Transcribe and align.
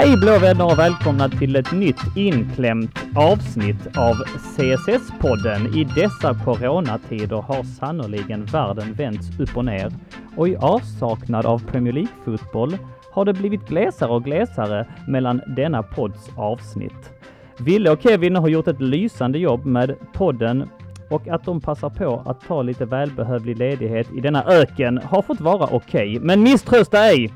Hej 0.00 0.16
blå 0.16 0.38
vänner 0.38 0.64
och 0.64 0.78
välkomna 0.78 1.28
till 1.28 1.56
ett 1.56 1.72
nytt 1.72 2.16
inklämt 2.16 2.98
avsnitt 3.16 3.96
av 3.96 4.14
CSS-podden. 4.14 5.76
I 5.76 5.84
dessa 5.84 6.34
coronatider 6.44 7.36
har 7.36 7.64
sannoliken 7.64 8.44
världen 8.44 8.92
vänts 8.92 9.40
upp 9.40 9.56
och 9.56 9.64
ner 9.64 9.92
och 10.36 10.48
i 10.48 10.56
avsaknad 10.56 11.46
av 11.46 11.58
Premier 11.66 11.92
League-fotboll 11.92 12.76
har 13.12 13.24
det 13.24 13.32
blivit 13.32 13.68
glesare 13.68 14.10
och 14.10 14.24
glesare 14.24 14.86
mellan 15.08 15.40
denna 15.46 15.82
podds 15.82 16.30
avsnitt. 16.36 17.10
Ville 17.58 17.90
och 17.90 18.02
Kevin 18.02 18.36
har 18.36 18.48
gjort 18.48 18.68
ett 18.68 18.80
lysande 18.80 19.38
jobb 19.38 19.64
med 19.64 19.96
podden 20.12 20.68
och 21.10 21.28
att 21.28 21.44
de 21.44 21.60
passar 21.60 21.90
på 21.90 22.22
att 22.26 22.40
ta 22.40 22.62
lite 22.62 22.84
välbehövlig 22.84 23.58
ledighet 23.58 24.06
i 24.16 24.20
denna 24.20 24.44
öken 24.44 24.98
har 24.98 25.22
fått 25.22 25.40
vara 25.40 25.64
okej. 25.64 26.16
Okay. 26.16 26.18
Men 26.20 26.42
misströsta 26.42 26.98
ej! 26.98 27.32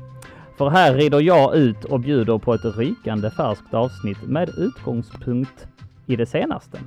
För 0.57 0.69
här 0.69 0.93
rider 0.93 1.21
jag 1.21 1.55
ut 1.55 1.83
och 1.83 1.99
bjuder 1.99 2.37
på 2.37 2.53
ett 2.53 2.77
rykande 2.77 3.31
färskt 3.31 3.73
avsnitt 3.73 4.23
med 4.27 4.49
utgångspunkt 4.49 5.67
i 6.05 6.15
det 6.15 6.25
senaste. 6.25 6.79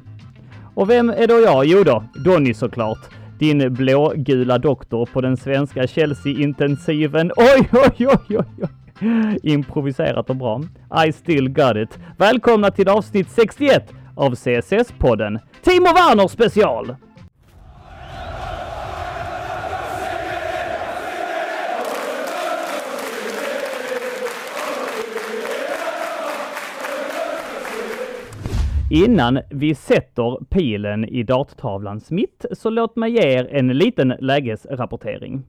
Och 0.74 0.90
vem 0.90 1.10
är 1.10 1.26
då 1.26 1.40
jag? 1.40 1.64
Jo 1.64 1.84
då, 1.84 2.04
Donny 2.24 2.54
såklart. 2.54 2.98
Din 3.38 3.74
blågula 3.74 4.58
doktor 4.58 5.06
på 5.06 5.20
den 5.20 5.36
svenska 5.36 5.86
Chelsea-intensiven. 5.86 7.32
Oj, 7.36 7.68
oj, 7.72 8.06
oj, 8.06 8.16
oj, 8.28 8.44
oj. 8.62 9.38
Improviserat 9.42 10.30
och 10.30 10.36
bra. 10.36 10.62
I 11.06 11.12
still 11.12 11.48
got 11.48 11.76
it. 11.76 11.98
Välkomna 12.16 12.70
till 12.70 12.88
avsnitt 12.88 13.30
61 13.30 13.92
av 14.14 14.34
CSS-podden. 14.34 15.38
Timo 15.62 15.86
Werner 15.86 16.28
special! 16.28 16.96
Innan 28.90 29.40
vi 29.50 29.74
sätter 29.74 30.44
pilen 30.44 31.04
i 31.04 31.22
darttavlans 31.22 32.10
mitt 32.10 32.44
så 32.52 32.70
låt 32.70 32.96
mig 32.96 33.10
ge 33.10 33.22
er 33.22 33.48
en 33.50 33.68
liten 33.68 34.14
lägesrapportering. 34.20 35.42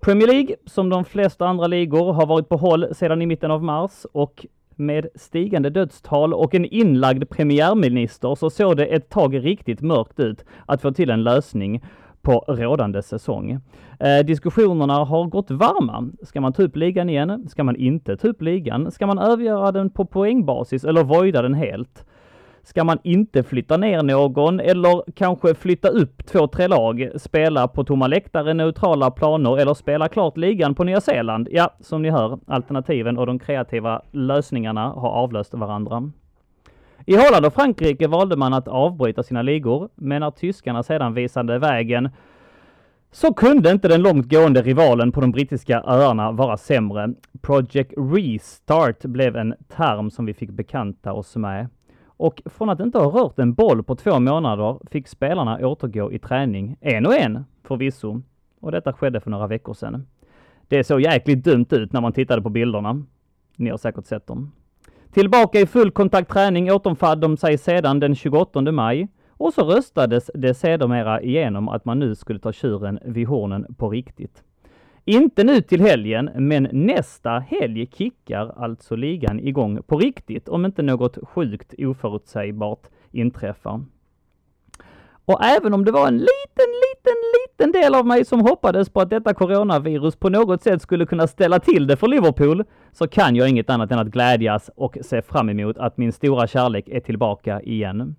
Premier 0.00 0.28
League, 0.28 0.56
som 0.66 0.88
de 0.88 1.04
flesta 1.04 1.46
andra 1.46 1.66
ligor, 1.66 2.12
har 2.12 2.26
varit 2.26 2.48
på 2.48 2.56
håll 2.56 2.94
sedan 2.94 3.22
i 3.22 3.26
mitten 3.26 3.50
av 3.50 3.64
mars 3.64 4.06
och 4.12 4.46
med 4.76 5.06
stigande 5.14 5.70
dödstal 5.70 6.34
och 6.34 6.54
en 6.54 6.64
inlagd 6.64 7.30
premiärminister 7.30 8.34
så 8.34 8.50
såg 8.50 8.76
det 8.76 8.86
ett 8.86 9.10
tag 9.10 9.44
riktigt 9.44 9.80
mörkt 9.80 10.20
ut 10.20 10.44
att 10.66 10.82
få 10.82 10.92
till 10.92 11.10
en 11.10 11.22
lösning 11.22 11.84
på 12.22 12.44
rådande 12.48 13.02
säsong. 13.02 13.60
Eh, 14.00 14.24
diskussionerna 14.26 15.04
har 15.04 15.24
gått 15.24 15.50
varma. 15.50 16.08
Ska 16.22 16.40
man 16.40 16.52
ta 16.52 16.62
upp 16.62 16.76
ligan 16.76 17.08
igen? 17.08 17.48
Ska 17.48 17.64
man 17.64 17.76
inte 17.76 18.16
ta 18.16 18.28
upp 18.28 18.42
ligan? 18.42 18.90
Ska 18.90 19.06
man 19.06 19.18
övergöra 19.18 19.72
den 19.72 19.90
på 19.90 20.04
poängbasis 20.04 20.84
eller 20.84 21.04
voida 21.04 21.42
den 21.42 21.54
helt? 21.54 22.04
Ska 22.64 22.84
man 22.84 22.98
inte 23.02 23.42
flytta 23.42 23.76
ner 23.76 24.02
någon 24.02 24.60
eller 24.60 25.12
kanske 25.14 25.54
flytta 25.54 25.88
upp 25.88 26.26
två, 26.26 26.46
tre 26.46 26.68
lag, 26.68 27.10
spela 27.16 27.68
på 27.68 27.84
tomma 27.84 28.06
läktare, 28.06 28.54
neutrala 28.54 29.10
planer 29.10 29.58
eller 29.58 29.74
spela 29.74 30.08
klart 30.08 30.36
ligan 30.36 30.74
på 30.74 30.84
Nya 30.84 31.00
Zeeland? 31.00 31.48
Ja, 31.50 31.74
som 31.80 32.02
ni 32.02 32.10
hör, 32.10 32.38
alternativen 32.46 33.18
och 33.18 33.26
de 33.26 33.38
kreativa 33.38 34.02
lösningarna 34.10 34.88
har 34.88 35.10
avlöst 35.10 35.54
varandra. 35.54 36.10
I 37.06 37.16
Holland 37.16 37.46
och 37.46 37.54
Frankrike 37.54 38.08
valde 38.08 38.36
man 38.36 38.54
att 38.54 38.68
avbryta 38.68 39.22
sina 39.22 39.42
ligor, 39.42 39.88
men 39.94 40.20
när 40.20 40.30
tyskarna 40.30 40.82
sedan 40.82 41.14
visade 41.14 41.58
vägen 41.58 42.10
så 43.10 43.34
kunde 43.34 43.70
inte 43.70 43.88
den 43.88 44.02
långtgående 44.02 44.62
rivalen 44.62 45.12
på 45.12 45.20
de 45.20 45.30
brittiska 45.30 45.82
öarna 45.86 46.32
vara 46.32 46.56
sämre. 46.56 47.14
Project 47.40 47.92
Restart 47.96 49.02
blev 49.02 49.36
en 49.36 49.54
term 49.76 50.10
som 50.10 50.26
vi 50.26 50.34
fick 50.34 50.50
bekanta 50.50 51.12
oss 51.12 51.36
med. 51.36 51.68
Och 52.16 52.42
från 52.44 52.70
att 52.70 52.80
inte 52.80 52.98
ha 52.98 53.24
rört 53.24 53.38
en 53.38 53.54
boll 53.54 53.82
på 53.82 53.96
två 53.96 54.20
månader 54.20 54.78
fick 54.90 55.08
spelarna 55.08 55.58
återgå 55.66 56.12
i 56.12 56.18
träning, 56.18 56.76
en 56.80 57.06
och 57.06 57.14
en 57.14 57.44
förvisso. 57.62 58.22
Och 58.60 58.72
detta 58.72 58.92
skedde 58.92 59.20
för 59.20 59.30
några 59.30 59.46
veckor 59.46 59.74
sedan. 59.74 60.06
Det 60.68 60.84
såg 60.84 61.00
jäkligt 61.00 61.44
dumt 61.44 61.66
ut 61.70 61.92
när 61.92 62.00
man 62.00 62.12
tittade 62.12 62.42
på 62.42 62.50
bilderna. 62.50 63.02
Ni 63.56 63.70
har 63.70 63.78
säkert 63.78 64.06
sett 64.06 64.26
dem. 64.26 64.52
Tillbaka 65.12 65.60
i 65.60 65.66
full 65.66 65.90
kontaktträning 65.90 66.72
återfann 66.72 67.20
de 67.20 67.36
sig 67.36 67.58
sedan 67.58 68.00
den 68.00 68.14
28 68.14 68.60
maj 68.72 69.08
och 69.28 69.54
så 69.54 69.64
röstades 69.64 70.30
det 70.34 70.54
sedermera 70.54 71.22
igenom 71.22 71.68
att 71.68 71.84
man 71.84 71.98
nu 71.98 72.14
skulle 72.14 72.38
ta 72.38 72.52
tjuren 72.52 72.98
vid 73.04 73.28
hornen 73.28 73.74
på 73.74 73.90
riktigt. 73.90 74.42
Inte 75.04 75.44
nu 75.44 75.60
till 75.60 75.80
helgen, 75.80 76.30
men 76.34 76.68
nästa 76.72 77.30
helg 77.30 77.86
kickar 77.92 78.52
alltså 78.56 78.96
ligan 78.96 79.40
igång 79.40 79.82
på 79.82 79.98
riktigt 79.98 80.48
om 80.48 80.64
inte 80.64 80.82
något 80.82 81.18
sjukt 81.22 81.74
oförutsägbart 81.78 82.86
inträffar. 83.10 83.84
Och 85.24 85.44
även 85.44 85.74
om 85.74 85.84
det 85.84 85.92
var 85.92 86.08
en 86.08 86.18
liten, 86.18 86.70
liten, 86.82 87.14
liten 87.34 87.72
del 87.72 87.94
av 87.94 88.06
mig 88.06 88.24
som 88.24 88.40
hoppades 88.40 88.90
på 88.90 89.00
att 89.00 89.10
detta 89.10 89.34
coronavirus 89.34 90.16
på 90.16 90.28
något 90.28 90.62
sätt 90.62 90.82
skulle 90.82 91.06
kunna 91.06 91.26
ställa 91.26 91.58
till 91.58 91.86
det 91.86 91.96
för 91.96 92.08
Liverpool, 92.08 92.64
så 92.92 93.08
kan 93.08 93.36
jag 93.36 93.48
inget 93.48 93.70
annat 93.70 93.92
än 93.92 93.98
att 93.98 94.06
glädjas 94.06 94.70
och 94.76 94.98
se 95.02 95.22
fram 95.22 95.48
emot 95.48 95.78
att 95.78 95.96
min 95.96 96.12
stora 96.12 96.46
kärlek 96.46 96.88
är 96.88 97.00
tillbaka 97.00 97.60
igen. 97.60 98.16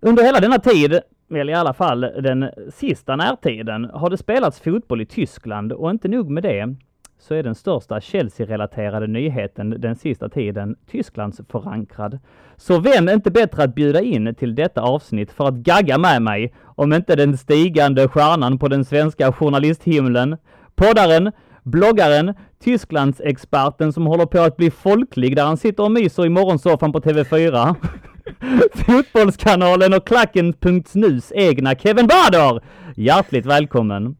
Under 0.00 0.24
hela 0.24 0.40
denna 0.40 0.58
tid 0.58 1.00
väl 1.28 1.50
i 1.50 1.54
alla 1.54 1.72
fall 1.72 2.00
den 2.00 2.50
sista 2.74 3.16
närtiden, 3.16 3.84
har 3.84 4.10
det 4.10 4.16
spelats 4.16 4.60
fotboll 4.60 5.00
i 5.00 5.06
Tyskland 5.06 5.72
och 5.72 5.90
inte 5.90 6.08
nog 6.08 6.30
med 6.30 6.42
det, 6.42 6.74
så 7.18 7.34
är 7.34 7.42
den 7.42 7.54
största 7.54 8.00
Chelsea-relaterade 8.00 9.06
nyheten 9.06 9.74
den 9.78 9.96
sista 9.96 10.28
tiden 10.28 10.76
Tysklands 10.90 11.40
förankrad. 11.48 12.18
Så 12.56 12.78
vem 12.78 13.08
är 13.08 13.12
inte 13.12 13.30
bättre 13.30 13.62
att 13.62 13.74
bjuda 13.74 14.00
in 14.00 14.34
till 14.34 14.54
detta 14.54 14.80
avsnitt 14.80 15.32
för 15.32 15.48
att 15.48 15.54
gagga 15.54 15.98
med 15.98 16.22
mig, 16.22 16.54
om 16.64 16.92
inte 16.92 17.16
den 17.16 17.38
stigande 17.38 18.08
stjärnan 18.08 18.58
på 18.58 18.68
den 18.68 18.84
svenska 18.84 19.32
journalisthimlen, 19.32 20.36
poddaren, 20.74 21.32
bloggaren, 21.62 22.34
Tysklandsexperten 22.64 23.92
som 23.92 24.06
håller 24.06 24.26
på 24.26 24.40
att 24.40 24.56
bli 24.56 24.70
folklig 24.70 25.36
där 25.36 25.44
han 25.44 25.56
sitter 25.56 25.82
och 25.82 25.92
myser 25.92 26.26
i 26.26 26.28
morgonsoffan 26.28 26.92
på 26.92 27.00
TV4. 27.00 27.74
Fotbollskanalen 28.74 29.94
och 29.94 30.06
Klacken.snus 30.06 31.32
egna 31.34 31.74
Kevin 31.74 32.06
Bader! 32.06 32.62
Hjärtligt 32.96 33.46
välkommen! 33.46 34.16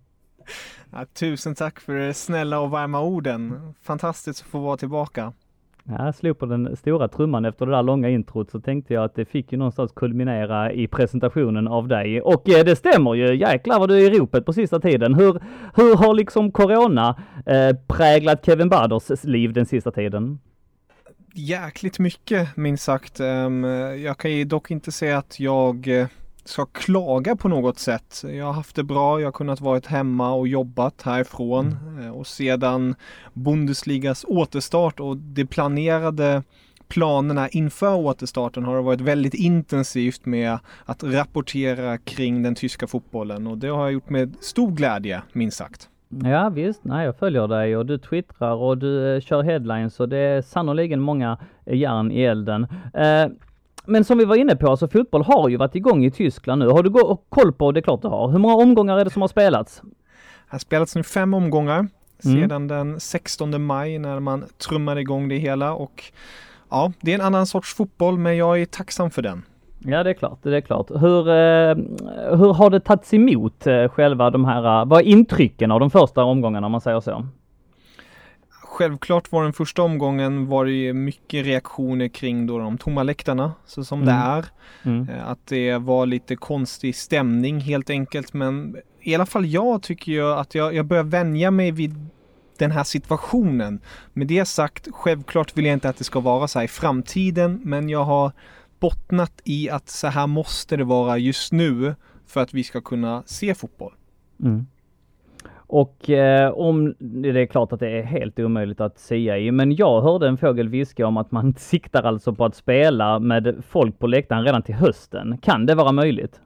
Ja, 0.92 1.06
tusen 1.18 1.54
tack 1.54 1.80
för 1.80 1.94
de 1.94 2.14
snälla 2.14 2.60
och 2.60 2.70
varma 2.70 3.00
orden. 3.00 3.74
Fantastiskt 3.82 4.42
att 4.42 4.48
få 4.48 4.58
vara 4.58 4.76
tillbaka. 4.76 5.32
Ja, 5.84 6.04
jag 6.04 6.14
slog 6.14 6.38
på 6.38 6.46
den 6.46 6.76
stora 6.76 7.08
trumman 7.08 7.44
efter 7.44 7.66
det 7.66 7.72
där 7.72 7.82
långa 7.82 8.08
introt 8.08 8.50
så 8.50 8.60
tänkte 8.60 8.94
jag 8.94 9.04
att 9.04 9.14
det 9.14 9.24
fick 9.24 9.52
ju 9.52 9.58
någonstans 9.58 9.92
kulminera 9.92 10.72
i 10.72 10.86
presentationen 10.86 11.68
av 11.68 11.88
dig. 11.88 12.22
Och 12.22 12.48
eh, 12.48 12.64
det 12.64 12.76
stämmer 12.76 13.14
ju, 13.14 13.36
jäklar 13.36 13.78
vad 13.78 13.88
du 13.88 14.06
är 14.06 14.14
i 14.14 14.18
ropet 14.18 14.46
på 14.46 14.52
sista 14.52 14.80
tiden. 14.80 15.14
Hur, 15.14 15.40
hur 15.74 15.96
har 15.96 16.14
liksom 16.14 16.52
corona 16.52 17.16
eh, 17.46 17.76
präglat 17.86 18.46
Kevin 18.46 18.68
Baders 18.68 19.24
liv 19.24 19.52
den 19.52 19.66
sista 19.66 19.90
tiden? 19.90 20.38
Jäkligt 21.34 21.98
mycket 21.98 22.56
minst 22.56 22.84
sagt. 22.84 23.20
Ehm, 23.20 23.64
jag 24.02 24.18
kan 24.18 24.30
ju 24.30 24.44
dock 24.44 24.70
inte 24.70 24.92
säga 24.92 25.18
att 25.18 25.40
jag 25.40 25.88
eh, 25.88 26.06
ska 26.44 26.66
klaga 26.66 27.36
på 27.36 27.48
något 27.48 27.78
sätt. 27.78 28.24
Jag 28.26 28.46
har 28.46 28.52
haft 28.52 28.76
det 28.76 28.84
bra, 28.84 29.20
jag 29.20 29.26
har 29.26 29.32
kunnat 29.32 29.60
vara 29.60 29.80
hemma 29.86 30.32
och 30.32 30.48
jobbat 30.48 31.02
härifrån 31.02 31.76
mm. 31.82 32.04
Eh, 32.06 32.10
och 32.10 32.26
sedan 32.26 32.94
Bundesligas 33.32 34.24
återstart 34.28 35.00
och 35.00 35.16
de 35.16 35.46
planerade 35.46 36.42
planerna 36.88 37.48
inför 37.48 37.94
återstarten 37.94 38.64
har 38.64 38.76
det 38.76 38.82
varit 38.82 39.00
väldigt 39.00 39.34
intensivt 39.34 40.26
med 40.26 40.58
att 40.84 41.02
rapportera 41.02 41.98
kring 41.98 42.42
den 42.42 42.54
tyska 42.54 42.86
fotbollen 42.86 43.46
och 43.46 43.58
det 43.58 43.68
har 43.68 43.82
jag 43.82 43.92
gjort 43.92 44.10
med 44.10 44.34
stor 44.40 44.70
glädje 44.70 45.22
minst 45.32 45.56
sagt. 45.56 45.88
Ja 46.22 46.48
visst, 46.48 46.84
nej 46.84 47.06
jag 47.06 47.16
följer 47.16 47.48
dig 47.48 47.76
och 47.76 47.86
du 47.86 47.98
twittrar 47.98 48.54
och 48.54 48.78
du 48.78 49.14
eh, 49.14 49.20
kör 49.20 49.42
headlines 49.42 50.00
och 50.00 50.08
det 50.08 50.18
är 50.18 50.42
sannoliken 50.42 51.00
många 51.00 51.38
järn 51.66 52.12
i 52.12 52.22
elden. 52.22 52.66
Eh, 52.94 53.26
men 53.86 54.04
som 54.04 54.18
vi 54.18 54.24
var 54.24 54.36
inne 54.36 54.56
på, 54.56 54.70
alltså 54.70 54.88
fotboll 54.88 55.22
har 55.22 55.48
ju 55.48 55.56
varit 55.56 55.74
igång 55.74 56.04
i 56.04 56.10
Tyskland 56.10 56.58
nu. 56.58 56.68
Har 56.68 56.82
du 56.82 57.16
koll 57.28 57.52
på, 57.52 57.72
det 57.72 57.80
är 57.80 57.82
klart 57.82 58.02
du 58.02 58.08
har, 58.08 58.28
hur 58.28 58.38
många 58.38 58.54
omgångar 58.54 58.98
är 58.98 59.04
det 59.04 59.10
som 59.10 59.22
har 59.22 59.28
spelats? 59.28 59.80
Det 59.84 59.90
har 60.48 60.58
spelats 60.58 60.96
nu 60.96 61.02
fem 61.02 61.34
omgångar 61.34 61.78
mm. 61.78 61.88
sedan 62.20 62.68
den 62.68 63.00
16 63.00 63.64
maj 63.64 63.98
när 63.98 64.20
man 64.20 64.44
trummade 64.68 65.00
igång 65.00 65.28
det 65.28 65.36
hela 65.38 65.74
och 65.74 66.02
ja, 66.70 66.92
det 67.00 67.10
är 67.10 67.14
en 67.14 67.26
annan 67.26 67.46
sorts 67.46 67.74
fotboll 67.74 68.18
men 68.18 68.36
jag 68.36 68.60
är 68.60 68.66
tacksam 68.66 69.10
för 69.10 69.22
den. 69.22 69.42
Ja 69.86 70.02
det 70.02 70.10
är 70.10 70.14
klart, 70.14 70.38
det 70.42 70.56
är 70.56 70.60
klart. 70.60 70.90
Hur, 70.90 71.28
eh, 71.28 71.76
hur 72.36 72.52
har 72.52 72.70
det 72.70 72.80
tagits 72.80 73.14
emot 73.14 73.66
eh, 73.66 73.88
själva 73.88 74.30
de 74.30 74.44
här, 74.44 74.80
eh, 74.80 74.86
vad 74.86 75.00
är 75.00 75.04
intrycken 75.04 75.70
av 75.70 75.80
de 75.80 75.90
första 75.90 76.24
omgångarna 76.24 76.66
om 76.66 76.72
man 76.72 76.80
säger 76.80 77.00
så? 77.00 77.26
Självklart 78.50 79.32
var 79.32 79.42
den 79.42 79.52
första 79.52 79.82
omgången 79.82 80.46
var 80.46 80.64
det 80.64 80.92
mycket 80.92 81.46
reaktioner 81.46 82.08
kring 82.08 82.46
då 82.46 82.58
de 82.58 82.78
tomma 82.78 83.02
läktarna, 83.02 83.52
så 83.66 83.84
som 83.84 84.02
mm. 84.02 84.14
det 84.14 84.20
är. 84.22 84.44
Mm. 84.82 85.06
Att 85.26 85.46
det 85.46 85.76
var 85.76 86.06
lite 86.06 86.36
konstig 86.36 86.96
stämning 86.96 87.60
helt 87.60 87.90
enkelt, 87.90 88.32
men 88.32 88.76
i 89.00 89.14
alla 89.14 89.26
fall 89.26 89.46
jag 89.46 89.82
tycker 89.82 90.12
ju 90.12 90.32
att 90.32 90.54
jag, 90.54 90.74
jag 90.74 90.86
börjar 90.86 91.04
vänja 91.04 91.50
mig 91.50 91.70
vid 91.70 92.08
den 92.58 92.70
här 92.70 92.84
situationen. 92.84 93.80
Med 94.12 94.26
det 94.26 94.44
sagt, 94.44 94.88
självklart 94.92 95.56
vill 95.56 95.64
jag 95.64 95.72
inte 95.72 95.88
att 95.88 95.96
det 95.96 96.04
ska 96.04 96.20
vara 96.20 96.48
så 96.48 96.58
här 96.58 96.64
i 96.64 96.68
framtiden, 96.68 97.60
men 97.64 97.88
jag 97.88 98.04
har 98.04 98.32
bottnat 98.84 99.40
i 99.44 99.70
att 99.70 99.88
så 99.88 100.08
här 100.08 100.26
måste 100.26 100.76
det 100.76 100.84
vara 100.84 101.18
just 101.18 101.52
nu 101.52 101.94
för 102.26 102.40
att 102.40 102.54
vi 102.54 102.64
ska 102.64 102.80
kunna 102.80 103.22
se 103.26 103.54
fotboll. 103.54 103.92
Mm. 104.42 104.66
Och 105.54 106.10
eh, 106.10 106.50
om 106.50 106.94
det 106.98 107.28
är 107.28 107.46
klart 107.46 107.72
att 107.72 107.80
det 107.80 107.88
är 107.88 108.02
helt 108.02 108.38
omöjligt 108.38 108.80
att 108.80 108.98
säga 108.98 109.38
i, 109.38 109.50
men 109.50 109.76
jag 109.76 110.02
hörde 110.02 110.28
en 110.28 110.36
fågel 110.36 110.68
viska 110.68 111.06
om 111.06 111.16
att 111.16 111.30
man 111.30 111.54
siktar 111.58 112.02
alltså 112.02 112.34
på 112.34 112.44
att 112.44 112.54
spela 112.54 113.18
med 113.18 113.62
folk 113.68 113.98
på 113.98 114.06
läktaren 114.06 114.44
redan 114.44 114.62
till 114.62 114.74
hösten. 114.74 115.38
Kan 115.38 115.66
det 115.66 115.74
vara 115.74 115.92
möjligt? 115.92 116.40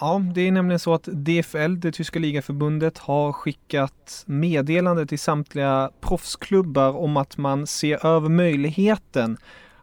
Ja, 0.00 0.22
det 0.34 0.40
är 0.40 0.52
nämligen 0.52 0.78
så 0.78 0.94
att 0.94 1.08
DFL, 1.12 1.80
det 1.80 1.92
tyska 1.92 2.18
ligaförbundet, 2.18 2.98
har 2.98 3.32
skickat 3.32 4.24
meddelande 4.26 5.06
till 5.06 5.18
samtliga 5.18 5.90
proffsklubbar 6.00 6.96
om 6.96 7.16
att 7.16 7.36
man 7.36 7.66
ser 7.66 8.06
över 8.06 8.28
möjligheten 8.28 9.36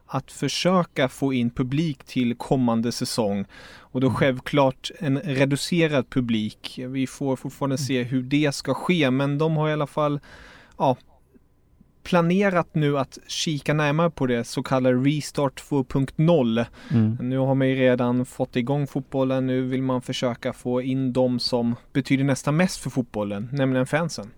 att 0.06 0.32
försöka 0.32 1.08
få 1.08 1.32
in 1.32 1.50
publik 1.50 2.04
till 2.04 2.34
kommande 2.36 2.92
säsong. 2.92 3.44
Och 3.78 4.00
då 4.00 4.10
självklart 4.10 4.90
en 4.98 5.18
reducerad 5.18 6.10
publik. 6.10 6.80
Vi 6.88 7.06
får 7.06 7.36
fortfarande 7.36 7.78
se 7.78 8.02
hur 8.02 8.22
det 8.22 8.54
ska 8.54 8.74
ske, 8.74 9.10
men 9.10 9.38
de 9.38 9.56
har 9.56 9.68
i 9.68 9.72
alla 9.72 9.86
fall 9.86 10.20
ja, 10.78 10.96
planerat 12.02 12.74
nu 12.74 12.98
att 12.98 13.18
kika 13.26 13.74
närmare 13.74 14.10
på 14.10 14.26
det 14.26 14.44
så 14.44 14.62
kallade 14.62 14.96
Restart 14.96 15.62
2.0. 15.62 16.66
Mm. 16.90 17.16
Nu 17.20 17.38
har 17.38 17.54
man 17.54 17.68
ju 17.68 17.74
redan 17.74 18.26
fått 18.26 18.56
igång 18.56 18.86
fotbollen. 18.86 19.46
Nu 19.46 19.62
vill 19.62 19.82
man 19.82 20.02
försöka 20.02 20.52
få 20.52 20.82
in 20.82 21.12
de 21.12 21.38
som 21.38 21.76
betyder 21.92 22.24
nästan 22.24 22.56
mest 22.56 22.80
för 22.80 22.90
fotbollen, 22.90 23.48
nämligen 23.52 23.86
fansen. 23.86 24.30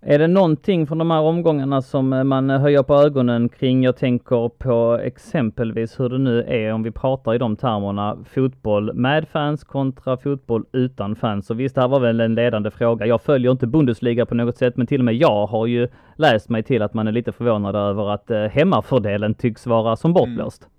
Är 0.00 0.18
det 0.18 0.26
någonting 0.26 0.86
från 0.86 0.98
de 0.98 1.10
här 1.10 1.20
omgångarna 1.20 1.82
som 1.82 2.12
eh, 2.12 2.24
man 2.24 2.50
eh, 2.50 2.60
höjer 2.60 2.82
på 2.82 2.94
ögonen 2.94 3.48
kring? 3.48 3.82
Jag 3.82 3.96
tänker 3.96 4.48
på 4.48 5.00
exempelvis 5.02 6.00
hur 6.00 6.08
det 6.08 6.18
nu 6.18 6.42
är 6.42 6.72
om 6.72 6.82
vi 6.82 6.90
pratar 6.90 7.34
i 7.34 7.38
de 7.38 7.56
termerna 7.56 8.18
fotboll 8.34 8.92
med 8.94 9.28
fans 9.28 9.64
kontra 9.64 10.16
fotboll 10.16 10.64
utan 10.72 11.16
fans. 11.16 11.50
Och 11.50 11.60
visst, 11.60 11.74
det 11.74 11.80
här 11.80 11.88
var 11.88 12.00
väl 12.00 12.20
en 12.20 12.34
ledande 12.34 12.70
fråga. 12.70 13.06
Jag 13.06 13.22
följer 13.22 13.52
inte 13.52 13.66
Bundesliga 13.66 14.26
på 14.26 14.34
något 14.34 14.56
sätt, 14.56 14.76
men 14.76 14.86
till 14.86 15.00
och 15.00 15.04
med 15.04 15.14
jag 15.14 15.46
har 15.46 15.66
ju 15.66 15.88
läst 16.16 16.48
mig 16.48 16.62
till 16.62 16.82
att 16.82 16.94
man 16.94 17.08
är 17.08 17.12
lite 17.12 17.32
förvånad 17.32 17.76
över 17.76 18.10
att 18.10 18.30
eh, 18.30 18.42
hemmafördelen 18.42 19.34
tycks 19.34 19.66
vara 19.66 19.96
som 19.96 20.12
bortblåst. 20.12 20.62
Mm. 20.62 20.77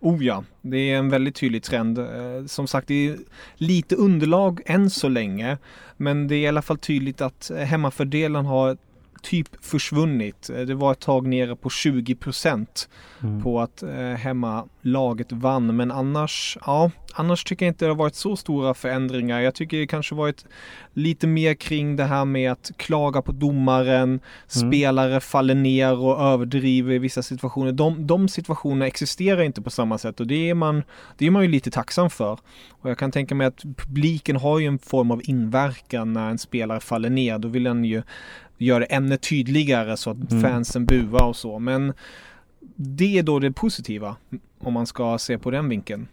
Oh 0.00 0.24
ja, 0.24 0.44
det 0.62 0.76
är 0.76 0.98
en 0.98 1.08
väldigt 1.08 1.34
tydlig 1.34 1.62
trend. 1.62 1.98
Eh, 1.98 2.46
som 2.46 2.66
sagt, 2.66 2.88
det 2.88 3.08
är 3.08 3.18
lite 3.54 3.96
underlag 3.96 4.60
än 4.66 4.90
så 4.90 5.08
länge. 5.08 5.58
Men 5.96 6.28
det 6.28 6.34
är 6.34 6.40
i 6.40 6.48
alla 6.48 6.62
fall 6.62 6.78
tydligt 6.78 7.20
att 7.20 7.50
hemmafördelen 7.66 8.46
har 8.46 8.76
typ 9.22 9.64
försvunnit. 9.64 10.50
Det 10.66 10.74
var 10.74 10.92
ett 10.92 11.00
tag 11.00 11.26
nere 11.26 11.56
på 11.56 11.70
20 11.70 12.14
procent 12.14 12.88
mm. 13.22 13.42
på 13.42 13.60
att 13.60 13.82
eh, 13.82 13.90
hemmalaget 13.98 15.32
vann. 15.32 15.76
Men 15.76 15.90
annars, 15.90 16.58
ja, 16.66 16.90
annars 17.14 17.44
tycker 17.44 17.66
jag 17.66 17.70
inte 17.70 17.84
det 17.84 17.90
har 17.90 17.96
varit 17.96 18.14
så 18.14 18.36
stora 18.36 18.74
förändringar. 18.74 19.40
Jag 19.40 19.54
tycker 19.54 19.76
det 19.76 19.86
kanske 19.86 20.14
varit 20.14 20.44
lite 20.92 21.26
mer 21.26 21.54
kring 21.54 21.96
det 21.96 22.04
här 22.04 22.24
med 22.24 22.52
att 22.52 22.70
klaga 22.76 23.22
på 23.22 23.32
domaren, 23.32 24.02
mm. 24.02 24.20
spelare 24.46 25.20
faller 25.20 25.54
ner 25.54 25.98
och 25.98 26.20
överdriver 26.20 26.92
i 26.92 26.98
vissa 26.98 27.22
situationer. 27.22 27.72
De, 27.72 28.06
de 28.06 28.28
situationerna 28.28 28.86
existerar 28.86 29.42
inte 29.42 29.62
på 29.62 29.70
samma 29.70 29.98
sätt 29.98 30.20
och 30.20 30.26
det 30.26 30.50
är, 30.50 30.54
man, 30.54 30.82
det 31.18 31.26
är 31.26 31.30
man 31.30 31.42
ju 31.42 31.48
lite 31.48 31.70
tacksam 31.70 32.10
för. 32.10 32.38
Och 32.70 32.90
jag 32.90 32.98
kan 32.98 33.12
tänka 33.12 33.34
mig 33.34 33.46
att 33.46 33.62
publiken 33.76 34.36
har 34.36 34.58
ju 34.58 34.66
en 34.66 34.78
form 34.78 35.10
av 35.10 35.20
inverkan 35.24 36.12
när 36.12 36.30
en 36.30 36.38
spelare 36.38 36.80
faller 36.80 37.10
ner. 37.10 37.38
Då 37.38 37.48
vill 37.48 37.64
den 37.64 37.84
ju 37.84 38.02
göra 38.58 38.78
det 38.78 38.84
ännu 38.84 39.16
tydligare 39.16 39.96
så 39.96 40.10
att 40.10 40.32
mm. 40.32 40.42
fansen 40.42 40.86
buar 40.86 41.24
och 41.24 41.36
så. 41.36 41.58
Men 41.58 41.92
det 42.76 43.18
är 43.18 43.22
då 43.22 43.38
det 43.38 43.52
positiva 43.52 44.16
om 44.58 44.72
man 44.72 44.86
ska 44.86 45.18
se 45.18 45.38
på 45.38 45.50
den 45.50 45.68
vinkeln 45.68 46.08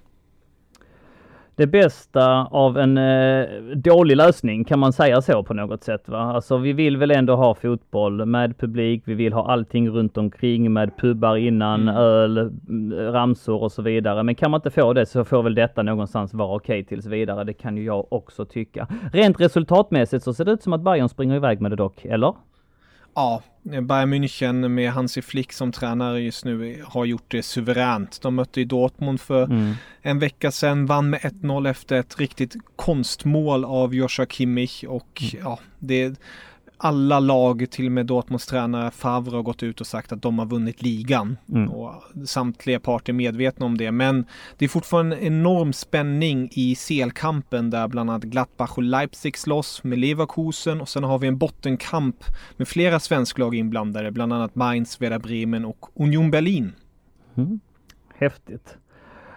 det 1.55 1.67
bästa 1.67 2.45
av 2.45 2.77
en 2.77 2.97
eh, 2.97 3.47
dålig 3.75 4.17
lösning, 4.17 4.63
kan 4.63 4.79
man 4.79 4.94
säga 4.94 5.21
så 5.21 5.44
på 5.44 5.53
något 5.53 5.83
sätt? 5.83 6.09
Va? 6.09 6.17
Alltså 6.17 6.57
vi 6.57 6.73
vill 6.73 6.97
väl 6.97 7.11
ändå 7.11 7.35
ha 7.35 7.55
fotboll 7.55 8.25
med 8.25 8.57
publik, 8.57 9.01
vi 9.05 9.13
vill 9.13 9.33
ha 9.33 9.51
allting 9.51 9.89
runt 9.89 10.17
omkring 10.17 10.73
med 10.73 10.97
pubbar 10.97 11.35
innan, 11.35 11.81
mm. 11.81 11.95
öl, 11.95 12.51
ramsor 13.13 13.63
och 13.63 13.71
så 13.71 13.81
vidare. 13.81 14.23
Men 14.23 14.35
kan 14.35 14.51
man 14.51 14.57
inte 14.57 14.71
få 14.71 14.94
det 14.94 15.05
så 15.05 15.25
får 15.25 15.44
väl 15.44 15.55
detta 15.55 15.83
någonstans 15.83 16.33
vara 16.33 16.55
okej 16.55 16.79
okay 16.79 16.85
tills 16.85 17.05
vidare. 17.05 17.44
Det 17.44 17.53
kan 17.53 17.77
ju 17.77 17.83
jag 17.83 18.13
också 18.13 18.45
tycka. 18.45 18.88
Rent 19.13 19.41
resultatmässigt 19.41 20.23
så 20.23 20.33
ser 20.33 20.45
det 20.45 20.51
ut 20.51 20.63
som 20.63 20.73
att 20.73 20.81
Bayern 20.81 21.09
springer 21.09 21.35
iväg 21.35 21.61
med 21.61 21.71
det 21.71 21.75
dock, 21.75 22.06
eller? 22.06 22.33
Ja, 23.15 23.42
Bayern 23.63 24.10
München 24.10 24.68
med 24.68 24.92
Hansi 24.92 25.21
Flick 25.21 25.54
som 25.54 25.71
tränare 25.71 26.21
just 26.21 26.45
nu 26.45 26.83
har 26.88 27.06
gjort 27.06 27.31
det 27.31 27.44
suveränt. 27.44 28.21
De 28.21 28.36
mötte 28.36 28.60
ju 28.60 28.65
Dortmund 28.65 29.21
för 29.21 29.44
mm. 29.44 29.74
en 30.01 30.19
vecka 30.19 30.51
sedan, 30.51 30.86
vann 30.86 31.10
med 31.10 31.19
1-0 31.19 31.69
efter 31.69 31.95
ett 31.95 32.19
riktigt 32.19 32.56
konstmål 32.75 33.65
av 33.65 33.95
Joshua 33.95 34.25
Kimmich 34.25 34.83
och 34.83 35.24
mm. 35.33 35.45
ja, 35.45 35.60
det 35.80 36.19
alla 36.83 37.19
lag, 37.19 37.65
till 37.71 37.85
och 37.85 37.91
med 37.91 38.06
Dortmunds 38.06 38.45
tränare 38.45 38.91
Favre 38.91 39.35
har 39.35 39.44
gått 39.44 39.63
ut 39.63 39.81
och 39.81 39.88
sagt 39.88 40.12
att 40.12 40.21
de 40.21 40.39
har 40.39 40.45
vunnit 40.45 40.81
ligan. 40.81 41.38
Mm. 41.50 41.69
Och 41.69 42.03
samtliga 42.25 42.80
parter 42.80 43.13
är 43.13 43.15
medvetna 43.15 43.65
om 43.65 43.77
det. 43.77 43.91
Men 43.91 44.25
det 44.57 44.65
är 44.65 44.69
fortfarande 44.69 45.15
en 45.15 45.27
enorm 45.27 45.74
spänning 45.74 46.50
i 46.51 46.75
CL-kampen 46.75 47.69
där 47.69 47.88
bland 47.88 48.09
annat 48.09 48.24
Gladbach 48.24 48.77
och 48.77 48.83
Leipzig 48.83 49.38
slåss 49.38 49.83
med 49.83 49.99
Leverkusen 49.99 50.81
och 50.81 50.90
sen 50.90 51.04
har 51.04 51.19
vi 51.19 51.28
en 51.28 51.37
bottenkamp 51.37 52.16
med 52.57 52.68
flera 52.68 52.99
svensklag 52.99 53.56
inblandade, 53.56 54.11
bland 54.11 54.33
annat 54.33 54.56
Mainz, 54.56 55.02
Werder 55.02 55.19
Bremen 55.19 55.66
och 55.66 55.90
Union 55.95 56.31
Berlin. 56.31 56.71
Mm. 57.35 57.59
Häftigt. 58.16 58.78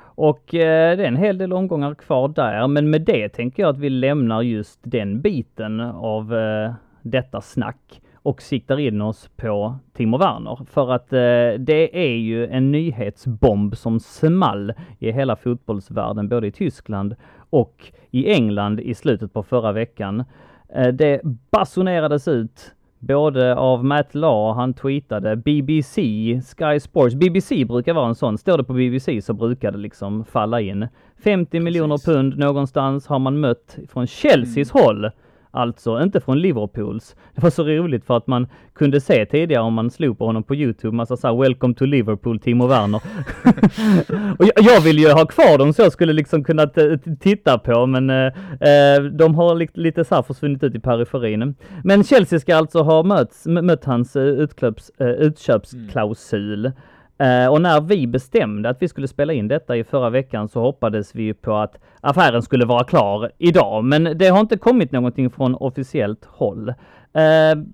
Och 0.01 0.55
eh, 0.55 0.97
det 0.97 1.03
är 1.03 1.09
en 1.09 1.17
hel 1.17 1.39
del 1.39 1.53
omgångar 1.53 1.95
kvar 1.95 2.29
där, 2.29 2.69
men 2.69 2.91
med 2.91 3.03
det 3.03 3.29
tänker 3.29 3.63
jag 3.63 3.71
att 3.71 3.79
vi 3.79 3.91
lämnar 3.91 4.43
just 4.43 4.81
den 4.83 5.21
biten 5.21 5.81
av 5.81 6.35
eh, 6.35 6.75
detta 7.11 7.41
snack 7.41 8.01
och 8.27 8.43
siktar 8.43 8.79
in 8.79 9.03
oss 9.03 9.31
på 9.37 9.77
Timo 9.93 10.19
Werner. 10.19 10.59
För 10.71 10.93
att 10.93 11.13
eh, 11.13 11.61
det 11.61 12.07
är 12.07 12.17
ju 12.17 12.47
en 12.47 12.73
nyhetsbomb 12.73 13.77
som 13.77 14.01
small 14.01 14.73
i 14.99 15.13
hela 15.13 15.37
fotbollsvärlden, 15.37 16.29
både 16.29 16.47
i 16.47 16.53
Tyskland 16.53 17.17
och 17.51 17.93
i 18.11 18.33
England 18.33 18.81
i 18.81 18.95
slutet 18.95 19.33
på 19.33 19.43
förra 19.43 19.73
veckan. 19.73 20.25
Eh, 20.69 20.89
det 20.89 21.21
basunerades 21.51 22.29
ut 22.29 22.73
både 22.99 23.57
av 23.57 23.85
Matt 23.85 24.15
Law, 24.15 24.55
han 24.55 24.75
tweetade 24.75 25.37
BBC, 25.37 26.03
Sky 26.57 26.81
Sports. 26.81 27.15
BBC 27.15 27.65
brukar 27.65 27.95
vara 27.95 28.09
en 28.09 28.15
sån. 28.15 28.39
Står 28.39 28.59
det 28.59 28.65
på 28.65 28.73
BBC 28.73 29.23
så 29.23 29.33
brukar 29.33 29.73
det 29.73 29.79
liksom 29.79 30.25
falla 30.25 30.61
in. 30.61 30.89
50 31.25 31.51
Precis. 31.51 31.65
miljoner 31.65 31.99
pund 31.99 32.39
någonstans 32.39 33.07
har 33.07 33.19
man 33.19 33.41
mött 33.41 33.79
från 33.89 34.07
Chelseas 34.07 34.75
mm. 34.75 34.85
håll 34.85 35.11
Alltså 35.57 36.03
inte 36.03 36.21
från 36.21 36.41
Liverpools. 36.41 37.17
Det 37.35 37.43
var 37.43 37.51
så 37.51 37.65
roligt 37.65 38.05
för 38.05 38.17
att 38.17 38.27
man 38.27 38.47
kunde 38.75 39.01
se 39.01 39.27
tidigare 39.27 39.63
om 39.63 39.75
man 39.75 39.91
slog 39.91 40.19
på 40.19 40.27
honom 40.27 40.43
på 40.43 40.55
Youtube 40.55 40.97
massa 40.97 41.17
såhär 41.17 41.43
Welcome 41.43 41.75
to 41.75 41.85
Liverpool 41.85 42.41
Timo 42.41 42.67
Werner. 42.67 43.03
och 44.39 44.45
jag, 44.47 44.65
jag, 44.65 44.81
vill 44.81 44.99
ju 44.99 45.11
ha 45.11 45.27
kvar 45.27 45.59
dem 45.59 45.73
så 45.73 45.83
jag 45.83 45.93
skulle 45.93 46.13
liksom 46.13 46.45
kunna 46.45 46.67
titta 47.21 47.59
på 47.59 47.87
men 47.87 48.11
eh, 48.11 48.27
eh, 48.27 49.03
de 49.03 49.35
har 49.35 49.55
li 49.55 49.69
lite 49.75 50.05
såhär 50.05 50.23
försvunnit 50.23 50.63
ut 50.63 50.75
i 50.75 50.81
periferin. 50.81 51.55
Men 51.85 52.05
Chelsea 52.05 52.41
ska 52.41 52.57
alltså 52.57 52.83
ha 52.83 53.03
möts, 53.03 53.47
mött 53.47 53.85
hans 53.85 54.17
eh, 54.17 54.23
utklubbs, 54.23 54.91
eh, 54.99 55.07
utköpsklausul. 55.07 56.67
Mm. 56.67 56.79
Uh, 57.23 57.47
och 57.47 57.63
när 57.63 57.81
vi 57.81 58.07
bestämde 58.07 58.69
att 58.69 58.83
vi 58.83 58.89
skulle 58.89 59.09
spela 59.09 59.33
in 59.33 59.49
detta 59.49 59.77
i 59.77 59.85
förra 59.85 60.11
veckan 60.11 60.49
så 60.49 60.61
hoppades 60.61 61.15
vi 61.15 61.35
på 61.35 61.57
att 61.57 61.77
affären 62.01 62.43
skulle 62.43 62.65
vara 62.65 62.85
klar 62.85 63.31
idag. 63.39 63.85
Men 63.85 64.19
det 64.19 64.29
har 64.29 64.41
inte 64.41 64.57
kommit 64.57 64.93
någonting 64.93 65.31
från 65.31 65.55
officiellt 65.55 66.25
håll. 66.25 66.69
Uh, 66.69 67.65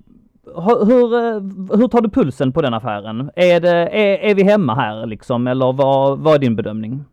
hur, 0.86 1.14
uh, 1.14 1.42
hur 1.78 1.88
tar 1.88 2.00
du 2.00 2.10
pulsen 2.10 2.52
på 2.52 2.62
den 2.62 2.74
affären? 2.74 3.30
Är, 3.36 3.60
det, 3.60 3.76
är, 3.76 4.30
är 4.30 4.34
vi 4.34 4.42
hemma 4.42 4.74
här 4.74 5.06
liksom 5.06 5.46
eller 5.46 5.72
vad, 5.72 6.18
vad 6.18 6.34
är 6.34 6.38
din 6.38 6.56
bedömning? 6.56 7.04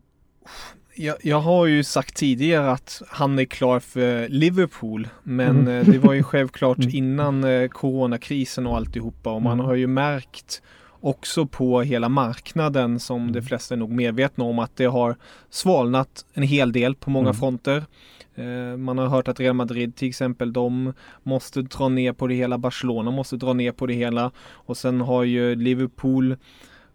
Jag, 0.95 1.15
jag, 1.21 1.39
har 1.39 1.65
ju 1.65 1.83
sagt 1.83 2.15
tidigare 2.15 2.71
att 2.71 3.01
han 3.09 3.39
är 3.39 3.45
klar 3.45 3.79
för 3.79 4.27
Liverpool, 4.27 5.07
men 5.23 5.67
mm. 5.67 5.91
det 5.91 5.97
var 5.97 6.13
ju 6.13 6.23
självklart 6.23 6.77
mm. 6.79 6.89
innan 6.95 7.69
coronakrisen 7.69 8.67
och 8.67 8.75
alltihopa 8.75 9.31
och 9.31 9.41
man 9.41 9.53
mm. 9.53 9.65
har 9.65 9.75
ju 9.75 9.87
märkt 9.87 10.61
också 11.01 11.45
på 11.45 11.81
hela 11.81 12.09
marknaden 12.09 12.99
som 12.99 13.27
de 13.31 13.39
mm. 13.39 13.43
flesta 13.43 13.75
är 13.75 13.77
nog 13.77 13.91
medvetna 13.91 14.43
om 14.43 14.59
att 14.59 14.75
det 14.75 14.85
har 14.85 15.15
svalnat 15.49 16.25
en 16.33 16.43
hel 16.43 16.71
del 16.71 16.95
på 16.95 17.09
många 17.09 17.29
mm. 17.29 17.39
fronter. 17.39 17.85
Eh, 18.35 18.77
man 18.77 18.97
har 18.97 19.07
hört 19.07 19.27
att 19.27 19.39
Real 19.39 19.55
Madrid 19.55 19.95
till 19.95 20.07
exempel, 20.07 20.53
de 20.53 20.93
måste 21.23 21.61
dra 21.61 21.89
ner 21.89 22.13
på 22.13 22.27
det 22.27 22.35
hela. 22.35 22.57
Barcelona 22.57 23.11
måste 23.11 23.35
dra 23.35 23.53
ner 23.53 23.71
på 23.71 23.85
det 23.85 23.93
hela. 23.93 24.31
Och 24.39 24.77
sen 24.77 25.01
har 25.01 25.23
ju 25.23 25.55
Liverpool 25.55 26.35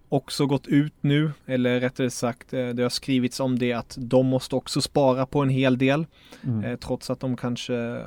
också 0.09 0.47
gått 0.47 0.67
ut 0.67 0.95
nu, 1.01 1.31
eller 1.47 1.81
rättare 1.81 2.11
sagt 2.11 2.53
eh, 2.53 2.69
det 2.69 2.83
har 2.83 2.91
skrivits 2.91 3.41
om 3.41 3.59
det 3.59 3.73
att 3.73 3.97
de 4.01 4.27
måste 4.27 4.57
också 4.57 4.81
spara 4.81 5.27
på 5.27 5.43
en 5.43 5.49
hel 5.49 5.79
del. 5.79 6.07
Mm. 6.43 6.65
Eh, 6.65 6.77
trots 6.77 7.11
att 7.11 7.21
de 7.21 7.37
kanske 7.37 8.05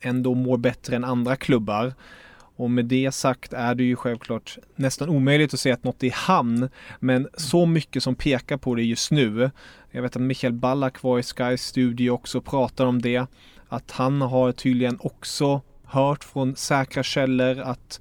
ändå 0.00 0.34
mår 0.34 0.56
bättre 0.56 0.96
än 0.96 1.04
andra 1.04 1.36
klubbar. 1.36 1.94
Och 2.62 2.70
med 2.70 2.84
det 2.84 3.12
sagt 3.12 3.52
är 3.52 3.74
det 3.74 3.84
ju 3.84 3.96
självklart 3.96 4.58
nästan 4.76 5.08
omöjligt 5.08 5.54
att 5.54 5.60
säga 5.60 5.74
att 5.74 5.84
något 5.84 6.02
är 6.02 6.10
hamn. 6.10 6.68
Men 7.00 7.28
så 7.34 7.66
mycket 7.66 8.02
som 8.02 8.14
pekar 8.14 8.56
på 8.56 8.74
det 8.74 8.82
just 8.82 9.10
nu. 9.10 9.50
Jag 9.90 10.02
vet 10.02 10.16
att 10.16 10.22
Michael 10.22 10.52
Ballack 10.52 11.02
var 11.02 11.18
i 11.18 11.22
Sky 11.22 11.56
Studio 11.56 12.10
också 12.10 12.38
och 12.38 12.44
pratade 12.44 12.88
om 12.88 13.02
det. 13.02 13.26
Att 13.68 13.90
han 13.90 14.20
har 14.20 14.52
tydligen 14.52 14.98
också 15.00 15.60
hört 15.84 16.24
från 16.24 16.56
säkra 16.56 17.02
källor 17.02 17.60
att 17.60 18.00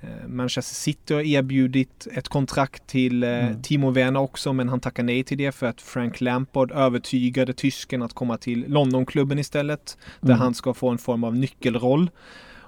eh, 0.00 0.28
Manchester 0.28 0.74
City 0.74 1.14
har 1.14 1.20
erbjudit 1.20 2.08
ett 2.12 2.28
kontrakt 2.28 2.86
till 2.86 3.24
eh, 3.24 3.46
mm. 3.46 3.62
Timo 3.62 3.90
Werner 3.90 4.20
också 4.20 4.52
men 4.52 4.68
han 4.68 4.80
tackar 4.80 5.02
nej 5.02 5.24
till 5.24 5.38
det 5.38 5.52
för 5.52 5.66
att 5.66 5.80
Frank 5.80 6.20
Lampard 6.20 6.72
övertygade 6.72 7.52
tysken 7.52 8.02
att 8.02 8.12
komma 8.12 8.36
till 8.36 8.64
Londonklubben 8.68 9.38
istället. 9.38 9.98
Där 10.20 10.28
mm. 10.28 10.40
han 10.40 10.54
ska 10.54 10.74
få 10.74 10.88
en 10.88 10.98
form 10.98 11.24
av 11.24 11.36
nyckelroll. 11.36 12.10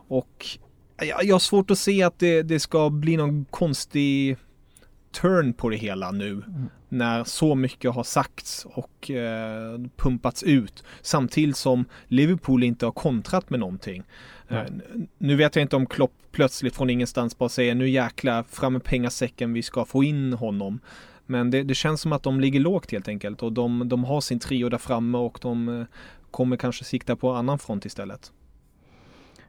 Och 0.09 0.59
jag 0.97 1.35
har 1.35 1.39
svårt 1.39 1.71
att 1.71 1.79
se 1.79 2.03
att 2.03 2.19
det, 2.19 2.43
det 2.43 2.61
ska 2.61 2.91
bli 2.91 3.17
någon 3.17 3.45
konstig 3.45 4.37
turn 5.13 5.53
på 5.53 5.69
det 5.69 5.77
hela 5.77 6.11
nu. 6.11 6.31
Mm. 6.31 6.69
När 6.89 7.25
så 7.25 7.55
mycket 7.55 7.95
har 7.95 8.05
sagts 8.05 8.67
och 8.71 9.11
eh, 9.11 9.81
pumpats 9.97 10.43
ut. 10.43 10.85
Samtidigt 11.03 11.57
som 11.57 11.85
Liverpool 12.09 12.65
inte 12.65 12.87
har 12.87 12.93
kontrat 12.93 13.51
med 13.51 13.61
någonting. 13.61 14.03
Eh, 14.49 14.63
nu 15.19 15.37
vet 15.37 15.57
jag 15.57 15.63
inte 15.63 15.77
om 15.77 15.87
Klopp 15.87 16.13
plötsligt 16.33 16.77
från 16.77 16.91
ingenstans 16.91 17.39
bara 17.39 17.49
säger 17.49 17.75
nu 17.75 17.89
jäkla 17.89 18.45
fram 18.45 18.73
med 18.73 18.85
pengasäcken 18.85 19.53
vi 19.53 19.63
ska 19.63 19.85
få 19.85 20.05
in 20.05 20.33
honom. 20.33 20.81
Men 21.27 21.51
det, 21.51 21.63
det, 21.63 21.75
känns 21.75 22.01
som 22.01 22.13
att 22.13 22.23
de 22.23 22.41
ligger 22.41 22.61
lågt 22.61 22.93
helt 22.93 23.09
enkelt 23.09 23.43
och 23.43 23.53
de, 23.53 23.89
de 23.89 24.05
har 24.05 24.21
sin 24.21 24.39
trio 24.39 24.69
där 24.69 24.79
framme 24.79 25.19
och 25.19 25.39
de 25.43 25.81
eh, 25.81 25.87
kommer 26.31 26.57
kanske 26.57 26.85
sikta 26.85 27.17
på 27.17 27.33
annan 27.33 27.59
front 27.59 27.85
istället. 27.85 28.33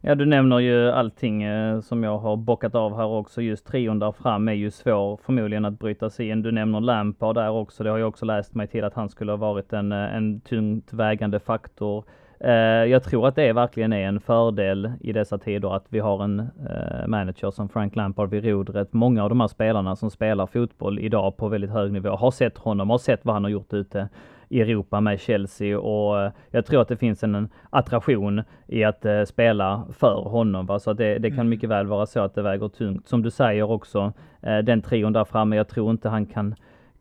Ja, 0.08 0.16
du 0.16 0.26
nämner 0.26 0.60
ju 0.60 0.92
allting 0.92 1.44
eh, 1.44 1.80
som 1.80 2.04
jag 2.04 2.18
har 2.18 2.38
bockat 2.38 2.76
av 2.76 2.96
här 2.96 3.06
också. 3.06 3.42
Just 3.42 3.68
trion 3.68 4.00
där 4.00 4.12
fram 4.12 4.48
är 4.48 4.54
ju 4.54 4.72
svår 4.72 5.20
förmodligen 5.26 5.66
att 5.66 5.80
bryta 5.80 6.10
sig 6.10 6.30
in. 6.30 6.42
Du 6.42 6.52
nämner 6.52 6.82
Lampard 6.82 7.36
där 7.36 7.50
också. 7.50 7.84
Det 7.84 7.90
har 7.90 7.98
jag 7.98 8.08
också 8.08 8.26
läst 8.26 8.56
mig 8.56 8.68
till 8.68 8.84
att 8.84 8.94
han 8.94 9.10
skulle 9.10 9.32
ha 9.32 9.38
varit 9.38 9.74
en, 9.74 9.92
eh, 9.92 10.16
en 10.16 10.42
tungt 10.42 10.94
vägande 10.94 11.40
faktor. 11.40 12.04
Eh, 12.40 12.52
jag 12.86 13.04
tror 13.04 13.28
att 13.28 13.36
det 13.36 13.54
verkligen 13.54 13.94
är 13.94 14.08
en 14.08 14.20
fördel 14.20 14.92
i 15.00 15.14
dessa 15.14 15.38
tider 15.38 15.76
att 15.76 15.86
vi 15.90 16.00
har 16.00 16.24
en 16.24 16.40
eh, 16.40 17.08
manager 17.08 17.52
som 17.52 17.70
Frank 17.70 17.96
Lampard 17.96 18.30
vid 18.30 18.46
rodret. 18.46 18.94
Många 18.94 19.24
av 19.24 19.30
de 19.30 19.40
här 19.40 19.48
spelarna 19.48 19.96
som 19.96 20.12
spelar 20.12 20.46
fotboll 20.46 21.00
idag 21.00 21.38
på 21.38 21.48
väldigt 21.48 21.72
hög 21.72 21.92
nivå 21.92 22.10
har 22.10 22.32
sett 22.32 22.58
honom, 22.58 22.90
har 22.90 22.98
sett 22.98 23.26
vad 23.26 23.36
han 23.36 23.44
har 23.44 23.52
gjort 23.52 23.74
ute 23.74 24.10
i 24.50 24.62
Europa 24.62 25.02
med 25.02 25.20
Chelsea 25.20 25.80
och 25.80 26.22
eh, 26.22 26.32
jag 26.52 26.66
tror 26.66 26.82
att 26.82 26.88
det 26.88 26.98
finns 26.98 27.24
en, 27.24 27.50
attraktion 27.70 28.42
i 28.68 28.84
att 28.84 29.06
uh, 29.06 29.24
spela 29.24 29.84
för 29.98 30.16
honom. 30.16 30.66
Va? 30.66 30.80
Så 30.80 30.94
det, 30.94 31.18
det 31.18 31.30
kan 31.30 31.40
mm. 31.40 31.50
mycket 31.50 31.70
väl 31.70 31.88
vara 31.88 32.06
så 32.06 32.20
att 32.20 32.36
det 32.36 32.42
väger 32.42 32.68
tungt. 32.68 33.08
Som 33.08 33.22
du 33.22 33.32
säger 33.32 33.72
också, 33.72 34.14
uh, 34.48 34.58
den 34.58 34.82
trion 34.82 35.14
där 35.14 35.26
framme, 35.26 35.56
jag 35.56 35.68
tror 35.68 35.92
inte 35.92 36.10
han 36.10 36.26
kan 36.26 36.56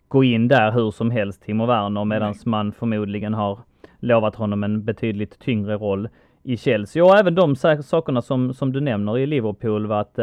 gå 0.08 0.24
in 0.24 0.48
där 0.48 0.72
hur 0.72 0.90
som 0.90 1.10
helst, 1.10 1.42
Timo 1.42 1.66
Werner, 1.66 2.04
medan 2.04 2.34
man 2.44 2.72
förmodligen 2.72 3.34
har 3.34 3.58
lovat 4.00 4.34
honom 4.34 4.64
en 4.64 4.84
betydligt 4.84 5.38
tyngre 5.38 5.74
roll 5.76 6.08
i 6.42 6.56
Chelsea. 6.56 7.04
Och 7.04 7.18
även 7.18 7.34
de 7.34 7.56
sakerna 7.82 8.22
som, 8.22 8.54
som 8.54 8.72
du 8.72 8.80
nämner 8.80 9.18
i 9.18 9.26
Liverpool, 9.26 9.86
va? 9.86 10.00
att 10.00 10.18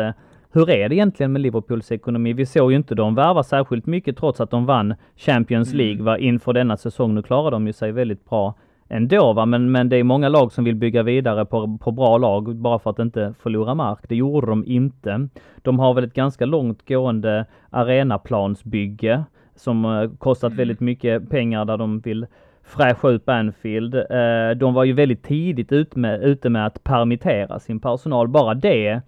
hur 0.54 0.70
är 0.70 0.90
det 0.90 0.96
egentligen 0.96 1.32
med 1.32 1.42
Liverpools 1.42 1.92
ekonomi? 1.92 2.34
Vi 2.34 2.46
såg 2.46 2.72
ju 2.72 2.78
inte 2.78 2.96
dem 2.96 3.16
värva 3.16 3.44
särskilt 3.44 3.86
mycket 3.86 4.18
trots 4.18 4.42
att 4.42 4.52
de 4.52 4.66
vann 4.66 4.96
Champions 5.16 5.74
mm. 5.74 5.86
League 5.86 6.04
va, 6.04 6.18
inför 6.18 6.54
denna 6.54 6.78
säsong. 6.78 7.16
Nu 7.16 7.22
klarar 7.22 7.52
de 7.52 7.68
ju 7.68 7.74
sig 7.74 7.92
väldigt 7.92 8.30
bra 8.30 8.56
ändå 8.90 9.34
va, 9.34 9.46
men, 9.46 9.72
men 9.72 9.90
det 9.90 9.98
är 9.98 10.04
många 10.04 10.30
lag 10.30 10.52
som 10.52 10.64
vill 10.64 10.76
bygga 10.76 11.04
vidare 11.04 11.46
på, 11.46 11.78
på 11.78 11.92
bra 11.92 12.18
lag 12.18 12.56
bara 12.56 12.80
för 12.80 12.90
att 12.90 13.00
inte 13.00 13.34
förlora 13.40 13.76
mark. 13.76 14.00
Det 14.10 14.16
gjorde 14.16 14.48
de 14.48 14.66
inte. 14.66 15.28
De 15.62 15.80
har 15.80 15.94
väl 15.94 16.04
ett 16.04 16.14
ganska 16.14 16.46
långt 16.46 16.88
gående 16.88 17.46
arenaplansbygge 17.70 19.24
som 19.56 19.86
eh, 19.86 20.12
kostat 20.18 20.50
mm. 20.52 20.58
väldigt 20.58 20.80
mycket 20.80 21.30
pengar 21.30 21.66
där 21.66 21.78
de 21.78 22.00
vill 22.00 22.26
fräscha 22.64 23.10
upp 23.10 23.30
Anfield. 23.30 23.96
Eh, 23.96 24.58
de 24.58 24.74
var 24.74 24.84
ju 24.84 24.94
väldigt 24.94 25.24
tidigt 25.24 25.72
ute 25.72 26.00
med, 26.00 26.24
ute 26.24 26.50
med 26.50 26.66
att 26.66 26.84
permittera 26.84 27.60
sin 27.60 27.80
personal. 27.80 28.28
Bara 28.28 28.54
det 28.54 29.02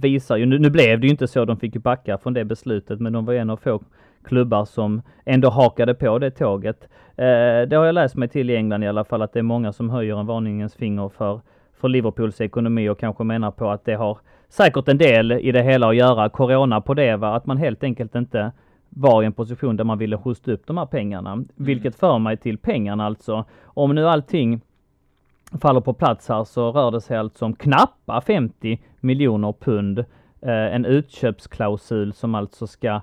visar 0.00 0.36
ju, 0.36 0.46
nu, 0.46 0.58
nu, 0.58 0.70
blev 0.70 1.00
det 1.00 1.06
ju 1.06 1.10
inte 1.10 1.26
så, 1.26 1.44
de 1.44 1.56
fick 1.56 1.74
ju 1.74 1.80
backa 1.80 2.18
från 2.18 2.34
det 2.34 2.44
beslutet, 2.44 3.00
men 3.00 3.12
de 3.12 3.24
var 3.24 3.34
en 3.34 3.50
av 3.50 3.56
få 3.56 3.80
klubbar 4.24 4.64
som 4.64 5.02
ändå 5.24 5.50
hakade 5.50 5.94
på 5.94 6.18
det 6.18 6.30
tåget. 6.30 6.88
Eh, 7.16 7.68
det 7.68 7.76
har 7.76 7.84
jag 7.84 7.94
läst 7.94 8.16
mig 8.16 8.28
till 8.28 8.50
i 8.50 8.56
England 8.56 8.84
i 8.84 8.88
alla 8.88 9.04
fall, 9.04 9.22
att 9.22 9.32
det 9.32 9.38
är 9.38 9.42
många 9.42 9.72
som 9.72 9.90
höjer 9.90 10.20
en 10.20 10.26
varningens 10.26 10.74
finger 10.74 11.08
för, 11.08 11.40
för 11.80 11.88
Liverpools 11.88 12.40
ekonomi 12.40 12.88
och 12.88 12.98
kanske 12.98 13.24
menar 13.24 13.50
på 13.50 13.70
att 13.70 13.84
det 13.84 13.94
har 13.94 14.18
säkert 14.48 14.88
en 14.88 14.98
del 14.98 15.32
i 15.32 15.52
det 15.52 15.62
hela 15.62 15.88
att 15.88 15.96
göra, 15.96 16.28
corona 16.28 16.80
på 16.80 16.94
det, 16.94 17.16
va? 17.16 17.34
att 17.34 17.46
man 17.46 17.56
helt 17.56 17.82
enkelt 17.84 18.14
inte 18.14 18.52
var 18.88 19.22
i 19.22 19.26
en 19.26 19.32
position 19.32 19.76
där 19.76 19.84
man 19.84 19.98
ville 19.98 20.16
hosta 20.16 20.52
upp 20.52 20.66
de 20.66 20.78
här 20.78 20.86
pengarna. 20.86 21.32
Mm. 21.32 21.48
Vilket 21.56 21.96
för 21.96 22.18
mig 22.18 22.36
till 22.36 22.58
pengarna 22.58 23.06
alltså. 23.06 23.44
Om 23.64 23.94
nu 23.94 24.08
allting 24.08 24.60
faller 25.58 25.80
på 25.80 25.92
plats 25.92 26.28
här 26.28 26.44
så 26.44 26.72
rör 26.72 26.90
det 26.90 27.00
sig 27.00 27.16
alltså 27.16 27.44
om 27.44 27.54
knappa 27.54 28.20
50 28.20 28.80
miljoner 29.00 29.54
pund. 29.60 29.98
Eh, 30.42 30.74
en 30.74 30.84
utköpsklausul 30.84 32.12
som 32.12 32.34
alltså 32.34 32.66
ska 32.66 33.00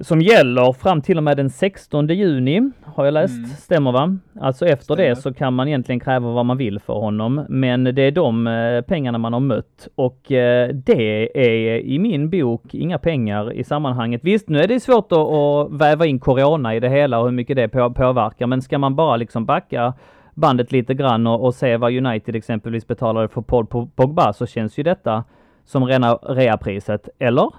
som 0.00 0.20
gäller 0.20 0.72
fram 0.72 1.02
till 1.02 1.16
och 1.16 1.22
med 1.22 1.36
den 1.36 1.50
16 1.50 2.08
juni, 2.08 2.70
har 2.84 3.04
jag 3.04 3.14
läst. 3.14 3.38
Mm. 3.38 3.48
Stämmer 3.48 3.92
va? 3.92 4.16
Alltså 4.40 4.66
efter 4.66 4.94
Stämmer. 4.94 5.08
det 5.08 5.16
så 5.16 5.34
kan 5.34 5.54
man 5.54 5.68
egentligen 5.68 6.00
kräva 6.00 6.32
vad 6.32 6.46
man 6.46 6.56
vill 6.56 6.80
för 6.80 6.94
honom. 6.94 7.46
Men 7.48 7.84
det 7.84 8.02
är 8.02 8.10
de 8.10 8.46
eh, 8.46 8.80
pengarna 8.80 9.18
man 9.18 9.32
har 9.32 9.40
mött 9.40 9.88
och 9.94 10.32
eh, 10.32 10.68
det 10.68 11.38
är 11.38 11.78
i 11.78 11.98
min 11.98 12.30
bok 12.30 12.74
inga 12.74 12.98
pengar 12.98 13.52
i 13.52 13.64
sammanhanget. 13.64 14.20
Visst, 14.24 14.48
nu 14.48 14.58
är 14.58 14.68
det 14.68 14.80
svårt 14.80 15.12
att, 15.12 15.18
att 15.18 15.80
väva 15.80 16.06
in 16.06 16.18
corona 16.18 16.74
i 16.74 16.80
det 16.80 16.88
hela 16.88 17.18
och 17.18 17.24
hur 17.24 17.32
mycket 17.32 17.56
det 17.56 17.68
påverkar, 17.68 18.46
men 18.46 18.62
ska 18.62 18.78
man 18.78 18.96
bara 18.96 19.16
liksom 19.16 19.46
backa 19.46 19.94
bandet 20.38 20.72
lite 20.72 20.94
grann 20.94 21.26
och, 21.26 21.44
och 21.44 21.54
se 21.54 21.76
vad 21.76 21.96
United 21.96 22.36
exempelvis 22.36 22.86
betalade 22.86 23.28
för 23.28 23.42
Paul 23.42 23.66
Pogba 23.66 24.32
så 24.32 24.46
känns 24.46 24.78
ju 24.78 24.82
detta 24.82 25.24
som 25.64 25.84
rena 25.86 26.14
reapriset, 26.14 27.08
eller? 27.18 27.50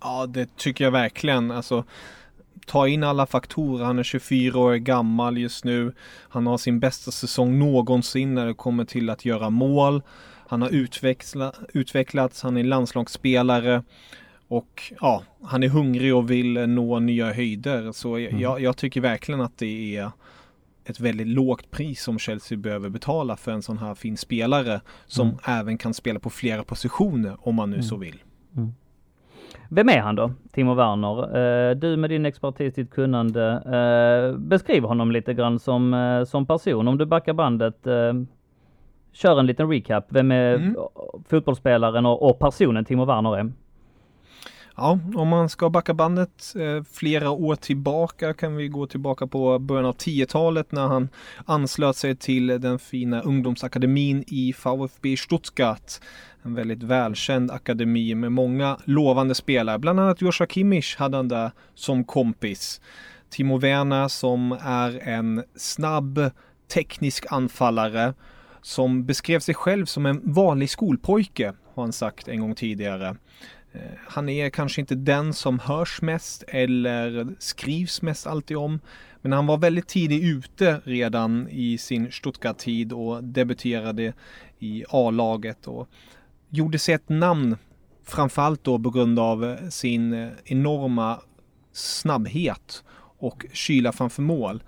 Ja, 0.00 0.26
det 0.26 0.56
tycker 0.56 0.84
jag 0.84 0.90
verkligen. 0.90 1.50
Alltså, 1.50 1.84
ta 2.66 2.88
in 2.88 3.04
alla 3.04 3.26
faktorer. 3.26 3.84
Han 3.84 3.98
är 3.98 4.02
24 4.02 4.58
år 4.58 4.74
gammal 4.74 5.38
just 5.38 5.64
nu. 5.64 5.92
Han 6.28 6.46
har 6.46 6.58
sin 6.58 6.80
bästa 6.80 7.10
säsong 7.10 7.58
någonsin 7.58 8.34
när 8.34 8.46
det 8.46 8.54
kommer 8.54 8.84
till 8.84 9.10
att 9.10 9.24
göra 9.24 9.50
mål. 9.50 10.02
Han 10.48 10.62
har 10.62 10.68
utveckla, 10.68 11.52
utvecklats, 11.74 12.42
han 12.42 12.56
är 12.56 12.64
landslagsspelare 12.64 13.82
och 14.48 14.92
ja, 15.00 15.22
han 15.42 15.62
är 15.62 15.68
hungrig 15.68 16.14
och 16.14 16.30
vill 16.30 16.52
nå 16.52 16.98
nya 16.98 17.32
höjder. 17.32 17.92
Så 17.92 18.16
mm. 18.16 18.40
jag, 18.40 18.60
jag 18.60 18.76
tycker 18.76 19.00
verkligen 19.00 19.40
att 19.40 19.58
det 19.58 19.96
är 19.96 20.10
ett 20.90 21.00
väldigt 21.00 21.26
lågt 21.26 21.70
pris 21.70 22.02
som 22.02 22.18
Chelsea 22.18 22.58
behöver 22.58 22.88
betala 22.88 23.36
för 23.36 23.52
en 23.52 23.62
sån 23.62 23.78
här 23.78 23.94
fin 23.94 24.16
spelare 24.16 24.80
som 25.06 25.28
mm. 25.28 25.38
även 25.44 25.78
kan 25.78 25.94
spela 25.94 26.20
på 26.20 26.30
flera 26.30 26.64
positioner 26.64 27.36
om 27.40 27.54
man 27.54 27.70
nu 27.70 27.76
mm. 27.76 27.82
så 27.82 27.96
vill. 27.96 28.22
Mm. 28.56 28.72
Vem 29.68 29.88
är 29.88 30.00
han 30.00 30.14
då, 30.14 30.32
Timo 30.52 30.74
Werner? 30.74 31.36
Eh, 31.70 31.76
du 31.76 31.96
med 31.96 32.10
din 32.10 32.26
expertis, 32.26 32.74
ditt 32.74 32.90
kunnande, 32.90 33.52
eh, 33.52 34.38
beskriv 34.38 34.82
honom 34.82 35.12
lite 35.12 35.34
grann 35.34 35.58
som, 35.58 35.94
eh, 35.94 36.24
som 36.24 36.46
person. 36.46 36.88
Om 36.88 36.98
du 36.98 37.06
backar 37.06 37.32
bandet, 37.32 37.86
kör 39.12 39.38
en 39.38 39.46
liten 39.46 39.70
recap. 39.70 40.06
Vem 40.08 40.30
är 40.30 40.54
mm. 40.54 40.76
fotbollsspelaren 41.28 42.06
och, 42.06 42.30
och 42.30 42.38
personen 42.38 42.84
Timo 42.84 43.04
Werner 43.04 43.36
är? 43.36 43.52
Ja, 44.80 44.98
om 45.14 45.28
man 45.28 45.48
ska 45.48 45.70
backa 45.70 45.94
bandet 45.94 46.54
eh, 46.56 46.84
flera 46.92 47.30
år 47.30 47.54
tillbaka 47.56 48.34
kan 48.34 48.56
vi 48.56 48.68
gå 48.68 48.86
tillbaka 48.86 49.26
på 49.26 49.58
början 49.58 49.86
av 49.86 49.96
10-talet 49.96 50.72
när 50.72 50.86
han 50.86 51.08
anslöt 51.44 51.96
sig 51.96 52.16
till 52.16 52.46
den 52.46 52.78
fina 52.78 53.20
ungdomsakademin 53.20 54.24
i 54.26 54.52
VfB 54.52 55.16
Stuttgart. 55.16 55.92
En 56.42 56.54
väldigt 56.54 56.82
välkänd 56.82 57.50
akademi 57.50 58.14
med 58.14 58.32
många 58.32 58.78
lovande 58.84 59.34
spelare. 59.34 59.78
Bland 59.78 60.00
annat 60.00 60.20
Joshua 60.20 60.46
Kimmich 60.46 60.96
hade 60.96 61.16
han 61.16 61.28
där 61.28 61.50
som 61.74 62.04
kompis. 62.04 62.80
Timo 63.30 63.58
Werner 63.58 64.08
som 64.08 64.58
är 64.62 65.08
en 65.08 65.44
snabb 65.56 66.30
teknisk 66.74 67.26
anfallare 67.30 68.14
som 68.62 69.06
beskrev 69.06 69.40
sig 69.40 69.54
själv 69.54 69.86
som 69.86 70.06
en 70.06 70.20
vanlig 70.32 70.70
skolpojke 70.70 71.52
har 71.74 71.82
han 71.82 71.92
sagt 71.92 72.28
en 72.28 72.40
gång 72.40 72.54
tidigare. 72.54 73.16
Eh, 73.72 73.80
han 74.06 74.28
är 74.28 74.50
kanske 74.50 74.80
inte 74.80 74.94
den 74.94 75.34
som 75.34 75.58
hörs 75.58 76.02
mest 76.02 76.44
eller 76.48 77.28
skrivs 77.38 78.02
mest 78.02 78.26
alltid 78.26 78.56
om. 78.56 78.80
Men 79.22 79.32
han 79.32 79.46
var 79.46 79.58
väldigt 79.58 79.88
tidigt 79.88 80.22
ute 80.22 80.80
redan 80.84 81.48
i 81.48 81.78
sin 81.78 82.12
Stuttgart-tid 82.12 82.92
och 82.92 83.24
debuterade 83.24 84.12
i 84.58 84.84
A-laget 84.88 85.66
och 85.66 85.88
gjorde 86.48 86.78
sig 86.78 86.94
ett 86.94 87.08
namn 87.08 87.56
framförallt 88.04 88.64
då 88.64 88.78
på 88.78 88.90
grund 88.90 89.18
av 89.18 89.44
eh, 89.44 89.68
sin 89.68 90.12
eh, 90.12 90.28
enorma 90.44 91.20
snabbhet 91.72 92.84
och 93.18 93.44
kyla 93.52 93.92
framför 93.92 94.22
mål. 94.22 94.62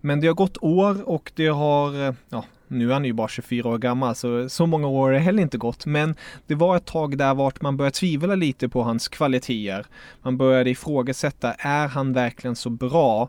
Men 0.00 0.20
det 0.20 0.26
har 0.26 0.34
gått 0.34 0.58
år 0.60 1.08
och 1.08 1.32
det 1.34 1.48
har, 1.48 2.14
ja, 2.28 2.44
nu 2.68 2.88
är 2.88 2.92
han 2.92 3.04
ju 3.04 3.12
bara 3.12 3.28
24 3.28 3.68
år 3.68 3.78
gammal 3.78 4.14
så 4.14 4.48
så 4.48 4.66
många 4.66 4.88
år 4.88 5.06
har 5.06 5.12
det 5.12 5.18
heller 5.18 5.42
inte 5.42 5.58
gått. 5.58 5.86
Men 5.86 6.14
det 6.46 6.54
var 6.54 6.76
ett 6.76 6.84
tag 6.84 7.18
där 7.18 7.34
vart 7.34 7.60
man 7.60 7.76
började 7.76 7.94
tvivla 7.94 8.34
lite 8.34 8.68
på 8.68 8.82
hans 8.82 9.08
kvaliteter. 9.08 9.86
Man 10.22 10.36
började 10.36 10.70
ifrågasätta, 10.70 11.52
är 11.52 11.88
han 11.88 12.12
verkligen 12.12 12.56
så 12.56 12.70
bra? 12.70 13.28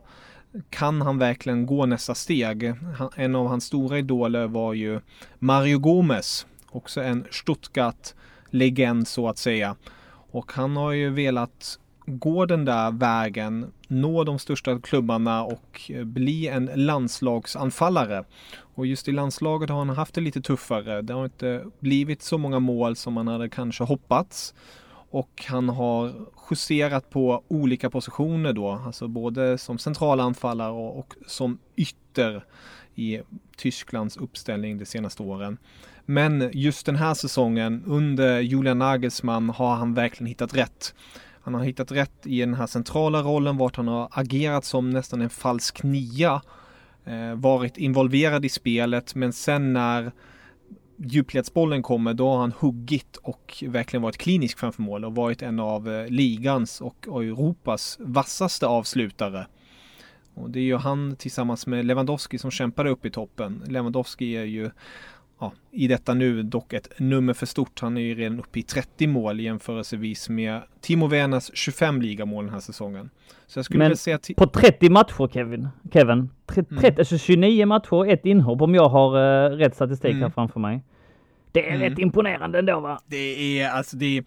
Kan 0.70 1.02
han 1.02 1.18
verkligen 1.18 1.66
gå 1.66 1.86
nästa 1.86 2.16
steg? 2.16 2.74
En 3.16 3.36
av 3.36 3.48
hans 3.48 3.66
stora 3.66 3.98
idoler 4.00 4.48
var 4.48 4.74
ju 4.74 5.00
Mario 5.40 5.80
Gomez, 5.80 6.46
också 6.70 7.02
en 7.02 7.26
Stuttgart-legend 7.32 9.08
så 9.08 9.30
att 9.30 9.38
säga. 9.38 9.76
Och 10.32 10.52
han 10.52 10.78
har 10.78 10.92
ju 10.92 11.10
velat 11.10 11.80
gå 12.08 12.46
den 12.46 12.66
där 12.66 12.92
vägen, 12.92 13.72
nå 13.88 14.24
de 14.24 14.40
största 14.40 14.80
klubbarna 14.80 15.44
och 15.44 15.92
eh, 15.94 16.04
bli 16.04 16.48
en 16.48 16.70
landslagsanfallare. 16.76 18.24
Och 18.60 18.86
just 18.86 19.08
i 19.08 19.12
landslaget 19.12 19.70
har 19.70 19.78
han 19.78 19.90
haft 19.90 20.14
det 20.14 20.22
lite 20.22 20.42
tuffare. 20.42 21.02
Det 21.02 21.14
har 21.14 21.26
inte 21.26 21.66
blivit 21.80 22.22
så 22.22 22.38
många 22.38 22.60
mål 22.60 22.96
som 22.96 23.14
man 23.14 23.28
hade 23.28 23.50
kanske 23.50 23.84
hoppats. 23.84 24.54
Och 25.10 25.44
han 25.48 25.70
har 25.70 26.14
justerat 26.50 27.10
på 27.10 27.44
olika 27.48 27.90
positioner 27.90 28.54
då, 28.54 28.70
alltså 28.70 29.08
både 29.08 29.58
som 29.58 29.78
centralanfallare 29.78 30.72
och, 30.72 31.00
och 31.00 31.16
som 31.26 31.60
ytter 31.76 32.46
i 32.96 33.22
Tysklands 33.58 34.18
uppställning 34.18 34.78
de 34.78 34.86
senaste 34.86 35.24
åren. 35.24 35.58
Men 36.06 36.50
just 36.54 36.86
den 36.86 36.96
här 36.96 37.14
säsongen 37.14 37.84
under 37.86 38.40
Julian 38.40 38.80
Nagelsmann 38.80 39.50
har 39.50 39.76
han 39.76 39.94
verkligen 39.94 40.28
hittat 40.28 40.56
rätt. 40.56 40.94
Han 41.48 41.54
har 41.54 41.64
hittat 41.64 41.92
rätt 41.92 42.28
i 42.28 42.40
den 42.40 42.54
här 42.54 42.68
centrala 42.68 43.22
rollen 43.22 43.58
vart 43.58 43.76
han 43.76 43.88
har 43.88 44.10
agerat 44.12 44.66
som 44.66 44.90
nästan 44.90 45.22
en 45.22 45.30
falsk 45.30 45.84
nia. 45.84 46.42
Eh, 47.06 47.36
varit 47.36 47.78
involverad 47.78 48.46
i 48.46 48.50
spelet 48.50 49.16
men 49.16 49.34
sen 49.34 49.74
när 49.74 50.12
djupledsbollen 50.98 51.84
kommer 51.84 52.14
då 52.14 52.30
har 52.30 52.38
han 52.38 52.54
huggit 52.60 53.16
och 53.16 53.64
verkligen 53.68 54.02
varit 54.02 54.18
klinisk 54.18 54.60
framför 54.60 54.82
mål 54.82 55.06
och 55.06 55.16
varit 55.16 55.42
en 55.42 55.60
av 55.60 55.90
eh, 55.90 56.08
ligans 56.08 56.82
och, 56.82 57.08
Europas 57.08 57.98
vassaste 58.00 58.68
avslutare. 58.68 59.48
Och 60.34 60.50
det 60.50 60.60
är 60.60 60.64
ju 60.64 60.78
han 60.78 61.16
tillsammans 61.16 61.68
med 61.68 61.86
Lewandowski 61.86 62.38
som 62.38 62.52
kämpade 62.52 62.90
upp 62.90 63.06
i 63.06 63.12
toppen. 63.12 63.64
Lewandowski 63.68 64.38
är 64.38 64.44
ju 64.44 64.72
ja, 65.40 65.52
i 65.72 65.88
detta 65.88 66.14
nu 66.14 66.44
dock 66.44 66.74
ett 66.74 67.00
nummer 67.00 67.34
för 67.34 67.46
stort. 67.46 67.80
Han 67.80 67.98
är 67.98 68.02
ju 68.02 68.16
redan 68.16 68.40
uppe 68.40 68.60
i 68.60 68.64
30 68.64 69.08
mål 69.08 69.40
jämförelsevis 69.40 70.30
med 70.30 70.62
Timo 70.82 71.08
Werners 71.08 71.52
25 71.54 72.02
ligamål 72.02 72.46
den 72.46 72.54
här 72.54 72.62
säsongen. 72.62 73.10
Så 73.48 73.60
jag 73.60 73.66
skulle 73.66 73.88
Men 73.88 73.98
säga 73.98 74.20
på 74.38 74.48
30 74.48 74.90
matcher 74.90 75.28
Kevin, 75.34 75.68
Kevin 75.94 76.30
30, 76.46 76.76
mm. 76.76 76.96
alltså 77.00 77.18
29 77.18 77.66
matcher 77.66 77.94
och 77.94 78.08
ett 78.08 78.26
inhopp 78.26 78.62
om 78.62 78.76
jag 78.76 78.90
har 78.90 79.18
uh, 79.18 79.58
rätt 79.58 79.76
statistik 79.76 80.12
mm. 80.12 80.24
här 80.24 80.30
framför 80.30 80.60
mig. 80.60 80.84
Det 81.52 81.70
är 81.70 81.76
mm. 81.76 81.90
rätt 81.90 82.00
imponerande 82.00 82.60
ändå 82.60 82.80
va? 82.80 83.00
Det 83.06 83.60
är 83.60 83.70
alltså 83.70 83.98
det 83.98 84.18
är 84.18 84.24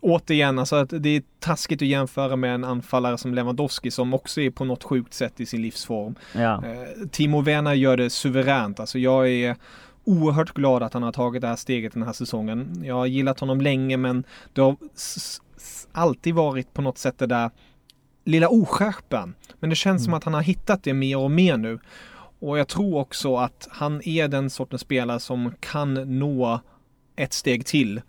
återigen 0.00 0.58
alltså 0.58 0.76
att 0.76 0.90
det 0.90 1.08
är 1.08 1.22
taskigt 1.38 1.82
att 1.82 1.88
jämföra 1.88 2.36
med 2.36 2.54
en 2.54 2.64
anfallare 2.64 3.18
som 3.18 3.34
Lewandowski 3.34 3.90
som 3.90 4.14
också 4.14 4.40
är 4.40 4.50
på 4.50 4.64
något 4.64 4.84
sjukt 4.84 5.14
sätt 5.14 5.40
i 5.40 5.46
sin 5.46 5.62
livsform. 5.62 6.14
Ja. 6.34 6.62
Uh, 6.66 7.08
Timo 7.10 7.40
Werner 7.40 7.74
gör 7.74 7.96
det 7.96 8.10
suveränt. 8.10 8.80
Alltså 8.80 8.98
jag 8.98 9.28
är 9.28 9.56
oerhört 10.06 10.54
glad 10.54 10.82
att 10.82 10.94
han 10.94 11.02
har 11.02 11.12
tagit 11.12 11.40
det 11.40 11.48
här 11.48 11.56
steget 11.56 11.92
den 11.92 12.02
här 12.02 12.12
säsongen. 12.12 12.82
Jag 12.84 12.94
har 12.94 13.06
gillat 13.06 13.40
honom 13.40 13.60
länge 13.60 13.96
men 13.96 14.24
det 14.52 14.60
har 14.60 14.76
alltid 15.92 16.34
varit 16.34 16.72
på 16.74 16.82
något 16.82 16.98
sätt 16.98 17.18
det 17.18 17.26
där 17.26 17.50
lilla 18.24 18.48
oskärpan. 18.48 19.34
Men 19.60 19.70
det 19.70 19.76
känns 19.76 20.00
mm. 20.00 20.04
som 20.04 20.14
att 20.14 20.24
han 20.24 20.34
har 20.34 20.42
hittat 20.42 20.82
det 20.82 20.94
mer 20.94 21.18
och 21.18 21.30
mer 21.30 21.56
nu. 21.56 21.78
Och 22.38 22.58
jag 22.58 22.68
tror 22.68 22.98
också 22.98 23.36
att 23.36 23.68
han 23.70 24.08
är 24.08 24.28
den 24.28 24.50
sortens 24.50 24.82
spelare 24.82 25.20
som 25.20 25.52
kan 25.60 26.18
nå 26.18 26.60
ett 27.16 27.32
steg 27.32 27.66
till. 27.66 28.00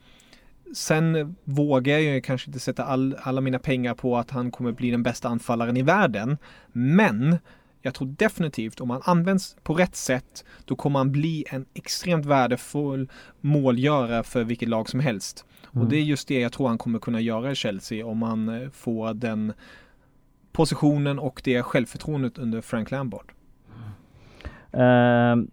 Sen 0.75 1.35
vågar 1.43 1.97
jag 1.97 2.23
kanske 2.23 2.49
inte 2.49 2.59
sätta 2.59 2.83
all, 2.83 3.15
alla 3.21 3.41
mina 3.41 3.59
pengar 3.59 3.93
på 3.93 4.17
att 4.17 4.31
han 4.31 4.51
kommer 4.51 4.71
bli 4.71 4.91
den 4.91 5.03
bästa 5.03 5.29
anfallaren 5.29 5.77
i 5.77 5.81
världen. 5.81 6.37
Men 6.71 7.37
jag 7.81 7.93
tror 7.93 8.07
definitivt 8.07 8.81
om 8.81 8.89
han 8.89 9.01
används 9.05 9.55
på 9.63 9.73
rätt 9.73 9.95
sätt, 9.95 10.45
då 10.65 10.75
kommer 10.75 10.99
han 10.99 11.11
bli 11.11 11.45
en 11.49 11.65
extremt 11.73 12.25
värdefull 12.25 13.09
målgörare 13.41 14.23
för 14.23 14.43
vilket 14.43 14.69
lag 14.69 14.89
som 14.89 14.99
helst. 14.99 15.45
Mm. 15.73 15.83
Och 15.83 15.89
det 15.91 15.97
är 15.97 16.01
just 16.01 16.27
det 16.27 16.39
jag 16.39 16.51
tror 16.51 16.67
han 16.67 16.77
kommer 16.77 16.99
kunna 16.99 17.21
göra 17.21 17.51
i 17.51 17.55
Chelsea 17.55 18.05
om 18.05 18.21
han 18.21 18.49
eh, 18.49 18.69
får 18.69 19.13
den 19.13 19.53
positionen 20.51 21.19
och 21.19 21.41
det 21.43 21.63
självförtroendet 21.63 22.37
under 22.37 22.61
Frank 22.61 22.91
Lampard. 22.91 23.31
Uh, 24.73 25.43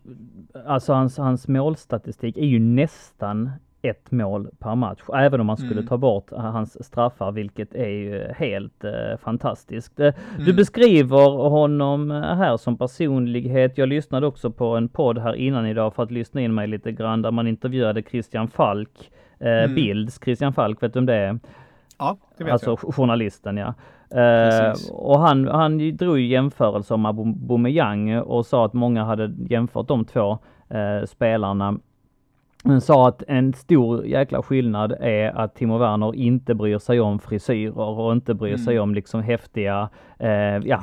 alltså 0.66 0.92
hans, 0.92 1.18
hans 1.18 1.48
målstatistik 1.48 2.36
är 2.36 2.46
ju 2.46 2.58
nästan 2.58 3.50
ett 3.84 4.10
mål 4.10 4.48
per 4.58 4.74
match, 4.74 5.00
även 5.14 5.40
om 5.40 5.46
man 5.46 5.56
skulle 5.56 5.72
mm. 5.72 5.86
ta 5.86 5.96
bort 5.96 6.30
hans 6.30 6.84
straffar, 6.84 7.32
vilket 7.32 7.74
är 7.74 7.88
ju 7.88 8.32
helt 8.36 8.84
eh, 8.84 9.18
fantastiskt. 9.22 10.00
Eh, 10.00 10.06
mm. 10.06 10.44
Du 10.44 10.52
beskriver 10.52 11.48
honom 11.48 12.10
här 12.10 12.56
som 12.56 12.78
personlighet. 12.78 13.78
Jag 13.78 13.88
lyssnade 13.88 14.26
också 14.26 14.50
på 14.50 14.76
en 14.76 14.88
podd 14.88 15.18
här 15.18 15.34
innan 15.34 15.66
idag 15.66 15.94
för 15.94 16.02
att 16.02 16.10
lyssna 16.10 16.40
in 16.40 16.54
mig 16.54 16.66
lite 16.66 16.92
grann, 16.92 17.22
där 17.22 17.30
man 17.30 17.46
intervjuade 17.46 18.02
Christian 18.02 18.48
Falk, 18.48 19.10
eh, 19.38 19.48
mm. 19.48 19.74
Bilds 19.74 20.20
Christian 20.24 20.52
Falk, 20.52 20.82
vet 20.82 20.92
du 20.92 20.98
om 20.98 21.06
det 21.06 21.14
är? 21.14 21.38
Ja, 21.98 22.16
det 22.38 22.44
vet 22.44 22.52
alltså, 22.52 22.70
jag. 22.70 22.94
Journalisten 22.94 23.56
ja. 23.56 23.74
Eh, 24.20 24.74
och 24.92 25.20
han, 25.20 25.48
han 25.48 25.96
drog 25.96 26.20
jämförelser 26.20 26.96
med 26.96 27.08
Aubameyang 27.08 28.18
och 28.18 28.46
sa 28.46 28.64
att 28.64 28.72
många 28.72 29.04
hade 29.04 29.32
jämfört 29.48 29.88
de 29.88 30.04
två 30.04 30.38
eh, 30.68 31.06
spelarna 31.06 31.78
men 32.66 32.80
sa 32.80 33.08
att 33.08 33.22
en 33.28 33.52
stor 33.52 34.06
jäkla 34.06 34.42
skillnad 34.42 34.92
är 35.00 35.38
att 35.38 35.54
Timo 35.54 35.78
Werner 35.78 36.14
inte 36.14 36.54
bryr 36.54 36.78
sig 36.78 37.00
om 37.00 37.18
frisyrer 37.18 37.78
och 37.78 38.12
inte 38.12 38.34
bryr 38.34 38.54
mm. 38.54 38.64
sig 38.64 38.80
om 38.80 38.94
liksom 38.94 39.22
häftiga, 39.22 39.88
eh, 40.18 40.28
ja, 40.64 40.82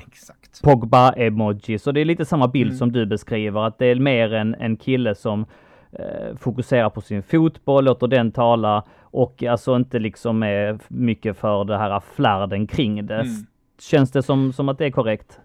Pogba-emojis. 0.64 1.84
Så 1.84 1.92
det 1.92 2.02
är 2.02 2.06
lite 2.06 2.26
samma 2.26 2.48
bild 2.48 2.70
mm. 2.70 2.78
som 2.78 2.92
du 2.92 3.06
beskriver, 3.06 3.68
att 3.68 3.78
det 3.78 3.86
är 3.86 3.96
mer 3.96 4.34
en, 4.34 4.56
en 4.56 4.78
kille 4.78 5.16
som 5.16 5.46
eh, 5.92 6.36
fokuserar 6.38 6.90
på 6.90 7.02
sin 7.02 7.24
fotboll, 7.24 7.86
låter 7.86 8.08
den 8.08 8.32
tala 8.32 8.84
och 9.02 9.44
alltså 9.44 9.76
inte 9.76 10.00
liksom 10.00 10.44
är 10.44 10.80
mycket 10.88 11.38
för 11.38 11.64
det 11.64 11.78
här 11.78 12.00
flärden 12.16 12.68
kring 12.68 13.06
det. 13.06 13.16
Mm. 13.16 13.46
Känns 13.80 14.12
det 14.12 14.24
som, 14.24 14.54
som 14.54 14.70
att 14.70 14.78
det 14.78 14.86
är 14.86 14.92
korrekt? 14.92 15.40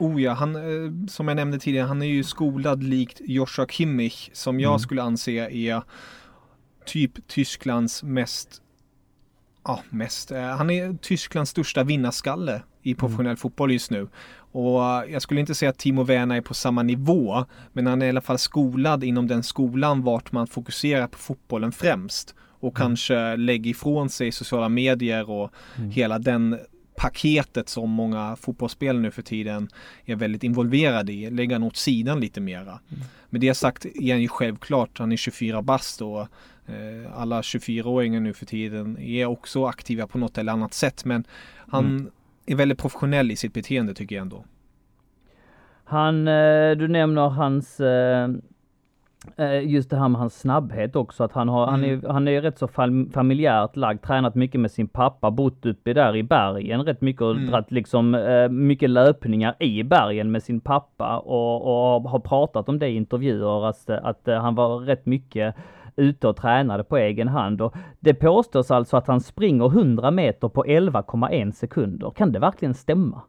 Oh 0.00 0.22
ja, 0.22 0.32
han, 0.32 0.56
eh, 0.56 1.06
som 1.08 1.28
jag 1.28 1.36
nämnde 1.36 1.58
tidigare, 1.58 1.86
han 1.86 2.02
är 2.02 2.06
ju 2.06 2.24
skolad 2.24 2.82
likt 2.82 3.20
Joshua 3.24 3.66
Kimmich 3.66 4.30
som 4.32 4.60
jag 4.60 4.70
mm. 4.70 4.78
skulle 4.78 5.02
anse 5.02 5.30
är 5.50 5.82
typ 6.86 7.28
Tysklands 7.28 8.02
mest, 8.02 8.62
ja 9.64 9.80
mest, 9.90 10.30
eh, 10.30 10.42
han 10.42 10.70
är 10.70 10.94
Tysklands 10.94 11.50
största 11.50 11.84
vinnarskalle 11.84 12.62
i 12.82 12.90
mm. 12.90 12.98
professionell 12.98 13.26
mm. 13.26 13.36
fotboll 13.36 13.72
just 13.72 13.90
nu. 13.90 14.08
Och 14.52 14.80
jag 15.08 15.22
skulle 15.22 15.40
inte 15.40 15.54
säga 15.54 15.70
att 15.70 15.78
Timo 15.78 16.04
Werner 16.04 16.36
är 16.36 16.40
på 16.40 16.54
samma 16.54 16.82
nivå, 16.82 17.44
men 17.72 17.86
han 17.86 18.02
är 18.02 18.06
i 18.06 18.08
alla 18.08 18.20
fall 18.20 18.38
skolad 18.38 19.04
inom 19.04 19.26
den 19.26 19.42
skolan 19.42 20.02
vart 20.02 20.32
man 20.32 20.46
fokuserar 20.46 21.06
på 21.06 21.18
fotbollen 21.18 21.72
främst 21.72 22.34
och 22.60 22.78
mm. 22.78 22.88
kanske 22.88 23.36
lägger 23.36 23.70
ifrån 23.70 24.10
sig 24.10 24.32
sociala 24.32 24.68
medier 24.68 25.30
och 25.30 25.52
mm. 25.76 25.90
hela 25.90 26.18
den 26.18 26.58
paketet 27.00 27.68
som 27.68 27.90
många 27.90 28.36
fotbollsspelare 28.36 29.02
nu 29.02 29.10
för 29.10 29.22
tiden 29.22 29.68
är 30.04 30.16
väldigt 30.16 30.44
involverade 30.44 31.12
i, 31.12 31.30
lägga 31.30 31.54
han 31.54 31.62
åt 31.62 31.76
sidan 31.76 32.20
lite 32.20 32.40
mera. 32.40 32.60
Mm. 32.60 33.02
Med 33.30 33.40
det 33.40 33.54
sagt 33.54 33.84
är 33.84 34.12
han 34.12 34.22
ju 34.22 34.28
självklart, 34.28 34.98
han 34.98 35.12
är 35.12 35.16
24 35.16 35.62
bast 35.62 36.02
och 36.02 36.20
eh, 36.20 37.12
alla 37.14 37.40
24-åringar 37.40 38.20
nu 38.20 38.34
för 38.34 38.46
tiden 38.46 38.98
är 38.98 39.26
också 39.26 39.66
aktiva 39.66 40.06
på 40.06 40.18
något 40.18 40.38
eller 40.38 40.52
annat 40.52 40.74
sätt 40.74 41.04
men 41.04 41.24
han 41.68 41.86
mm. 41.86 42.10
är 42.46 42.54
väldigt 42.54 42.78
professionell 42.78 43.30
i 43.30 43.36
sitt 43.36 43.54
beteende 43.54 43.94
tycker 43.94 44.16
jag 44.16 44.22
ändå. 44.22 44.44
Han, 45.84 46.28
eh, 46.28 46.70
du 46.70 46.88
nämner 46.88 47.28
hans 47.28 47.80
Eh, 47.80 48.28
just 49.62 49.90
det 49.90 49.96
här 49.96 50.08
med 50.08 50.20
hans 50.20 50.40
snabbhet 50.40 50.96
också, 50.96 51.24
att 51.24 51.32
han, 51.32 51.48
har, 51.48 51.68
mm. 51.68 51.80
han, 51.80 51.84
är, 51.84 52.12
han 52.12 52.28
är 52.28 52.42
rätt 52.42 52.58
så 52.58 52.68
familjärt 53.12 53.76
lagd, 53.76 54.02
tränat 54.02 54.34
mycket 54.34 54.60
med 54.60 54.70
sin 54.70 54.88
pappa, 54.88 55.30
bott 55.30 55.66
uppe 55.66 55.92
där 55.92 56.16
i 56.16 56.22
bergen 56.22 56.82
rätt 56.82 57.00
mycket 57.00 57.22
och 57.22 57.30
mm. 57.30 57.50
dratt 57.50 57.70
liksom 57.70 58.14
eh, 58.14 58.48
mycket 58.48 58.90
löpningar 58.90 59.56
i 59.58 59.82
bergen 59.82 60.30
med 60.30 60.42
sin 60.42 60.60
pappa 60.60 61.18
och, 61.18 61.62
och 61.62 62.10
har 62.10 62.18
pratat 62.18 62.68
om 62.68 62.78
det 62.78 62.88
i 62.88 62.96
intervjuer, 62.96 63.68
att, 63.68 63.90
att 63.90 64.28
eh, 64.28 64.40
han 64.40 64.54
var 64.54 64.78
rätt 64.78 65.06
mycket 65.06 65.54
ute 65.96 66.28
och 66.28 66.36
tränade 66.36 66.84
på 66.84 66.96
egen 66.96 67.28
hand. 67.28 67.60
Och 67.60 67.74
det 68.00 68.14
påstås 68.14 68.70
alltså 68.70 68.96
att 68.96 69.06
han 69.06 69.20
springer 69.20 69.66
100 69.66 70.10
meter 70.10 70.48
på 70.48 70.64
11,1 70.64 71.52
sekunder. 71.52 72.10
Kan 72.10 72.32
det 72.32 72.38
verkligen 72.38 72.74
stämma? 72.74 73.22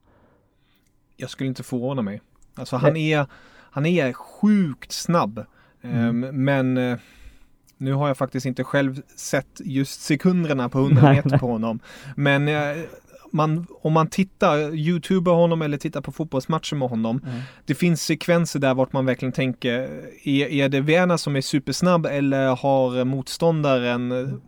Jag 1.17 1.29
skulle 1.29 1.47
inte 1.47 1.63
förvåna 1.63 2.01
mig. 2.01 2.21
Alltså 2.55 2.75
han 2.75 2.97
är, 2.97 3.25
han 3.71 3.85
är 3.85 4.13
sjukt 4.13 4.91
snabb. 4.91 5.45
Mm. 5.81 6.23
Ehm, 6.23 6.45
men 6.45 6.77
eh, 6.77 6.97
nu 7.77 7.93
har 7.93 8.07
jag 8.07 8.17
faktiskt 8.17 8.45
inte 8.45 8.63
själv 8.63 9.01
sett 9.15 9.61
just 9.65 10.01
sekunderna 10.01 10.69
på 10.69 10.79
100 10.79 11.13
meter 11.13 11.37
på 11.37 11.47
honom. 11.47 11.79
Men 12.15 12.47
eh, 12.47 12.83
man, 13.31 13.67
om 13.81 13.93
man 13.93 14.07
tittar, 14.07 14.75
youtuber 14.75 15.31
honom 15.31 15.61
eller 15.61 15.77
tittar 15.77 16.01
på 16.01 16.11
fotbollsmatcher 16.11 16.75
med 16.75 16.89
honom. 16.89 17.21
Mm. 17.25 17.41
Det 17.65 17.75
finns 17.75 18.01
sekvenser 18.01 18.59
där 18.59 18.73
vart 18.73 18.93
man 18.93 19.05
verkligen 19.05 19.31
tänker, 19.31 19.71
är, 20.23 20.47
är 20.47 20.69
det 20.69 20.81
Werner 20.81 21.17
som 21.17 21.35
är 21.35 21.41
supersnabb 21.41 22.05
eller 22.05 22.55
har 22.55 23.03
motståndaren 23.05 24.41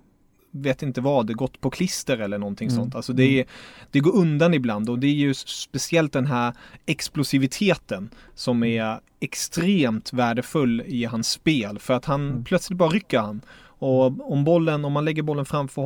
vet 0.56 0.84
inte 0.84 1.02
vad, 1.02 1.36
gått 1.36 1.62
på 1.62 1.70
klister 1.70 2.18
eller 2.18 2.38
någonting 2.38 2.68
mm. 2.68 2.76
sånt. 2.76 2.96
Alltså 2.96 3.14
det, 3.14 3.40
är, 3.40 3.46
det 3.92 4.00
går 4.00 4.16
undan 4.16 4.54
ibland 4.54 4.90
och 4.90 5.00
det 5.00 5.08
är 5.08 5.14
ju 5.14 5.34
speciellt 5.34 6.14
den 6.14 6.26
här 6.26 6.54
explosiviteten 6.86 8.10
som 8.34 8.64
är 8.64 9.00
extremt 9.20 10.14
värdefull 10.14 10.84
i 10.86 11.06
hans 11.06 11.30
spel 11.30 11.80
för 11.80 11.94
att 11.94 12.06
han 12.06 12.30
mm. 12.30 12.44
plötsligt 12.44 12.78
bara 12.78 12.90
rycker 12.90 13.20
han. 13.20 13.42
Och 13.66 14.32
om 14.32 14.44
bollen, 14.44 14.86
om 14.86 14.94
man 14.94 15.06
lägger 15.06 15.24
bollen 15.24 15.46
framför 15.46 15.82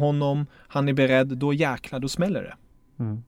honom, 0.00 0.46
han 0.68 0.88
är 0.88 0.92
beredd, 0.92 1.28
då 1.28 1.52
jäklar, 1.52 1.98
då 1.98 2.08
smäller 2.08 2.42
det. 2.42 2.54
Mm. 3.02 3.22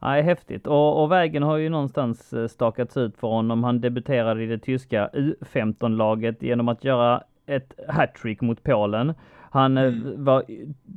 Ja, 0.00 0.08
häftigt. 0.08 0.66
Och, 0.66 1.02
och, 1.02 1.12
vägen 1.12 1.42
har 1.42 1.56
ju 1.56 1.68
någonstans 1.68 2.32
eh, 2.32 2.48
stakats 2.48 2.96
ut 2.96 3.16
för 3.16 3.28
honom. 3.28 3.64
Han 3.64 3.80
debuterade 3.80 4.42
i 4.42 4.46
det 4.46 4.58
tyska 4.58 5.10
U15-laget 5.12 6.42
genom 6.42 6.68
att 6.68 6.84
göra 6.84 7.22
ett 7.46 7.72
hattrick 7.88 8.40
mot 8.40 8.62
Polen. 8.62 9.14
Han 9.52 9.78
eh, 9.78 9.84
mm. 9.84 10.24
var 10.24 10.44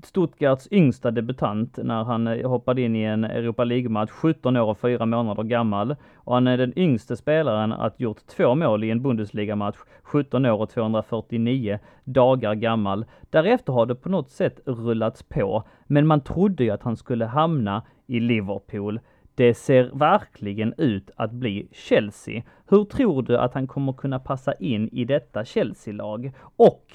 Stuttgarts 0.03 0.67
yngsta 0.71 1.11
debutant 1.11 1.79
när 1.83 2.03
han 2.03 2.27
eh, 2.27 2.49
hoppade 2.49 2.81
in 2.81 2.95
i 2.95 3.03
en 3.03 3.23
Europa 3.23 3.63
League-match, 3.63 4.09
17 4.09 4.57
år 4.57 4.69
och 4.69 4.77
4 4.77 5.05
månader 5.05 5.43
gammal. 5.43 5.95
Och 6.15 6.33
han 6.33 6.47
är 6.47 6.57
den 6.57 6.79
yngste 6.79 7.15
spelaren 7.15 7.71
att 7.71 7.99
gjort 7.99 8.27
två 8.27 8.55
mål 8.55 8.83
i 8.83 8.89
en 8.89 9.01
Bundesliga-match, 9.01 9.75
17 10.03 10.45
år 10.45 10.61
och 10.61 10.69
249 10.69 11.79
dagar 12.03 12.53
gammal. 12.53 13.05
Därefter 13.29 13.73
har 13.73 13.85
det 13.85 13.95
på 13.95 14.09
något 14.09 14.31
sätt 14.31 14.59
rullats 14.65 15.23
på, 15.23 15.63
men 15.87 16.07
man 16.07 16.21
trodde 16.21 16.63
ju 16.63 16.69
att 16.69 16.83
han 16.83 16.97
skulle 16.97 17.25
hamna 17.25 17.83
i 18.07 18.19
Liverpool. 18.19 18.99
Det 19.35 19.53
ser 19.53 19.91
verkligen 19.93 20.73
ut 20.77 21.11
att 21.15 21.31
bli 21.31 21.67
Chelsea. 21.71 22.43
Hur 22.69 22.85
tror 22.85 23.21
du 23.21 23.37
att 23.37 23.53
han 23.53 23.67
kommer 23.67 23.93
kunna 23.93 24.19
passa 24.19 24.53
in 24.53 24.89
i 24.91 25.05
detta 25.05 25.45
Chelsea-lag? 25.45 26.31
Och 26.55 26.85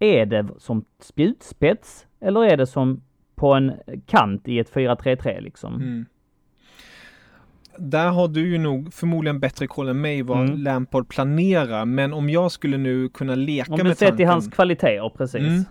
är 0.00 0.26
det 0.26 0.48
som 0.58 0.84
spjutspets 1.00 2.06
eller 2.20 2.44
är 2.44 2.56
det 2.56 2.66
som 2.66 3.02
på 3.34 3.54
en 3.54 3.72
kant 4.06 4.48
i 4.48 4.58
ett 4.58 4.72
4-3-3 4.72 5.40
liksom? 5.40 5.74
Mm. 5.74 6.06
Där 7.78 8.08
har 8.08 8.28
du 8.28 8.48
ju 8.48 8.58
nog 8.58 8.94
förmodligen 8.94 9.40
bättre 9.40 9.66
koll 9.66 9.88
än 9.88 10.00
mig 10.00 10.22
vad 10.22 10.38
mm. 10.38 10.58
Lampard 10.58 11.08
planerar, 11.08 11.84
men 11.84 12.12
om 12.12 12.30
jag 12.30 12.52
skulle 12.52 12.78
nu 12.78 13.08
kunna 13.08 13.34
leka 13.34 13.70
med 13.70 13.78
tanken. 13.78 14.06
Om 14.06 14.10
du 14.10 14.16
till 14.16 14.26
hans 14.26 14.48
kvaliteter, 14.48 15.08
precis. 15.16 15.40
Mm. 15.40 15.64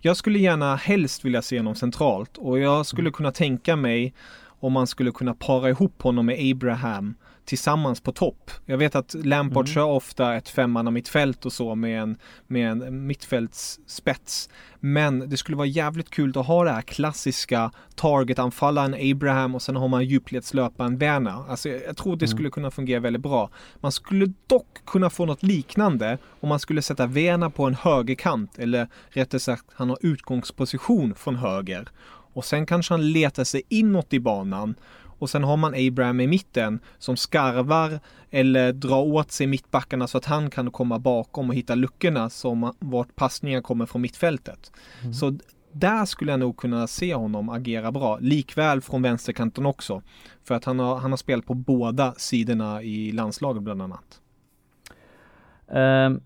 Jag 0.00 0.16
skulle 0.16 0.38
gärna 0.38 0.76
helst 0.76 1.24
vilja 1.24 1.42
se 1.42 1.58
honom 1.58 1.74
centralt 1.74 2.38
och 2.38 2.58
jag 2.58 2.86
skulle 2.86 3.08
mm. 3.08 3.12
kunna 3.12 3.32
tänka 3.32 3.76
mig 3.76 4.14
om 4.46 4.72
man 4.72 4.86
skulle 4.86 5.10
kunna 5.10 5.34
para 5.34 5.70
ihop 5.70 6.02
honom 6.02 6.26
med 6.26 6.52
Abraham 6.52 7.14
tillsammans 7.44 8.00
på 8.00 8.12
topp. 8.12 8.50
Jag 8.66 8.78
vet 8.78 8.94
att 8.94 9.14
Lampard 9.14 9.66
mm. 9.66 9.74
kör 9.74 9.84
ofta 9.84 10.34
ett 10.34 10.48
femmanna 10.48 10.90
mittfält 10.90 11.46
och 11.46 11.52
så 11.52 11.74
med 11.74 12.02
en, 12.02 12.16
med 12.46 12.70
en 12.70 13.06
mittfältsspets. 13.06 14.48
Men 14.80 15.28
det 15.30 15.36
skulle 15.36 15.56
vara 15.56 15.66
jävligt 15.66 16.10
kul 16.10 16.38
att 16.38 16.46
ha 16.46 16.64
det 16.64 16.70
här 16.70 16.82
klassiska 16.82 17.70
targetanfallaren 17.94 19.12
Abraham 19.12 19.54
och 19.54 19.62
sen 19.62 19.76
har 19.76 19.88
man 19.88 20.04
djupledslöparen 20.04 20.98
Werner. 20.98 21.50
Alltså 21.50 21.68
jag 21.68 21.96
tror 21.96 22.16
det 22.16 22.24
mm. 22.24 22.36
skulle 22.36 22.50
kunna 22.50 22.70
fungera 22.70 23.00
väldigt 23.00 23.22
bra. 23.22 23.50
Man 23.80 23.92
skulle 23.92 24.32
dock 24.46 24.84
kunna 24.86 25.10
få 25.10 25.26
något 25.26 25.42
liknande 25.42 26.18
om 26.40 26.48
man 26.48 26.60
skulle 26.60 26.82
sätta 26.82 27.06
Werner 27.06 27.48
på 27.48 27.64
en 27.66 27.74
högerkant 27.74 28.58
eller 28.58 28.88
rättare 29.08 29.40
sagt 29.40 29.64
han 29.74 29.88
har 29.88 29.98
utgångsposition 30.00 31.14
från 31.14 31.36
höger. 31.36 31.88
Och 32.34 32.44
sen 32.44 32.66
kanske 32.66 32.94
han 32.94 33.12
letar 33.12 33.44
sig 33.44 33.62
inåt 33.68 34.12
i 34.12 34.20
banan 34.20 34.74
och 35.18 35.30
sen 35.30 35.44
har 35.44 35.56
man 35.56 35.74
Abraham 35.74 36.20
i 36.20 36.26
mitten 36.26 36.80
som 36.98 37.16
skarvar 37.16 38.00
eller 38.30 38.72
drar 38.72 39.02
åt 39.02 39.32
sig 39.32 39.46
mittbackarna 39.46 40.06
så 40.06 40.18
att 40.18 40.24
han 40.24 40.50
kan 40.50 40.70
komma 40.70 40.98
bakom 40.98 41.48
och 41.48 41.54
hitta 41.54 41.74
luckorna 41.74 42.30
som 42.30 42.74
vart 42.78 43.16
passningar 43.16 43.60
kommer 43.60 43.86
från 43.86 44.02
mittfältet. 44.02 44.72
Mm. 45.00 45.14
Så 45.14 45.38
där 45.72 46.04
skulle 46.04 46.30
jag 46.32 46.40
nog 46.40 46.56
kunna 46.56 46.86
se 46.86 47.14
honom 47.14 47.48
agera 47.48 47.92
bra. 47.92 48.18
Likväl 48.18 48.80
från 48.80 49.02
vänsterkanten 49.02 49.66
också. 49.66 50.02
För 50.44 50.54
att 50.54 50.64
han 50.64 50.78
har, 50.78 50.96
han 50.96 51.12
har 51.12 51.16
spelat 51.16 51.46
på 51.46 51.54
båda 51.54 52.14
sidorna 52.16 52.82
i 52.82 53.12
landslaget 53.12 53.62
bland 53.62 53.82
annat. 53.82 54.20
Um 55.66 56.20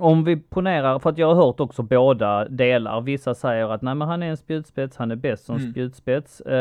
om 0.00 0.24
vi 0.24 0.36
ponerar, 0.36 0.98
för 0.98 1.10
att 1.10 1.18
jag 1.18 1.34
har 1.34 1.46
hört 1.46 1.60
också 1.60 1.82
båda 1.82 2.44
delar. 2.48 3.00
Vissa 3.00 3.34
säger 3.34 3.68
att 3.68 3.82
nej 3.82 3.94
men 3.94 4.08
han 4.08 4.22
är 4.22 4.30
en 4.30 4.36
spjutspets, 4.36 4.96
han 4.96 5.10
är 5.10 5.16
bäst 5.16 5.44
som 5.44 5.56
mm. 5.56 5.70
spjutspets. 5.70 6.42
Uh, 6.46 6.54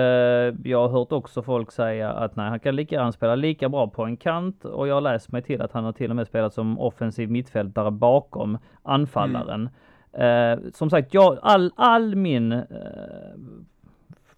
jag 0.63 0.81
har 0.81 0.89
hört 0.89 1.11
också 1.11 1.41
folk 1.41 1.71
säga 1.71 2.11
att 2.11 2.35
nej 2.35 2.49
han 2.49 2.59
kan 2.59 2.75
lika 2.75 2.95
gärna 2.95 3.11
spela 3.11 3.35
lika 3.35 3.69
bra 3.69 3.87
på 3.87 4.03
en 4.03 4.17
kant 4.17 4.65
och 4.65 4.87
jag 4.87 4.93
har 4.93 5.01
läst 5.01 5.31
mig 5.31 5.41
till 5.41 5.61
att 5.61 5.71
han 5.71 5.83
har 5.83 5.91
till 5.91 6.09
och 6.09 6.15
med 6.15 6.27
spelat 6.27 6.53
som 6.53 6.79
offensiv 6.79 7.31
mittfältare 7.31 7.91
bakom 7.91 8.57
anfallaren. 8.83 9.69
Mm. 10.13 10.59
Uh, 10.59 10.71
som 10.73 10.89
sagt, 10.89 11.13
jag, 11.13 11.37
all, 11.41 11.71
all 11.75 12.15
min 12.15 12.51
uh, 12.51 12.59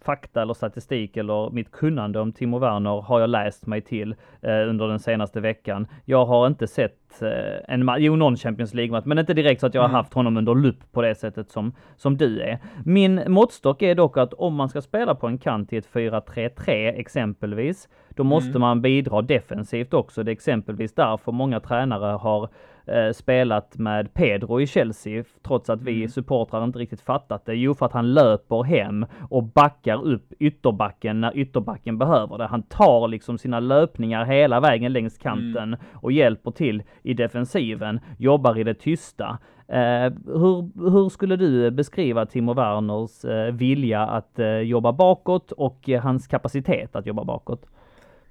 fakta 0.05 0.41
eller 0.41 0.53
statistik 0.53 1.17
eller 1.17 1.49
mitt 1.49 1.71
kunnande 1.71 2.19
om 2.19 2.31
Timo 2.31 2.59
Werner 2.59 3.01
har 3.01 3.19
jag 3.19 3.29
läst 3.29 3.65
mig 3.65 3.81
till 3.81 4.15
eh, 4.41 4.69
under 4.69 4.87
den 4.87 4.99
senaste 4.99 5.39
veckan. 5.39 5.87
Jag 6.05 6.25
har 6.25 6.47
inte 6.47 6.67
sett 6.67 7.21
eh, 7.21 7.73
en, 7.73 7.89
jo 7.97 8.15
någon 8.15 8.37
Champions 8.37 8.73
League-match, 8.73 9.05
men 9.05 9.19
inte 9.19 9.33
direkt 9.33 9.61
så 9.61 9.67
att 9.67 9.73
jag 9.73 9.83
mm. 9.83 9.91
har 9.91 9.97
haft 9.97 10.13
honom 10.13 10.37
under 10.37 10.55
lupp 10.55 10.91
på 10.91 11.01
det 11.01 11.15
sättet 11.15 11.49
som, 11.49 11.73
som 11.97 12.17
du 12.17 12.41
är. 12.41 12.59
Min 12.85 13.23
måttstock 13.27 13.81
är 13.81 13.95
dock 13.95 14.17
att 14.17 14.33
om 14.33 14.55
man 14.55 14.69
ska 14.69 14.81
spela 14.81 15.15
på 15.15 15.27
en 15.27 15.37
kant 15.37 15.73
i 15.73 15.77
ett 15.77 15.93
4-3-3 15.93 16.69
exempelvis, 16.99 17.89
då 18.09 18.23
måste 18.23 18.49
mm. 18.49 18.61
man 18.61 18.81
bidra 18.81 19.21
defensivt 19.21 19.93
också. 19.93 20.23
Det 20.23 20.31
är 20.31 20.33
exempelvis 20.33 20.93
därför 20.93 21.31
många 21.31 21.59
tränare 21.59 22.17
har 22.17 22.49
eh, 22.85 23.11
spelat 23.13 23.77
med 23.77 24.13
Pedro 24.13 24.61
i 24.61 24.67
Chelsea, 24.67 25.23
trots 25.43 25.69
att 25.69 25.81
vi 25.81 25.95
mm. 25.95 26.09
supportrar 26.09 26.63
inte 26.63 26.79
riktigt 26.79 27.01
fattat 27.01 27.45
det. 27.45 27.55
Jo, 27.55 27.73
för 27.73 27.85
att 27.85 27.93
han 27.93 28.13
löper 28.13 28.63
hem 28.63 29.05
och 29.29 29.43
backar 29.43 30.05
upp 30.05 30.33
ytterbacken 30.39 31.21
när 31.21 31.37
ytterbacken 31.37 31.97
behöver 31.97 32.37
det. 32.37 32.45
Han 32.45 32.63
tar 32.63 33.07
liksom 33.07 33.37
sina 33.37 33.59
löpningar 33.59 34.25
hela 34.25 34.59
vägen 34.59 34.93
längs 34.93 35.17
kanten 35.17 35.63
mm. 35.63 35.79
och 35.93 36.11
hjälper 36.11 36.51
till 36.51 36.83
i 37.03 37.13
defensiven, 37.13 37.99
jobbar 38.17 38.59
i 38.59 38.63
det 38.63 38.73
tysta. 38.73 39.37
Eh, 39.67 40.13
hur, 40.25 40.89
hur, 40.89 41.09
skulle 41.09 41.35
du 41.35 41.71
beskriva 41.71 42.25
Timo 42.25 42.53
Werners 42.53 43.25
eh, 43.25 43.53
vilja 43.53 44.01
att 44.01 44.39
eh, 44.39 44.47
jobba 44.47 44.93
bakåt 44.93 45.51
och 45.51 45.89
hans 46.03 46.27
kapacitet 46.27 46.95
att 46.95 47.05
jobba 47.05 47.23
bakåt? 47.23 47.65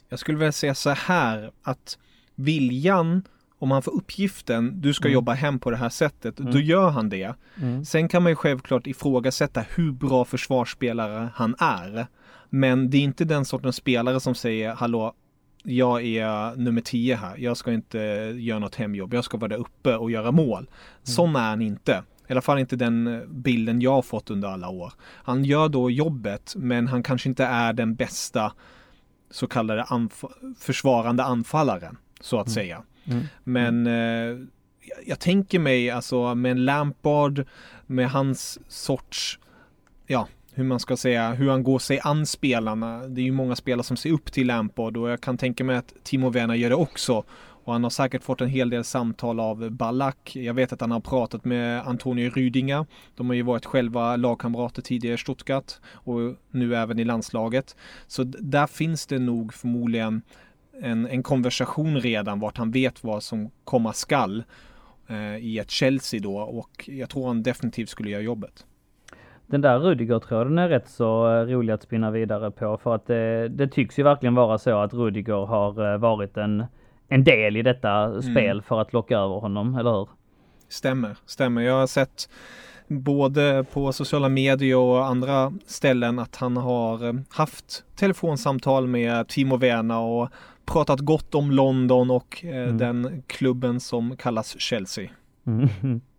Jag 0.08 0.18
skulle 0.18 0.38
vilja 0.38 0.52
säga 0.52 0.74
så 0.74 0.90
här 0.90 1.50
att 1.62 1.98
viljan 2.34 3.22
om 3.61 3.70
han 3.70 3.83
får 3.83 3.92
uppgiften, 3.92 4.81
du 4.81 4.94
ska 4.94 5.09
mm. 5.09 5.14
jobba 5.14 5.33
hem 5.33 5.59
på 5.59 5.70
det 5.70 5.77
här 5.77 5.88
sättet, 5.88 6.40
mm. 6.40 6.53
då 6.53 6.61
gör 6.61 6.90
han 6.90 7.09
det. 7.09 7.35
Mm. 7.62 7.85
Sen 7.85 8.09
kan 8.09 8.23
man 8.23 8.33
ju 8.33 8.37
självklart 8.37 8.87
ifrågasätta 8.87 9.64
hur 9.75 9.92
bra 9.92 10.25
försvarsspelare 10.25 11.29
han 11.35 11.55
är. 11.59 12.07
Men 12.49 12.90
det 12.90 12.96
är 12.96 13.03
inte 13.03 13.25
den 13.25 13.44
sortens 13.44 13.77
spelare 13.77 14.20
som 14.20 14.35
säger, 14.35 14.75
hallå, 14.75 15.14
jag 15.62 16.05
är 16.05 16.57
nummer 16.57 16.81
10 16.81 17.16
här, 17.16 17.37
jag 17.38 17.57
ska 17.57 17.73
inte 17.73 17.99
göra 18.38 18.59
något 18.59 18.75
hemjobb, 18.75 19.14
jag 19.14 19.25
ska 19.25 19.37
vara 19.37 19.49
där 19.49 19.57
uppe 19.57 19.96
och 19.96 20.11
göra 20.11 20.33
mål. 20.33 20.62
Mm. 20.62 20.70
Sån 21.03 21.37
är 21.37 21.49
han 21.49 21.62
inte. 21.62 22.03
I 22.29 22.33
alla 22.33 22.40
fall 22.40 22.59
inte 22.59 22.77
den 22.77 23.25
bilden 23.29 23.81
jag 23.81 23.92
har 23.92 24.03
fått 24.03 24.31
under 24.31 24.49
alla 24.49 24.68
år. 24.68 24.92
Han 25.01 25.44
gör 25.44 25.68
då 25.68 25.90
jobbet, 25.90 26.55
men 26.57 26.87
han 26.87 27.03
kanske 27.03 27.29
inte 27.29 27.44
är 27.44 27.73
den 27.73 27.94
bästa 27.94 28.53
så 29.31 29.46
kallade 29.46 29.83
anf 29.83 30.25
försvarande 30.59 31.25
anfallaren, 31.25 31.96
så 32.20 32.40
att 32.40 32.46
mm. 32.46 32.55
säga. 32.55 32.83
Mm. 33.04 33.24
Men 33.44 33.86
eh, 33.86 34.46
jag 35.06 35.18
tänker 35.18 35.58
mig 35.58 35.90
alltså 35.90 36.34
med 36.34 36.50
en 36.50 36.64
Lampard, 36.64 37.44
med 37.86 38.10
hans 38.10 38.58
sorts, 38.68 39.38
ja, 40.06 40.28
hur 40.52 40.64
man 40.64 40.80
ska 40.80 40.96
säga, 40.96 41.32
hur 41.32 41.50
han 41.50 41.62
går 41.62 41.78
sig 41.78 42.00
an 42.02 42.26
spelarna. 42.26 42.98
Det 43.08 43.20
är 43.20 43.24
ju 43.24 43.32
många 43.32 43.56
spelare 43.56 43.84
som 43.84 43.96
ser 43.96 44.12
upp 44.12 44.32
till 44.32 44.46
Lampard 44.46 44.96
och 44.96 45.10
jag 45.10 45.20
kan 45.20 45.38
tänka 45.38 45.64
mig 45.64 45.76
att 45.76 45.94
Timo 46.02 46.30
Werner 46.30 46.54
gör 46.54 46.68
det 46.68 46.76
också. 46.76 47.24
Och 47.64 47.72
han 47.72 47.82
har 47.82 47.90
säkert 47.90 48.22
fått 48.22 48.40
en 48.40 48.48
hel 48.48 48.70
del 48.70 48.84
samtal 48.84 49.40
av 49.40 49.70
Ballack. 49.70 50.36
Jag 50.36 50.54
vet 50.54 50.72
att 50.72 50.80
han 50.80 50.90
har 50.90 51.00
pratat 51.00 51.44
med 51.44 51.88
Antonio 51.88 52.30
Rüdinger. 52.30 52.86
De 53.14 53.26
har 53.26 53.34
ju 53.34 53.42
varit 53.42 53.66
själva 53.66 54.16
lagkamrater 54.16 54.82
tidigare 54.82 55.14
i 55.14 55.18
Stuttgart 55.18 55.72
och 55.92 56.18
nu 56.50 56.76
även 56.76 56.98
i 56.98 57.04
landslaget. 57.04 57.76
Så 58.06 58.24
där 58.24 58.66
finns 58.66 59.06
det 59.06 59.18
nog 59.18 59.54
förmodligen 59.54 60.22
en, 60.82 61.06
en 61.06 61.22
konversation 61.22 62.00
redan 62.00 62.40
vart 62.40 62.58
han 62.58 62.70
vet 62.70 63.04
vad 63.04 63.22
som 63.22 63.50
komma 63.64 63.92
skall 63.92 64.44
eh, 65.08 65.36
i 65.36 65.58
ett 65.58 65.70
Chelsea 65.70 66.20
då 66.20 66.38
och 66.38 66.88
jag 66.88 67.10
tror 67.10 67.26
han 67.26 67.42
definitivt 67.42 67.88
skulle 67.88 68.10
göra 68.10 68.22
jobbet. 68.22 68.66
Den 69.46 69.60
där 69.60 69.78
Rudiger-tråden 69.78 70.58
är 70.58 70.68
rätt 70.68 70.88
så 70.88 71.34
eh, 71.34 71.46
rolig 71.46 71.72
att 71.72 71.82
spinna 71.82 72.10
vidare 72.10 72.50
på 72.50 72.78
för 72.82 72.94
att 72.94 73.06
det, 73.06 73.48
det 73.48 73.68
tycks 73.68 73.98
ju 73.98 74.02
verkligen 74.02 74.34
vara 74.34 74.58
så 74.58 74.78
att 74.78 74.94
Rudiger 74.94 75.46
har 75.46 75.92
eh, 75.92 75.98
varit 75.98 76.36
en, 76.36 76.64
en 77.08 77.24
del 77.24 77.56
i 77.56 77.62
detta 77.62 77.90
mm. 77.90 78.22
spel 78.22 78.62
för 78.62 78.80
att 78.80 78.92
locka 78.92 79.18
över 79.18 79.40
honom, 79.40 79.74
eller 79.74 79.90
hur? 79.90 80.08
Stämmer, 80.68 81.16
stämmer. 81.26 81.62
Jag 81.62 81.74
har 81.74 81.86
sett 81.86 82.28
både 82.88 83.64
på 83.72 83.92
sociala 83.92 84.28
medier 84.28 84.76
och 84.76 85.06
andra 85.06 85.52
ställen 85.66 86.18
att 86.18 86.36
han 86.36 86.56
har 86.56 87.06
eh, 87.06 87.14
haft 87.28 87.84
telefonsamtal 87.96 88.86
med 88.86 89.28
Timo 89.28 89.56
Werner 89.56 89.98
och 89.98 90.28
pratat 90.64 91.01
gott 91.01 91.35
om 91.35 91.51
London 91.51 92.11
och 92.11 92.44
eh, 92.44 92.62
mm. 92.62 92.79
den 92.79 93.23
klubben 93.27 93.81
som 93.81 94.16
kallas 94.16 94.61
Chelsea. 94.61 95.11
Mm. 95.46 96.01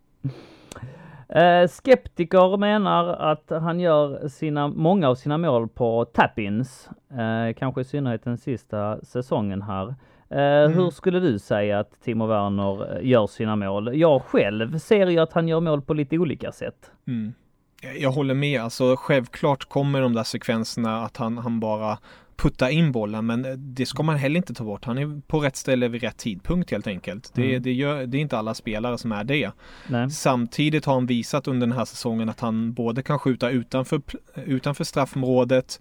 Eh, 1.34 1.68
skeptiker 1.68 2.56
menar 2.56 3.08
att 3.08 3.50
han 3.50 3.80
gör 3.80 4.28
sina, 4.28 4.68
många 4.68 5.08
av 5.08 5.14
sina 5.14 5.38
mål 5.38 5.68
på 5.68 6.04
tap-ins. 6.04 6.88
Eh, 7.10 7.54
kanske 7.54 7.80
i 7.80 7.84
synnerhet 7.84 8.24
den 8.24 8.38
sista 8.38 9.04
säsongen 9.04 9.62
här. 9.62 9.94
Eh, 10.30 10.64
mm. 10.64 10.72
Hur 10.72 10.90
skulle 10.90 11.20
du 11.20 11.38
säga 11.38 11.78
att 11.78 12.00
Timo 12.04 12.26
Werner 12.26 12.96
eh, 12.96 13.08
gör 13.08 13.26
sina 13.26 13.56
mål? 13.56 13.98
Jag 13.98 14.22
själv 14.22 14.78
ser 14.78 15.06
ju 15.06 15.18
att 15.18 15.32
han 15.32 15.48
gör 15.48 15.60
mål 15.60 15.82
på 15.82 15.94
lite 15.94 16.18
olika 16.18 16.52
sätt. 16.52 16.90
Mm. 17.06 17.32
Jag 17.98 18.10
håller 18.10 18.34
med, 18.34 18.60
alltså 18.60 18.96
självklart 18.98 19.64
kommer 19.64 20.00
de 20.00 20.14
där 20.14 20.22
sekvenserna 20.22 21.04
att 21.04 21.16
han, 21.16 21.38
han 21.38 21.60
bara 21.60 21.98
putta 22.36 22.70
in 22.70 22.92
bollen 22.92 23.26
men 23.26 23.46
det 23.58 23.86
ska 23.86 24.02
man 24.02 24.16
heller 24.16 24.36
inte 24.36 24.54
ta 24.54 24.64
bort. 24.64 24.84
Han 24.84 24.98
är 24.98 25.20
på 25.26 25.40
rätt 25.40 25.56
ställe 25.56 25.88
vid 25.88 26.02
rätt 26.02 26.16
tidpunkt 26.16 26.70
helt 26.70 26.86
enkelt. 26.86 27.30
Det, 27.34 27.50
mm. 27.50 27.62
det, 27.62 27.72
gör, 27.72 28.06
det 28.06 28.16
är 28.16 28.20
inte 28.20 28.38
alla 28.38 28.54
spelare 28.54 28.98
som 28.98 29.12
är 29.12 29.24
det. 29.24 29.50
Nej. 29.88 30.10
Samtidigt 30.10 30.84
har 30.84 30.94
han 30.94 31.06
visat 31.06 31.48
under 31.48 31.66
den 31.66 31.76
här 31.76 31.84
säsongen 31.84 32.28
att 32.28 32.40
han 32.40 32.72
både 32.72 33.02
kan 33.02 33.18
skjuta 33.18 33.50
utanför, 33.50 34.02
utanför 34.34 34.84
straffområdet, 34.84 35.80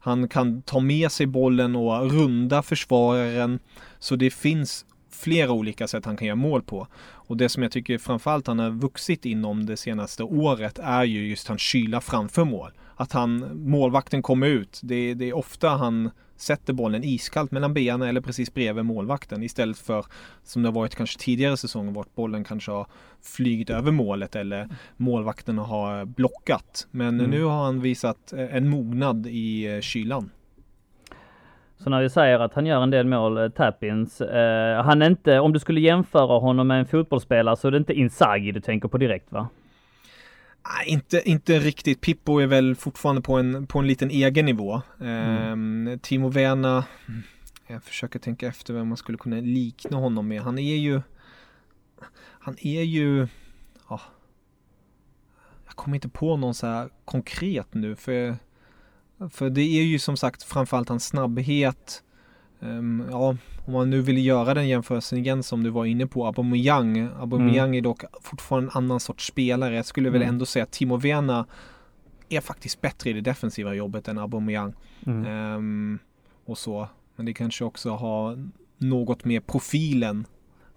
han 0.00 0.28
kan 0.28 0.62
ta 0.62 0.80
med 0.80 1.12
sig 1.12 1.26
bollen 1.26 1.76
och 1.76 2.10
runda 2.10 2.62
försvararen. 2.62 3.58
Så 3.98 4.16
det 4.16 4.30
finns 4.30 4.86
flera 5.10 5.52
olika 5.52 5.88
sätt 5.88 6.04
han 6.04 6.16
kan 6.16 6.26
göra 6.26 6.36
mål 6.36 6.62
på. 6.62 6.86
Och 7.02 7.36
det 7.36 7.48
som 7.48 7.62
jag 7.62 7.72
tycker 7.72 7.98
framförallt 7.98 8.46
han 8.46 8.58
har 8.58 8.70
vuxit 8.70 9.24
inom 9.24 9.66
det 9.66 9.76
senaste 9.76 10.22
året 10.22 10.78
är 10.78 11.04
ju 11.04 11.28
just 11.28 11.48
hans 11.48 11.60
kyla 11.60 12.00
framför 12.00 12.44
mål 12.44 12.70
att 13.02 13.12
han, 13.12 13.50
målvakten 13.70 14.22
kommer 14.22 14.46
ut. 14.46 14.80
Det, 14.82 15.14
det 15.14 15.28
är 15.28 15.36
ofta 15.36 15.68
han 15.68 16.10
sätter 16.36 16.72
bollen 16.72 17.04
iskallt 17.04 17.50
mellan 17.50 17.74
benen 17.74 18.08
eller 18.08 18.20
precis 18.20 18.54
bredvid 18.54 18.84
målvakten 18.84 19.42
istället 19.42 19.78
för 19.78 20.06
som 20.42 20.62
det 20.62 20.68
har 20.68 20.74
varit 20.74 20.94
kanske 20.94 21.18
tidigare 21.18 21.56
säsonger 21.56 21.92
vart 21.92 22.14
bollen 22.14 22.44
kanske 22.44 22.72
har 22.72 22.86
flygit 23.22 23.70
över 23.70 23.92
målet 23.92 24.36
eller 24.36 24.68
målvakten 24.96 25.58
har 25.58 26.04
blockat. 26.04 26.86
Men 26.90 27.20
mm. 27.20 27.30
nu 27.30 27.44
har 27.44 27.64
han 27.64 27.80
visat 27.80 28.32
en 28.32 28.68
mognad 28.68 29.26
i 29.26 29.74
eh, 29.74 29.80
kylan. 29.80 30.30
Så 31.78 31.90
när 31.90 32.02
vi 32.02 32.10
säger 32.10 32.38
att 32.40 32.54
han 32.54 32.66
gör 32.66 32.82
en 32.82 32.90
del 32.90 33.06
mål, 33.06 33.38
eh, 33.38 33.48
tappins, 33.48 34.20
eh, 34.20 34.84
han 34.84 35.02
är 35.02 35.06
inte, 35.06 35.40
om 35.40 35.52
du 35.52 35.58
skulle 35.58 35.80
jämföra 35.80 36.38
honom 36.38 36.68
med 36.68 36.78
en 36.78 36.86
fotbollsspelare 36.86 37.56
så 37.56 37.68
är 37.68 37.72
det 37.72 37.78
inte 37.78 37.92
Inzaghi 37.92 38.52
du 38.52 38.60
tänker 38.60 38.88
på 38.88 38.98
direkt 38.98 39.32
va? 39.32 39.48
Nej, 40.64 40.88
inte, 40.88 41.30
inte 41.30 41.58
riktigt. 41.58 42.00
Pippo 42.00 42.38
är 42.38 42.46
väl 42.46 42.74
fortfarande 42.74 43.22
på 43.22 43.36
en, 43.36 43.66
på 43.66 43.78
en 43.78 43.86
liten 43.86 44.10
egen 44.10 44.46
nivå. 44.46 44.82
Mm. 45.00 45.98
Timo 46.02 46.28
Werner, 46.28 46.84
jag 47.66 47.82
försöker 47.82 48.18
tänka 48.18 48.46
efter 48.46 48.74
vem 48.74 48.88
man 48.88 48.96
skulle 48.96 49.18
kunna 49.18 49.36
likna 49.36 49.96
honom 49.96 50.28
med. 50.28 50.42
Han 50.42 50.58
är 50.58 50.76
ju, 50.76 51.00
han 52.18 52.56
är 52.58 52.82
ju, 52.82 53.28
ja, 53.88 54.00
jag 55.66 55.76
kommer 55.76 55.94
inte 55.96 56.08
på 56.08 56.36
någon 56.36 56.54
så 56.54 56.66
här 56.66 56.88
konkret 57.04 57.74
nu 57.74 57.96
för, 57.96 58.36
för 59.30 59.50
det 59.50 59.62
är 59.62 59.82
ju 59.82 59.98
som 59.98 60.16
sagt 60.16 60.42
framförallt 60.42 60.88
hans 60.88 61.06
snabbhet, 61.06 62.02
Um, 62.62 63.08
ja, 63.10 63.36
om 63.66 63.72
man 63.72 63.90
nu 63.90 64.00
vill 64.00 64.26
göra 64.26 64.54
den 64.54 64.68
jämförelsen 64.68 65.18
igen 65.18 65.42
som 65.42 65.62
du 65.62 65.70
var 65.70 65.84
inne 65.84 66.06
på, 66.06 66.26
Aubameyang. 66.26 67.08
Aubameyang 67.20 67.68
mm. 67.68 67.78
är 67.78 67.80
dock 67.80 68.04
fortfarande 68.22 68.70
en 68.70 68.76
annan 68.76 69.00
sorts 69.00 69.26
spelare. 69.26 69.76
Jag 69.76 69.86
skulle 69.86 70.08
mm. 70.08 70.20
väl 70.20 70.28
ändå 70.28 70.46
säga 70.46 70.62
att 70.62 70.70
Timo 70.70 70.96
Werner 70.96 71.44
är 72.28 72.40
faktiskt 72.40 72.80
bättre 72.80 73.10
i 73.10 73.12
det 73.12 73.20
defensiva 73.20 73.74
jobbet 73.74 74.08
än 74.08 74.18
Aubameyang. 74.18 74.74
Mm. 75.06 75.54
Um, 75.54 75.98
och 76.44 76.58
så. 76.58 76.88
Men 77.16 77.26
det 77.26 77.34
kanske 77.34 77.64
också 77.64 77.90
har 77.90 78.50
något 78.78 79.24
med 79.24 79.46
profilen, 79.46 80.26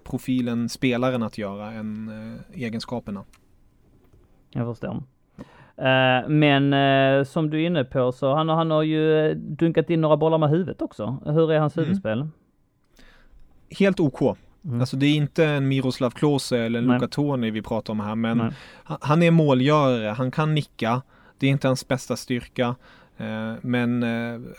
profilen 0.03 0.69
spelaren 0.69 1.23
att 1.23 1.37
göra 1.37 1.71
än 1.71 2.09
uh, 2.09 2.61
egenskaperna. 2.61 3.23
Jag 4.51 4.65
förstår. 4.65 5.03
Eh, 5.77 6.29
men 6.29 6.73
uh, 6.73 7.23
som 7.23 7.49
du 7.49 7.61
är 7.61 7.65
inne 7.65 7.83
på 7.83 8.11
så 8.11 8.35
han, 8.35 8.49
han 8.49 8.71
har 8.71 8.83
ju 8.83 9.33
dunkat 9.33 9.89
in 9.89 10.01
några 10.01 10.17
bollar 10.17 10.37
med 10.37 10.49
huvudet 10.49 10.81
också. 10.81 11.17
Hur 11.25 11.51
är 11.51 11.59
hans 11.59 11.77
mm. 11.77 11.85
huvudspel? 11.85 12.27
Helt 13.79 13.99
OK. 13.99 14.21
Mm. 14.65 14.79
Alltså 14.79 14.97
det 14.97 15.05
är 15.05 15.15
inte 15.15 15.45
en 15.45 15.67
Miroslav 15.67 16.09
Klose 16.09 16.57
eller 16.57 16.79
en 16.79 16.85
Luca 16.85 17.07
Toni 17.07 17.51
vi 17.51 17.61
pratar 17.61 17.93
om 17.93 17.99
här 17.99 18.15
men 18.15 18.53
han 18.83 19.23
är 19.23 19.31
målgörare, 19.31 20.07
han 20.07 20.31
kan 20.31 20.53
nicka. 20.55 21.01
Det 21.39 21.47
är 21.47 21.51
inte 21.51 21.67
hans 21.67 21.87
bästa 21.87 22.15
styrka. 22.15 22.75
Uh, 23.21 23.53
men 23.61 24.03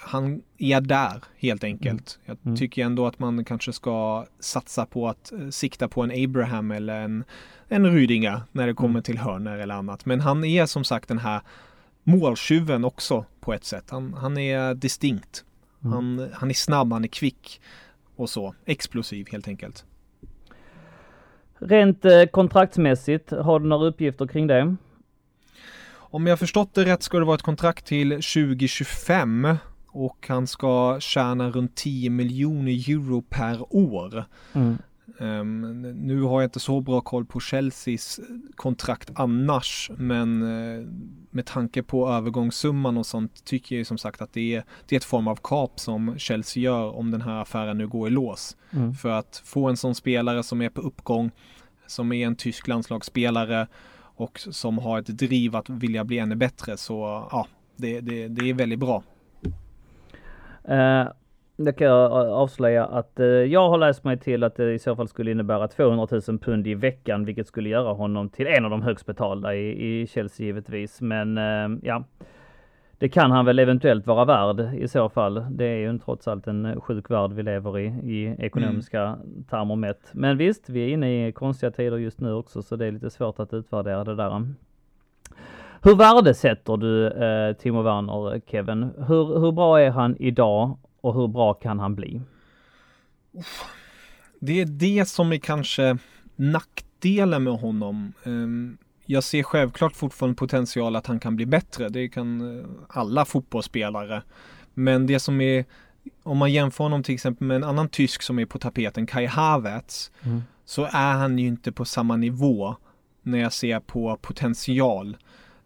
han 0.01 0.43
är 0.59 0.81
där 0.81 1.25
helt 1.37 1.65
enkelt. 1.65 2.19
Mm. 2.25 2.39
Jag 2.43 2.47
mm. 2.47 2.57
tycker 2.57 2.85
ändå 2.85 3.07
att 3.07 3.19
man 3.19 3.45
kanske 3.45 3.73
ska 3.73 4.27
satsa 4.41 4.87
på 4.87 5.09
att 5.09 5.33
sikta 5.51 5.89
på 5.89 6.03
en 6.03 6.25
Abraham 6.25 6.71
eller 6.71 7.01
en 7.01 7.25
en 7.69 7.93
Rydinga 7.93 8.43
när 8.53 8.67
det 8.67 8.75
kommer 8.75 8.91
mm. 8.91 9.03
till 9.03 9.19
hörner 9.19 9.59
eller 9.59 9.75
annat. 9.75 10.07
Men 10.07 10.21
han 10.21 10.45
är 10.45 10.67
som 10.67 10.85
sagt 10.85 11.09
den 11.09 11.19
här 11.19 11.41
måltjuven 12.03 12.85
också 12.85 13.25
på 13.41 13.55
ett 13.55 13.65
sätt. 13.65 13.85
Han, 13.91 14.15
han 14.15 14.39
är 14.39 14.75
distinkt. 14.75 15.45
Mm. 15.85 15.93
Han, 15.93 16.29
han 16.33 16.51
är 16.51 16.55
snabb, 16.55 16.93
han 16.93 17.05
är 17.05 17.09
kvick 17.09 17.61
och 18.17 18.31
så. 18.31 18.55
Explosiv 18.65 19.27
helt 19.33 19.49
enkelt. 19.49 19.85
Rent 21.59 22.05
eh, 22.05 22.25
kontraktsmässigt, 22.25 23.31
har 23.31 23.61
du 23.61 23.67
några 23.67 23.87
uppgifter 23.87 24.27
kring 24.27 24.47
det? 24.47 24.77
Om 26.17 26.27
jag 26.27 26.39
förstått 26.39 26.75
det 26.75 26.85
rätt 26.85 27.03
ska 27.03 27.19
det 27.19 27.25
vara 27.25 27.35
ett 27.35 27.43
kontrakt 27.43 27.87
till 27.87 28.11
2025 28.11 29.57
och 29.87 30.27
han 30.29 30.47
ska 30.47 31.01
tjäna 31.01 31.51
runt 31.51 31.75
10 31.75 32.11
miljoner 32.11 32.91
euro 32.91 33.23
per 33.23 33.77
år. 33.77 34.25
Mm. 34.53 34.79
Um, 35.19 35.83
nu 35.83 36.23
har 36.23 36.41
jag 36.41 36.47
inte 36.47 36.61
så 36.61 36.81
bra 36.81 37.01
koll 37.01 37.25
på 37.25 37.41
Chelseas 37.41 38.21
kontrakt 38.55 39.11
annars, 39.15 39.91
men 39.97 40.43
uh, 40.43 40.87
med 41.31 41.47
tanke 41.47 41.83
på 41.83 42.09
övergångssumman 42.09 42.97
och 42.97 43.07
sånt 43.07 43.45
tycker 43.45 43.77
jag 43.77 43.87
som 43.87 43.99
sagt 43.99 44.23
att 44.23 44.33
det 44.33 44.55
är, 44.55 44.65
det 44.89 44.95
är 44.95 44.99
ett 44.99 45.05
form 45.05 45.29
av 45.29 45.39
kap 45.43 45.81
som 45.81 46.19
Chelsea 46.19 46.63
gör 46.63 46.97
om 46.97 47.11
den 47.11 47.23
här 47.23 47.43
affären 47.43 47.79
nu 47.79 47.89
går 47.89 48.09
i 48.09 48.11
lås. 48.11 48.57
Mm. 48.71 48.95
För 48.95 49.11
att 49.11 49.43
få 49.45 49.69
en 49.69 49.77
sån 49.77 49.95
spelare 49.95 50.43
som 50.43 50.63
är 50.63 50.69
på 50.69 50.81
uppgång, 50.81 51.31
som 51.87 52.13
är 52.13 52.27
en 52.27 52.37
tysk 52.37 52.69
landslagsspelare 52.69 53.67
och 54.17 54.39
som 54.39 54.79
har 54.79 54.99
ett 54.99 55.07
driv 55.07 55.57
att 55.57 55.71
vilja 55.71 56.05
bli 56.05 56.19
ännu 56.19 56.35
bättre 56.35 56.77
så 56.77 57.27
ja, 57.31 57.47
det, 57.77 58.01
det, 58.01 58.29
det 58.29 58.51
är 58.51 58.55
väldigt 58.55 58.79
bra. 58.79 59.03
Eh, 60.65 60.77
uh 60.77 61.09
det 61.57 61.73
kan 61.73 61.87
jag 61.87 62.05
eh, 62.05 62.33
avslöja 62.33 62.85
att 62.85 63.21
eh, 63.21 63.27
jag 63.27 63.69
har 63.69 63.79
läst 63.79 64.05
mig 64.05 64.19
till 64.19 64.45
att 64.45 64.57
det 64.57 64.73
i 64.73 64.79
så 64.79 64.97
fall 64.97 65.09
skulle 65.09 65.31
innebära 65.31 65.69
200 65.69 66.07
000 66.29 66.39
pund 66.39 66.67
i 66.67 66.75
veckan, 66.75 67.25
vilket 67.25 67.47
skulle 67.47 67.69
göra 67.69 67.93
honom 67.93 68.29
till 68.29 68.47
en 68.47 68.65
av 68.65 68.71
de 68.71 68.83
högst 68.83 69.07
betalda 69.07 69.55
i, 69.55 70.01
i 70.03 70.07
Chelsea 70.07 70.47
givetvis. 70.47 71.01
Men 71.01 71.39
eh, 71.39 71.79
ja, 71.83 72.05
det 72.99 73.09
kan 73.09 73.31
han 73.31 73.45
väl 73.45 73.59
eventuellt 73.59 74.07
vara 74.07 74.25
värd 74.25 74.75
i 74.75 74.89
så 74.89 75.09
fall. 75.09 75.47
Det 75.51 75.65
är 75.65 75.77
ju 75.77 75.99
trots 75.99 76.29
allt 76.29 76.47
en 76.47 76.67
eh, 76.67 76.81
sjuk 76.81 77.11
värld 77.11 77.33
vi 77.33 77.43
lever 77.43 77.79
i, 77.79 77.87
i 77.87 78.37
ekonomiska 78.39 79.03
mm. 79.03 79.45
termer 79.51 79.77
mätt. 79.77 80.11
Men 80.13 80.37
visst, 80.37 80.69
vi 80.69 80.85
är 80.85 80.89
inne 80.89 81.29
i 81.29 81.33
konstiga 81.33 81.71
tider 81.71 81.97
just 81.97 82.21
nu 82.21 82.33
också, 82.33 82.63
så 82.63 82.77
det 82.77 82.87
är 82.87 82.93
lite 82.93 83.11
svårt 83.11 83.39
att 83.39 83.53
utvärdera 83.53 84.05
det 84.05 84.15
där. 84.15 84.47
Hur 85.83 85.97
värdesätter 85.97 86.77
du 86.77 87.07
eh, 87.07 87.53
Timo 87.57 87.83
Werner, 87.83 88.41
Kevin? 88.47 88.83
Hur, 88.83 89.41
hur 89.41 89.53
bra 89.53 89.81
är 89.81 89.91
han 89.91 90.17
idag 90.19 90.79
och 91.01 91.15
hur 91.15 91.29
bra 91.29 91.55
kan 91.55 91.79
han 91.79 91.95
bli? 91.95 92.21
Det 94.41 94.61
är 94.61 94.67
det 94.67 95.09
som 95.09 95.33
är 95.33 95.39
kanske 95.39 95.99
nackdelen 96.37 97.45
med 97.45 97.53
honom. 97.53 98.13
Um 98.25 98.79
jag 99.07 99.25
ser 99.25 99.43
självklart 99.43 99.97
fortfarande 99.97 100.37
potential 100.37 100.97
att 100.97 101.07
han 101.07 101.21
kan 101.21 101.37
bli 101.37 101.47
bättre. 101.47 101.89
Det 101.89 102.09
kan 102.09 102.59
eh, 102.59 102.67
alla 102.89 103.25
fotbollsspelare. 103.25 104.23
Men 104.75 105.07
det 105.07 105.21
som 105.21 105.41
är, 105.41 105.65
om 106.23 106.39
man 106.39 106.53
jämför 106.53 106.85
honom 106.85 107.03
till 107.03 107.15
exempel 107.15 107.47
med 107.47 107.57
en 107.57 107.65
annan 107.65 107.89
tysk 107.89 108.23
som 108.23 108.39
är 108.39 108.47
på 108.47 108.59
tapeten, 108.59 109.07
Kai 109.07 109.27
Havertz, 109.27 110.11
mm. 110.23 110.43
så 110.65 110.85
är 110.85 111.13
han 111.15 111.39
ju 111.39 111.47
inte 111.47 111.73
på 111.73 111.85
samma 111.85 112.17
nivå 112.17 112.77
när 113.23 113.39
jag 113.39 113.53
ser 113.53 113.81
på 113.81 114.19
potential. 114.23 115.17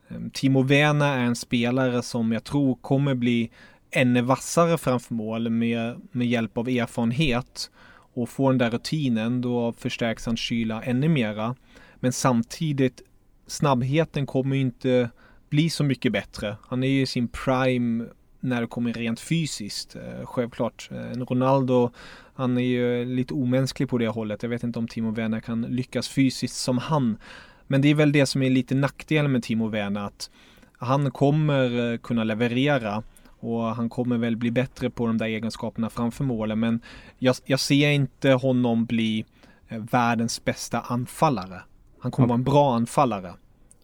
Ehm, 0.09 0.31
Timo 0.31 0.63
Werner 0.63 1.17
är 1.17 1.25
en 1.25 1.37
spelare 1.37 2.03
som 2.03 2.33
jag 2.33 2.45
tror 2.45 2.75
kommer 2.75 3.15
bli 3.15 3.51
ännu 3.91 4.23
vassare 4.23 4.79
framför 4.79 5.15
mål 5.15 5.51
med, 5.51 6.01
med 6.13 6.27
hjälp 6.27 6.59
av 6.59 6.69
erfarenhet 6.69 7.71
och 8.15 8.29
får 8.29 8.51
den 8.51 8.59
där 8.59 8.71
rutinen 8.71 9.41
då 9.41 9.73
förstärks 9.73 10.27
hans 10.27 10.41
kyla 10.41 10.83
ännu 10.83 11.09
mera. 11.09 11.55
Men 11.95 12.13
samtidigt 12.13 13.03
snabbheten 13.51 14.27
kommer 14.27 14.57
inte 14.57 15.11
bli 15.49 15.71
så 15.71 15.85
mycket 15.85 16.13
bättre. 16.13 16.57
Han 16.63 16.83
är 16.83 16.89
ju 16.89 17.01
i 17.03 17.07
sin 17.07 17.29
prime 17.29 18.05
när 18.41 18.61
det 18.61 18.67
kommer 18.67 18.93
rent 18.93 19.21
fysiskt. 19.21 19.97
Eh, 19.97 20.27
självklart. 20.27 20.89
En 20.91 21.25
Ronaldo, 21.25 21.91
han 22.35 22.59
är 22.59 22.63
ju 22.63 23.05
lite 23.05 23.35
omänsklig 23.35 23.89
på 23.89 23.99
det 23.99 24.09
hållet. 24.09 24.43
Jag 24.43 24.51
vet 24.51 24.63
inte 24.63 24.79
om 24.79 24.89
Timo 24.89 25.11
Werner 25.11 25.41
kan 25.41 25.63
lyckas 25.63 26.09
fysiskt 26.09 26.57
som 26.57 26.79
han. 26.79 27.19
Men 27.67 27.83
det 27.83 27.89
är 27.89 27.95
väl 27.95 28.13
det 28.13 28.27
som 28.27 28.43
är 28.43 28.51
lite 28.51 28.75
nackdelen 28.75 29.33
med 29.33 29.43
Timo 29.43 29.69
Werner 29.69 30.01
att 30.01 30.31
han 30.79 31.11
kommer 31.11 31.97
kunna 31.97 32.25
leverera 32.25 33.03
och 33.41 33.63
han 33.63 33.89
kommer 33.89 34.19
väl 34.19 34.37
bli 34.37 34.51
bättre 34.51 34.91
på 34.91 35.07
de 35.07 35.19
där 35.19 35.27
egenskaperna 35.27 35.91
framför 35.91 36.25
målen. 36.25 36.61
Men 36.61 36.81
jag, 37.19 37.37
jag 37.45 37.61
ser 37.61 37.91
inte 37.91 38.31
honom 38.31 38.85
bli 38.85 39.25
världens 39.69 40.45
bästa 40.45 40.81
anfallare. 40.81 41.63
Han 42.01 42.13
kommer 42.13 42.29
vara 42.29 42.39
en 42.39 42.45
bra 42.45 42.75
anfallare. 42.75 43.35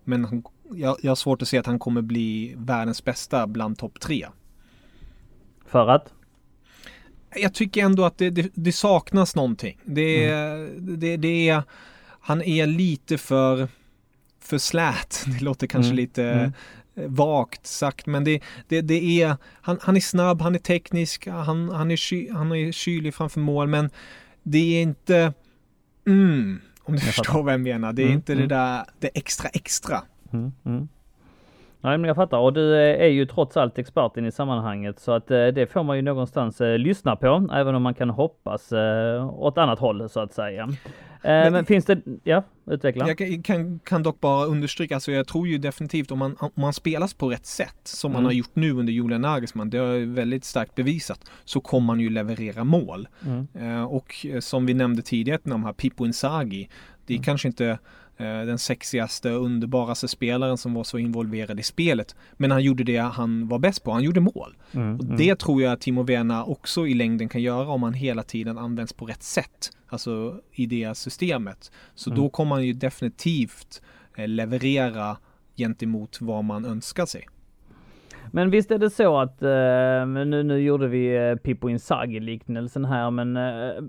Men 0.07 0.25
han, 0.25 0.43
jag, 0.75 0.97
jag 1.03 1.11
har 1.11 1.17
svårt 1.17 1.43
att 1.43 1.49
se 1.49 1.59
att 1.59 1.67
han 1.67 1.79
kommer 1.79 2.03
bli 2.03 2.55
världens 2.57 3.05
bästa 3.05 3.47
bland 3.47 3.79
topp 3.79 4.01
tre. 4.01 4.27
För 5.67 5.89
att? 5.89 6.13
Jag 7.37 7.55
tycker 7.55 7.85
ändå 7.85 8.05
att 8.05 8.19
det, 8.19 8.31
det, 8.31 8.51
det 8.55 8.73
saknas 8.73 9.37
någonting. 9.37 9.79
Det, 9.85 10.29
mm. 10.29 11.01
det, 11.01 11.17
det, 11.17 11.49
är, 11.49 11.63
han 12.21 12.43
är 12.43 12.67
lite 12.67 13.19
för, 13.19 13.69
för 14.41 14.59
slät. 14.59 15.25
Det 15.39 15.45
låter 15.45 15.67
kanske 15.67 15.89
mm. 15.89 15.97
lite 15.97 16.25
mm. 16.25 16.53
vagt 17.15 17.67
sagt 17.67 18.07
men 18.07 18.25
det, 18.25 18.43
det, 18.69 18.81
det 18.81 19.23
är, 19.23 19.37
han, 19.61 19.79
han 19.83 19.97
är 19.97 20.01
snabb, 20.01 20.41
han 20.41 20.55
är 20.55 20.59
teknisk, 20.59 21.27
han, 21.27 21.69
han, 21.69 21.91
är, 21.91 21.97
ky, 21.97 22.31
han 22.33 22.53
är 22.53 22.73
kylig 22.73 23.15
framför 23.15 23.41
mål 23.41 23.69
men 23.69 23.91
det 24.43 24.77
är 24.77 24.83
inte, 24.83 25.33
mm, 26.07 26.61
om 26.87 26.95
du 26.95 26.99
jag 26.99 27.03
förstår 27.03 27.25
fattar. 27.25 27.43
vad 27.43 27.53
jag 27.53 27.61
menar. 27.61 27.93
Det 27.93 28.03
är 28.03 28.07
mm, 28.07 28.17
inte 28.17 28.33
mm. 28.33 28.49
det 28.49 28.55
där, 28.55 28.85
det 28.99 29.11
extra 29.15 29.49
extra. 29.49 30.03
Mm, 30.33 30.53
mm. 30.65 30.89
Nej 31.81 31.99
men 31.99 32.09
jag 32.09 32.17
fattar 32.17 32.39
och 32.39 32.53
du 32.53 32.77
är 32.77 33.09
ju 33.09 33.27
trots 33.27 33.57
allt 33.57 33.79
experten 33.79 34.27
i 34.27 34.33
sammanhanget 34.33 34.99
så 34.99 35.13
att 35.13 35.31
eh, 35.31 35.47
det 35.47 35.73
får 35.73 35.83
man 35.83 35.97
ju 35.97 36.03
någonstans 36.03 36.61
eh, 36.61 36.79
lyssna 36.79 37.17
på 37.17 37.49
även 37.53 37.75
om 37.75 37.83
man 37.83 37.95
kan 37.95 38.11
hoppas 38.11 38.73
eh, 38.73 39.41
åt 39.41 39.59
annat 39.59 39.79
håll 39.79 40.09
så 40.09 40.21
att 40.21 40.33
säga. 40.33 40.69
Men, 41.23 41.53
men 41.53 41.65
finns 41.65 41.85
det, 41.85 42.01
ja 42.25 42.43
utveckla. 42.71 43.09
Jag 43.09 43.45
kan, 43.45 43.79
kan 43.79 44.03
dock 44.03 44.21
bara 44.21 44.47
understryka, 44.47 44.95
alltså 44.95 45.13
jag 45.13 45.27
tror 45.27 45.49
ju 45.49 45.59
definitivt 45.59 46.11
om 46.11 46.19
man, 46.19 46.37
om 46.41 46.51
man 46.55 46.73
spelas 46.73 47.15
på 47.15 47.31
rätt 47.31 47.47
sätt 47.47 47.81
som 47.85 48.11
mm. 48.11 48.23
man 48.23 48.25
har 48.25 48.33
gjort 48.33 48.55
nu 48.57 48.73
under 48.73 48.93
Julian 48.93 49.21
Nagelsmann, 49.21 49.71
det 49.71 49.79
är 49.79 50.07
väldigt 50.07 50.45
starkt 50.45 50.75
bevisat, 50.75 51.31
så 51.45 51.61
kommer 51.61 51.87
man 51.87 52.01
ju 52.01 52.11
leverera 52.11 52.65
mål. 52.65 53.09
Mm. 53.27 53.87
och 53.87 54.27
som 54.41 54.67
vi 54.67 54.75
nämnde 54.75 55.03
tidigare, 55.03 55.41
de 55.43 55.65
här 55.65 55.73
Pippo 55.73 56.07
Inzaghi, 56.07 56.69
det 57.07 57.15
är 57.15 57.17
mm. 57.17 57.25
kanske 57.25 57.49
inte 57.49 57.65
Eh, 57.69 57.79
den 58.25 58.59
sexigaste, 58.59 59.31
underbaraste 59.31 60.09
spelaren 60.09 60.59
som 60.59 60.75
var 60.75 60.85
så 60.85 60.99
involverad 60.99 61.61
i 61.61 61.63
spelet. 61.63 62.17
Men 62.33 62.51
han 62.51 62.63
gjorde 62.63 62.85
det 62.85 62.99
han 62.99 63.49
var 63.49 63.59
bäst 63.59 63.85
på, 63.85 63.93
han 63.93 64.03
gjorde 64.03 64.21
mål. 64.21 64.57
Mm, 64.73 64.95
och 64.95 65.05
mm. 65.05 65.17
det 65.17 65.39
tror 65.39 65.63
jag 65.63 65.73
att 65.73 65.81
Timo 65.81 66.03
Werner 66.03 66.49
också 66.51 66.87
i 66.87 66.95
längden 66.95 67.29
kan 67.29 67.43
göra 67.43 67.69
om 67.69 67.83
han 67.83 67.95
hela 67.95 68.23
tiden 68.23 68.59
används 68.59 68.93
på 68.93 69.07
rätt 69.07 69.23
sätt. 69.23 69.71
Alltså 69.89 70.41
i 70.53 70.67
det 70.67 70.97
systemet. 70.97 71.73
Så 71.95 72.11
mm. 72.11 72.23
då 72.23 72.29
kommer 72.29 72.55
han 72.55 72.67
ju 72.67 72.73
definitivt 72.73 73.83
eh, 74.17 74.29
leverera 74.29 75.17
gentemot 75.57 76.21
vad 76.21 76.45
man 76.45 76.65
önskar 76.65 77.07
sig. 77.07 77.27
Men 78.33 78.51
visst 78.51 78.71
är 78.71 78.79
det 78.79 78.91
så 78.91 79.19
att, 79.19 79.43
uh, 79.43 80.27
nu, 80.27 80.43
nu 80.43 80.59
gjorde 80.59 80.89
vi 80.89 81.19
uh, 81.19 81.37
Pippo 81.37 81.69
Inzaghi 81.69 82.21
liknelsen 82.21 82.85
här, 82.85 83.11
men 83.11 83.37
uh, 83.37 83.83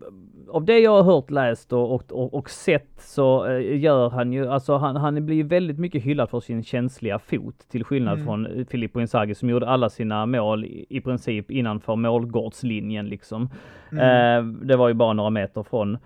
av 0.50 0.66
det 0.66 0.80
jag 0.80 0.92
har 0.92 1.04
hört, 1.04 1.32
läst 1.32 1.74
och, 1.74 2.12
och, 2.12 2.34
och, 2.34 2.50
sett 2.50 2.92
så 2.98 3.60
gör 3.60 4.10
han 4.10 4.34
ju, 4.34 4.48
alltså 4.48 4.78
han, 4.78 4.96
han 4.96 5.26
blir 5.26 5.44
väldigt 5.44 5.80
mycket 5.80 6.04
hyllad 6.04 6.30
för 6.30 6.40
sin 6.40 6.64
känsliga 6.64 7.20
fot, 7.20 7.70
till 7.70 7.84
skillnad 7.84 8.14
mm. 8.14 8.26
från 8.26 8.66
Filippo 8.66 9.00
Inzaghi 9.00 9.36
som 9.36 9.50
gjorde 9.50 9.68
alla 9.68 9.90
sina 9.90 10.26
mål 10.26 10.66
i, 10.66 10.86
i 10.90 11.02
princip 11.02 11.52
innanför 11.52 11.96
målgårdslinjen 11.96 13.06
liksom. 13.06 13.50
Mm. 13.92 14.68
det 14.68 14.76
var 14.76 14.88
ju 14.88 14.94
bara 14.94 15.14
några 15.14 15.30
meter 15.30 15.64
från 15.64 15.98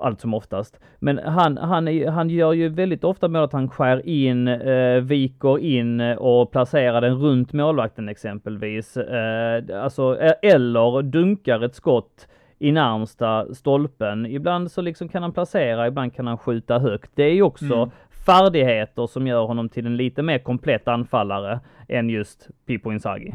allt 0.00 0.20
som 0.20 0.34
oftast. 0.34 0.80
Men 0.98 1.18
han, 1.18 1.56
han, 1.56 2.08
han 2.08 2.30
gör 2.30 2.52
ju 2.52 2.68
väldigt 2.68 3.04
ofta 3.04 3.28
med 3.28 3.42
att 3.42 3.52
han 3.52 3.68
skär 3.68 4.08
in, 4.08 4.48
eh, 4.48 5.00
viker 5.00 5.58
in 5.58 6.00
och 6.00 6.50
placerar 6.52 7.00
den 7.00 7.14
runt 7.14 7.52
målvakten 7.52 8.08
exempelvis. 8.08 8.96
Eh, 8.96 9.82
alltså, 9.82 10.20
eh, 10.20 10.32
eller 10.42 11.02
dunkar 11.02 11.60
ett 11.64 11.74
skott 11.74 12.28
i 12.58 12.72
närmsta 12.72 13.54
stolpen. 13.54 14.26
Ibland 14.26 14.70
så 14.70 14.82
liksom 14.82 15.08
kan 15.08 15.22
han 15.22 15.32
placera, 15.32 15.86
ibland 15.86 16.14
kan 16.14 16.26
han 16.26 16.38
skjuta 16.38 16.78
högt. 16.78 17.10
Det 17.14 17.22
är 17.22 17.34
ju 17.34 17.42
också 17.42 17.74
mm. 17.74 17.90
färdigheter 18.26 19.06
som 19.06 19.26
gör 19.26 19.46
honom 19.46 19.68
till 19.68 19.86
en 19.86 19.96
lite 19.96 20.22
mer 20.22 20.38
komplett 20.38 20.88
anfallare 20.88 21.60
än 21.88 22.10
just 22.10 22.48
Pippo 22.66 22.92
Inzaghi. 22.92 23.34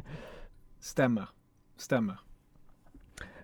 Stämmer, 0.79 1.25
stämmer. 1.77 2.28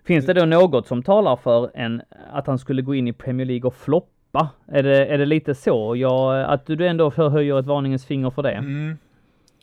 Finns 0.06 0.26
det 0.26 0.32
då 0.32 0.44
något 0.44 0.86
som 0.86 1.02
talar 1.02 1.36
för 1.36 1.70
en, 1.74 2.02
att 2.32 2.46
han 2.46 2.58
skulle 2.58 2.82
gå 2.82 2.94
in 2.94 3.08
i 3.08 3.12
Premier 3.12 3.46
League 3.46 3.68
och 3.68 3.74
floppa? 3.74 4.48
Är 4.66 4.82
det, 4.82 5.06
är 5.06 5.18
det 5.18 5.26
lite 5.26 5.54
så? 5.54 5.96
Ja, 5.96 6.44
att 6.44 6.66
du 6.66 6.86
ändå 6.86 7.10
höjer 7.10 7.58
ett 7.58 7.66
varningens 7.66 8.06
finger 8.06 8.30
för 8.30 8.42
det? 8.42 8.52
Mm. 8.52 8.98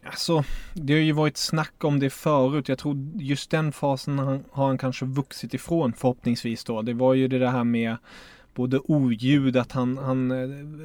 Alltså, 0.05 0.43
det 0.73 0.93
har 0.93 0.99
ju 0.99 1.11
varit 1.11 1.37
snack 1.37 1.83
om 1.83 1.99
det 1.99 2.09
förut. 2.09 2.69
Jag 2.69 2.77
tror 2.77 2.95
just 3.15 3.51
den 3.51 3.71
fasen 3.71 4.19
har 4.51 4.67
han 4.67 4.77
kanske 4.77 5.05
vuxit 5.05 5.53
ifrån 5.53 5.93
förhoppningsvis 5.93 6.63
då. 6.63 6.81
Det 6.81 6.93
var 6.93 7.13
ju 7.13 7.27
det 7.27 7.49
här 7.49 7.63
med 7.63 7.97
både 8.53 8.79
oljud, 8.79 9.57
att 9.57 9.71
han, 9.71 9.97
han, 9.97 10.29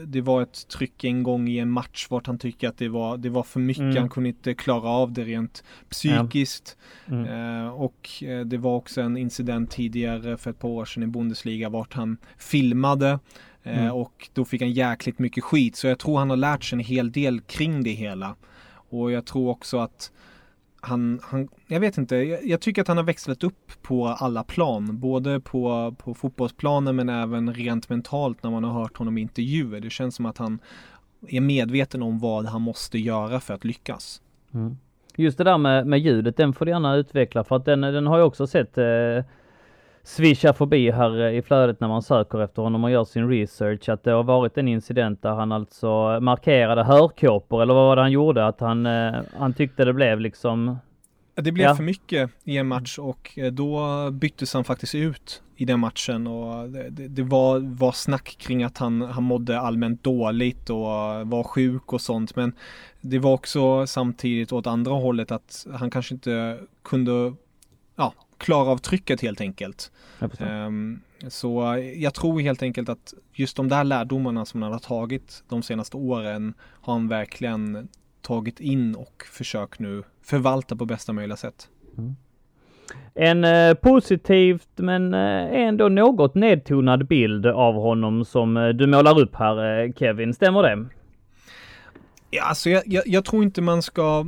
det 0.07 0.21
var 0.21 0.43
ett 0.43 0.69
tryck 0.69 1.05
en 1.05 1.23
gång 1.23 1.49
i 1.49 1.59
en 1.59 1.71
match 1.71 2.07
vart 2.11 2.27
han 2.27 2.39
tycker 2.39 2.69
att 2.69 2.79
det 2.79 2.89
var, 2.89 3.17
det 3.17 3.31
var 3.31 3.43
för 3.43 3.61
mycket, 3.61 3.83
mm. 3.83 3.97
han 3.97 4.09
kunde 4.09 4.29
inte 4.29 4.55
klara 4.55 4.89
av 4.89 5.13
det 5.13 5.25
rent 5.25 5.65
psykiskt. 5.89 6.77
Mm. 7.07 7.65
Eh, 7.65 7.69
och 7.69 8.23
eh, 8.23 8.41
det 8.41 8.59
var 8.59 8.77
också 8.77 9.01
en 9.01 9.17
incident 9.17 9.71
tidigare 9.71 10.37
för 10.37 10.51
ett 10.51 10.59
par 10.59 10.69
år 10.69 10.85
sedan 10.85 11.03
i 11.03 11.07
Bundesliga 11.07 11.69
vart 11.69 11.95
han 11.95 12.17
filmade 12.39 13.19
eh, 13.63 13.79
mm. 13.83 13.93
och 13.93 14.29
då 14.33 14.45
fick 14.45 14.61
han 14.63 14.73
jäkligt 14.73 15.19
mycket 15.19 15.45
skit. 15.45 15.77
Så 15.77 15.87
jag 15.87 15.99
tror 15.99 16.19
han 16.19 16.31
har 16.31 16.37
lärt 16.37 16.65
sig 16.65 16.77
en 16.77 16.85
hel 16.85 17.13
del 17.13 17.41
kring 17.41 17.83
det 17.83 17.93
hela. 17.93 18.37
Och 18.91 19.13
jag 19.13 19.25
tror 19.25 19.51
också 19.51 19.79
att 19.79 20.13
han, 20.81 21.21
han, 21.23 21.49
jag 21.67 21.81
vet 21.81 21.99
inte, 21.99 22.17
jag, 22.17 22.47
jag, 22.47 22.61
tycker 22.61 22.83
att 22.83 22.89
han 22.89 22.97
har 22.97 23.05
växlat 23.05 23.45
upp 23.45 23.83
på 23.83 24.07
alla 24.07 24.45
plan. 24.45 24.99
Både 24.99 25.41
på, 25.41 25.95
på 25.99 26.15
fotbollsplanen 26.15 26.97
men 26.97 27.09
även 27.09 27.55
rent 27.55 27.89
mentalt 27.89 28.43
när 28.43 28.51
man 28.51 28.65
har 28.65 28.73
hört 28.73 28.97
honom 28.97 29.19
i 29.19 29.21
intervjuer. 29.21 29.81
Det 29.81 29.91
känns 29.91 30.15
som 30.15 30.27
att 30.27 30.39
han 30.39 30.59
är 31.29 31.41
medveten 31.41 32.03
om 32.03 32.19
vad 32.19 32.47
han 32.47 32.63
måste 32.63 32.99
göra 32.99 33.41
för 33.41 33.55
att 33.55 33.65
lyckas. 33.65 34.23
Mm. 34.55 34.77
Just 35.17 35.39
det 35.39 35.45
där 35.45 35.59
med, 35.59 35.87
med 35.87 36.01
ljudet, 36.01 36.37
den 36.37 36.53
får 36.53 36.65
du 36.65 36.71
gärna 36.71 36.97
utveckla 36.97 37.45
för 37.45 37.57
att 37.57 37.65
den, 37.65 37.81
den 37.81 38.07
har 38.07 38.19
jag 38.19 38.27
också 38.27 38.47
sett 38.47 38.79
eh, 38.79 38.85
svischa 40.09 40.53
förbi 40.53 40.91
här 40.91 41.21
eh, 41.21 41.39
i 41.39 41.43
flödet 41.43 41.81
när 41.81 41.89
man 41.89 42.03
söker 42.03 42.41
efter 42.41 42.63
honom 42.63 42.85
och 42.85 42.91
gör 42.91 43.05
sin 43.05 43.29
research 43.29 43.89
att 43.89 44.05
det 44.05 44.11
har 44.11 44.23
varit 44.23 44.59
en 44.59 44.69
incident 44.69 45.23
där 45.23 45.31
han 45.31 45.53
alltså 45.53 46.21
markerade 46.21 46.85
hörkåpor 46.85 47.63
eller 47.63 47.75
vad 47.75 47.87
var 47.87 47.97
det 47.97 48.03
han 48.03 48.13
gjorde? 48.13 48.47
Att 48.47 48.61
han, 48.61 48.87
eh, 48.87 49.15
han 49.39 49.55
tyckte 49.55 49.85
det 49.85 49.93
blev 49.93 50.21
liksom 50.21 50.79
det 51.35 51.53
blev 51.53 51.67
ja. 51.67 51.75
för 51.75 51.83
mycket 51.83 52.31
i 52.45 52.57
en 52.57 52.67
match 52.67 52.99
och 52.99 53.39
eh, 53.39 53.53
då 53.53 54.11
byttes 54.11 54.55
han 54.55 54.65
faktiskt 54.65 54.95
ut 54.95 55.43
i 55.57 55.65
den 55.65 55.81
matchen 55.81 56.27
och 56.27 56.69
det, 56.69 57.09
det, 57.09 57.23
var, 57.23 57.59
var 57.59 57.93
snack 57.93 58.37
kring 58.39 58.65
att 58.65 58.79
han, 58.79 59.03
han 59.03 59.23
mådde 59.23 59.61
allmänt 59.61 60.05
dåligt 60.05 60.71
och 60.71 60.87
var 61.27 61.43
sjuk 61.43 61.93
och 61.93 62.01
sånt 62.01 62.37
men 62.37 62.53
det 63.01 63.19
var 63.19 63.33
också 63.33 63.87
samtidigt 63.87 64.53
åt 64.53 64.67
andra 64.67 64.93
hållet 64.93 65.31
att 65.33 65.67
han 65.75 65.91
kanske 65.91 66.15
inte 66.15 66.59
kunde 66.83 67.35
ja, 67.97 68.13
klara 68.39 68.71
av 68.71 68.79
trycket 68.79 69.21
helt 69.21 69.41
enkelt. 69.41 69.93
Um, 70.39 71.01
så 71.29 71.85
jag 71.97 72.15
tror 72.15 72.41
helt 72.41 72.63
enkelt 72.63 72.89
att 72.89 73.15
just 73.33 73.57
de 73.57 73.69
där 73.69 73.85
lärdomarna 73.85 74.45
som 74.45 74.63
han 74.63 74.73
har 74.73 74.79
tagit 74.79 75.45
de 75.49 75.63
senaste 75.63 75.97
åren 75.97 76.55
har 76.61 76.93
han 76.93 77.09
verkligen 77.09 77.89
tagit 78.23 78.61
in 78.61 78.95
och 78.95 79.25
försökt 79.33 79.79
nu 79.79 80.03
förvalta 80.23 80.77
på 80.77 80.85
bästa 80.85 81.13
möjliga 81.13 81.37
sätt. 81.37 81.69
Mm. 81.99 82.17
En 83.15 83.45
eh, 83.45 83.75
positivt 83.75 84.69
men 84.77 85.15
eh, 85.15 85.61
ändå 85.61 85.89
något 85.89 86.35
nedtonad 86.35 87.07
bild 87.07 87.47
av 87.47 87.75
honom 87.75 88.25
som 88.25 88.57
eh, 88.57 88.69
du 88.69 88.87
målar 88.87 89.21
upp 89.21 89.35
här 89.35 89.85
eh, 89.85 89.93
Kevin, 89.93 90.35
stämmer 90.35 90.63
det? 90.63 90.87
Ja, 92.31 92.45
alltså 92.45 92.71
jag, 92.71 92.83
jag, 92.87 93.07
jag 93.07 93.25
tror 93.25 93.43
inte 93.43 93.63
man 93.63 93.83
ska 93.83 94.27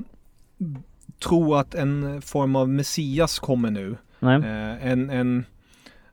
tro 1.18 1.54
att 1.54 1.74
en 1.74 2.22
form 2.22 2.56
av 2.56 2.68
Messias 2.68 3.38
kommer 3.38 3.70
nu. 3.70 3.96
Eh, 4.22 4.86
en, 4.86 5.10
en, 5.10 5.44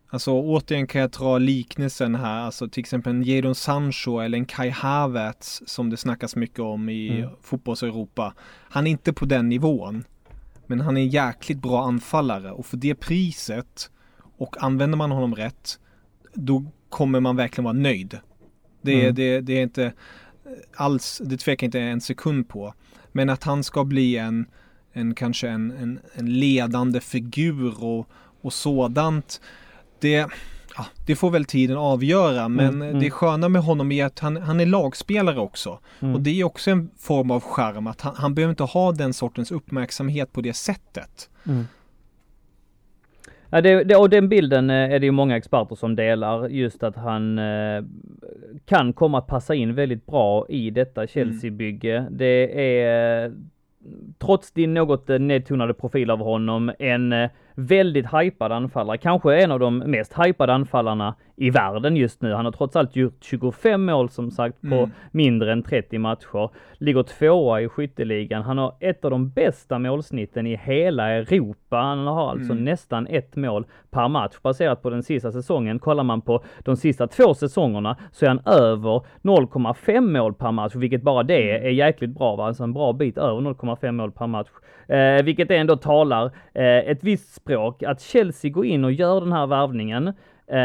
alltså 0.09 0.31
återigen 0.31 0.87
kan 0.87 1.01
jag 1.01 1.09
dra 1.09 1.37
liknelsen 1.37 2.15
här, 2.15 2.39
alltså 2.39 2.69
till 2.69 2.81
exempel 2.81 3.13
en 3.13 3.23
Jadon 3.23 3.55
Sancho 3.55 4.19
eller 4.19 4.37
en 4.37 4.45
Kai 4.45 4.69
Havertz 4.69 5.61
som 5.65 5.89
det 5.89 5.97
snackas 5.97 6.35
mycket 6.35 6.59
om 6.59 6.89
i 6.89 7.19
mm. 7.19 7.29
fotbolls-Europa. 7.41 8.33
Han 8.69 8.87
är 8.87 8.91
inte 8.91 9.13
på 9.13 9.25
den 9.25 9.49
nivån. 9.49 10.03
Men 10.67 10.81
han 10.81 10.97
är 10.97 11.01
en 11.01 11.09
jäkligt 11.09 11.61
bra 11.61 11.83
anfallare 11.83 12.51
och 12.51 12.65
för 12.65 12.77
det 12.77 12.95
priset 12.95 13.89
och 14.37 14.63
använder 14.63 14.97
man 14.97 15.11
honom 15.11 15.35
rätt 15.35 15.79
då 16.33 16.65
kommer 16.89 17.19
man 17.19 17.35
verkligen 17.35 17.63
vara 17.63 17.73
nöjd. 17.73 18.19
Det, 18.81 19.01
mm. 19.01 19.15
det, 19.15 19.41
det 19.41 19.53
är 19.53 19.63
inte 19.63 19.93
alls, 20.75 21.21
det 21.25 21.37
tvekar 21.37 21.65
inte 21.65 21.79
en 21.79 22.01
sekund 22.01 22.49
på. 22.49 22.73
Men 23.11 23.29
att 23.29 23.43
han 23.43 23.63
ska 23.63 23.83
bli 23.83 24.17
en 24.17 24.45
en 24.97 25.15
kanske 25.15 25.49
en, 25.49 25.71
en, 25.71 25.99
en 26.13 26.39
ledande 26.39 26.99
figur 26.99 27.83
och, 27.83 28.07
och 28.41 28.53
sådant. 28.53 29.41
Det, 29.99 30.27
ja, 30.77 30.85
det 31.05 31.15
får 31.15 31.31
väl 31.31 31.45
tiden 31.45 31.77
avgöra, 31.77 32.47
men 32.47 32.67
Mm, 32.67 32.81
mm. 32.81 32.99
det 32.99 33.11
sköna 33.11 33.49
med 33.49 33.61
honom 33.61 33.91
är 33.91 34.05
att 34.05 34.19
han, 34.19 34.37
han 34.37 34.59
är 34.59 34.65
lagspelare 34.65 35.39
också. 35.39 35.79
Mm. 35.99 36.15
Och 36.15 36.21
det 36.21 36.39
är 36.39 36.43
också 36.43 36.71
en 36.71 36.89
form 36.97 37.31
av 37.31 37.39
charm, 37.41 37.87
att 37.87 38.01
han, 38.01 38.15
han 38.15 38.35
behöver 38.35 38.49
inte 38.49 38.63
ha 38.63 38.91
den 38.91 39.13
sortens 39.13 39.51
uppmärksamhet 39.51 40.33
på 40.33 40.41
det 40.41 40.53
sättet. 40.53 41.29
Mm. 41.45 41.63
Ja, 43.49 43.61
det, 43.61 43.83
det, 43.83 43.95
och 43.95 44.09
den 44.09 44.29
bilden 44.29 44.69
eh, 44.69 44.75
är 44.75 44.99
det 44.99 45.05
ju 45.05 45.11
många 45.11 45.37
experter 45.37 45.75
som 45.75 45.95
delar, 45.95 46.47
just 46.49 46.83
att 46.83 46.95
han 46.95 47.39
eh, 47.39 47.83
kan 48.65 48.93
komma 48.93 49.17
att 49.17 49.27
passa 49.27 49.55
in 49.55 49.75
väldigt 49.75 50.05
bra 50.05 50.45
i 50.49 50.69
detta 50.69 51.07
Chelsea-bygge. 51.07 52.07
Det 52.11 52.61
är, 52.81 53.33
trots 54.19 54.51
din 54.51 54.73
något 54.73 55.09
eh, 55.09 55.19
nedtonade 55.19 55.73
profil 55.73 56.09
av 56.09 56.19
honom, 56.19 56.71
en 56.79 57.13
eh, 57.13 57.29
väldigt 57.62 58.05
hypad 58.14 58.51
anfallare. 58.51 58.97
Kanske 58.97 59.36
en 59.43 59.51
av 59.51 59.60
de 59.60 59.78
mest 59.78 60.14
hypade 60.20 60.53
anfallarna 60.53 61.16
i 61.36 61.49
världen 61.49 61.95
just 61.95 62.22
nu. 62.22 62.34
Han 62.34 62.45
har 62.45 62.51
trots 62.51 62.76
allt 62.76 62.95
gjort 62.95 63.18
25 63.24 63.86
mål 63.86 64.10
som 64.10 64.32
sagt 64.32 64.62
på 64.62 64.76
Mm. 64.76 64.89
mindre 65.12 65.51
än 65.51 65.64
30 65.64 65.97
matcher. 65.97 66.49
Ligger 66.78 67.03
tvåa 67.03 67.62
i 67.62 67.68
skytteligan. 67.70 68.41
Han 68.43 68.58
har 68.58 68.74
ett 68.80 69.05
av 69.05 69.12
de 69.12 69.30
bästa 69.30 69.80
målsnitten 69.80 70.47
i 70.47 70.55
hela 70.64 71.10
Europa. 71.10 71.78
Han 71.78 72.08
har 72.08 72.30
alltså 72.32 72.51
Mm. 72.53 72.64
nästan 72.66 73.08
ett 73.08 73.36
mål 73.36 73.66
per 73.91 74.08
match 74.08 74.34
baserat 74.43 74.82
på 74.82 74.89
den 74.89 75.03
sista 75.03 75.32
säsongen. 75.32 75.80
Kollar 75.80 76.03
man 76.03 76.22
på 76.22 76.43
de 76.60 76.76
sista 76.76 77.08
två 77.08 77.34
säsongerna 77.34 77.97
så 78.12 78.26
är 78.26 78.30
han 78.30 78.41
över 78.45 79.01
0,5 79.22 80.14
mål 80.14 80.34
per 80.34 80.51
match, 80.51 80.76
vilket 80.76 81.01
bara 81.01 81.24
det 81.24 81.51
Mm. 81.51 81.66
är 81.66 81.70
jäkligt 81.70 82.10
bra. 82.18 82.36
Va? 82.36 82.45
Alltså 82.47 82.64
en 82.64 82.74
bra 82.74 82.93
bit 82.93 83.18
över 83.18 83.41
0,5 83.41 83.95
mål 83.95 84.12
per 84.12 84.28
match. 84.28 84.47
Eh, 84.88 85.24
vilket 85.24 85.51
ändå 85.51 85.76
talar 85.76 86.26
eh, 86.53 86.64
ett 86.78 87.03
visst 87.03 87.34
språk. 87.47 87.83
Att 87.83 88.01
Chelsea 88.01 88.51
går 88.51 88.65
in 88.65 88.83
och 88.85 88.91
gör 88.91 89.21
den 89.21 89.31
här 89.31 89.47
värvningen 89.47 90.07
eh, 90.07 90.57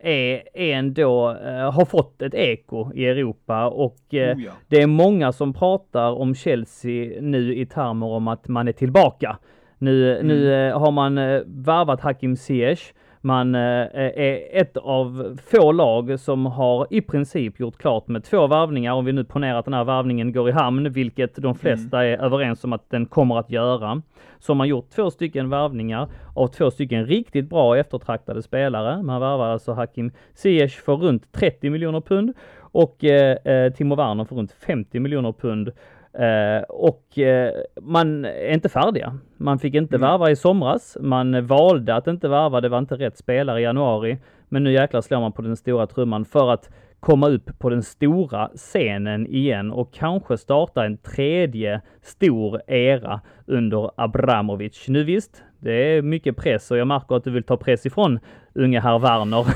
är, 0.00 0.42
är 0.54 0.72
ändå, 0.74 1.30
eh, 1.30 1.72
har 1.72 1.84
fått 1.84 2.22
ett 2.22 2.34
eko 2.34 2.92
i 2.94 3.06
Europa 3.06 3.66
och 3.68 4.14
eh, 4.14 4.36
Oh 4.36 4.42
ja. 4.44 4.52
det 4.68 4.82
är 4.82 4.86
många 4.86 5.32
som 5.32 5.52
pratar 5.52 6.10
om 6.20 6.34
Chelsea 6.34 7.20
nu 7.20 7.54
i 7.56 7.66
termer 7.66 8.06
om 8.06 8.28
att 8.28 8.48
man 8.48 8.68
är 8.68 8.72
tillbaka. 8.72 9.38
Nu, 9.78 10.14
Mm. 10.16 10.26
nu 10.26 10.72
har 10.72 10.90
man 10.90 11.18
eh, 11.18 11.40
värvat 11.46 12.00
Hakim 12.00 12.36
Ziyech. 12.36 12.92
Man 13.22 13.54
eh, 13.54 13.60
är 13.60 14.60
ett 14.60 14.76
av 14.76 15.38
få 15.50 15.72
lag 15.72 16.20
som 16.20 16.46
har 16.46 16.86
i 16.90 17.00
princip 17.00 17.60
gjort 17.60 17.78
klart 17.78 18.08
med 18.08 18.24
två 18.24 18.46
värvningar. 18.46 18.92
Om 18.92 19.04
vi 19.04 19.12
nu 19.12 19.24
ponerar 19.24 19.58
att 19.58 19.64
den 19.64 19.74
här 19.74 19.84
värvningen 19.84 20.32
går 20.32 20.48
i 20.48 20.52
hamn, 20.52 20.92
vilket 20.92 21.36
de 21.36 21.54
flesta 21.54 22.04
är 22.04 22.18
överens 22.18 22.64
om 22.64 22.72
att 22.72 22.90
den 22.90 23.06
kommer 23.06 23.38
att 23.38 23.50
göra. 23.50 24.02
Så 24.38 24.52
har 24.52 24.56
man 24.56 24.68
gjort 24.68 24.90
två 24.90 25.10
stycken 25.10 25.50
värvningar 25.50 26.08
av 26.34 26.46
två 26.46 26.70
stycken 26.70 27.06
riktigt 27.06 27.50
bra 27.50 27.76
eftertraktade 27.76 28.42
spelare. 28.42 29.02
Man 29.02 29.20
värvar 29.20 29.48
alltså 29.48 29.72
Hakim 29.72 30.12
Ziyech 30.34 30.84
för 30.84 30.94
runt 30.96 31.32
30 31.32 31.70
miljoner 31.70 32.00
pund 32.00 32.32
och 32.58 33.04
eh, 33.04 33.36
eh, 33.44 33.72
Timo 33.72 33.94
Werner 33.94 34.24
för 34.24 34.36
runt 34.36 34.52
50 34.52 35.00
miljoner 35.00 35.32
pund. 35.32 35.72
Eh, 36.12 36.62
och 36.68 37.18
eh, 37.18 37.52
man 37.80 38.24
är 38.24 38.52
inte 38.54 38.68
färdiga. 38.68 39.18
Man 39.36 39.58
fick 39.58 39.74
inte 39.74 39.96
Mm. 39.96 40.08
värva 40.10 40.30
i 40.30 40.36
somras. 40.36 40.96
Man 41.00 41.46
valde 41.46 41.94
att 41.94 42.06
inte 42.06 42.28
värva. 42.28 42.60
Det 42.60 42.68
var 42.68 42.78
inte 42.78 42.94
rätt 42.96 43.16
spelare 43.18 43.60
i 43.60 43.62
januari. 43.62 44.18
Men 44.48 44.64
nu 44.64 44.72
jäklar 44.72 45.00
slår 45.00 45.20
man 45.20 45.32
på 45.32 45.42
den 45.42 45.56
stora 45.56 45.86
trumman 45.86 46.24
för 46.24 46.50
att 46.52 46.70
komma 47.00 47.28
upp 47.28 47.58
på 47.58 47.70
den 47.70 47.82
stora 47.82 48.48
scenen 48.54 49.26
igen 49.26 49.70
och 49.70 49.92
kanske 49.92 50.36
starta 50.38 50.84
en 50.84 50.98
tredje 50.98 51.80
stor 52.02 52.60
era 52.66 53.20
under 53.46 53.90
Abramovic. 53.96 54.88
Nu 54.88 55.04
visst, 55.04 55.42
det 55.58 55.72
är 55.72 56.02
mycket 56.02 56.36
press 56.36 56.70
och 56.70 56.76
jag 56.78 56.86
märker 56.86 57.16
att 57.16 57.24
du 57.24 57.30
vill 57.30 57.42
ta 57.42 57.56
press 57.56 57.86
ifrån 57.86 58.18
unge 58.54 58.80
herr 58.80 58.98
Werner. 58.98 59.46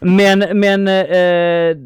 men, 0.00 0.60
men 0.60 0.88
eh, 0.88 1.76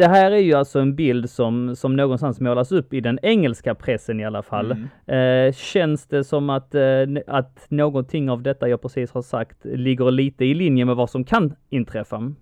det 0.00 0.08
här 0.08 0.30
är 0.30 0.38
ju 0.38 0.54
alltså 0.54 0.78
en 0.78 0.94
bild 0.94 1.30
som, 1.30 1.76
som 1.76 1.96
någonstans 1.96 2.40
målas 2.40 2.72
upp 2.72 2.94
i 2.94 3.00
den 3.00 3.18
engelska 3.22 3.74
pressen 3.74 4.20
i 4.20 4.24
alla 4.24 4.42
fall. 4.42 4.72
Mm. 5.06 5.48
Eh, 5.48 5.54
känns 5.54 6.06
det 6.06 6.24
som 6.24 6.50
att, 6.50 6.74
eh, 6.74 6.82
att 7.26 7.70
någonting 7.70 8.30
av 8.30 8.42
detta 8.42 8.68
jag 8.68 8.82
precis 8.82 9.12
har 9.12 9.22
sagt 9.22 9.56
ligger 9.64 10.10
lite 10.10 10.44
i 10.44 10.54
linje 10.54 10.84
med 10.84 10.96
vad 10.96 11.10
som 11.10 11.24
kan 11.24 11.54
inträffa? 11.68 12.32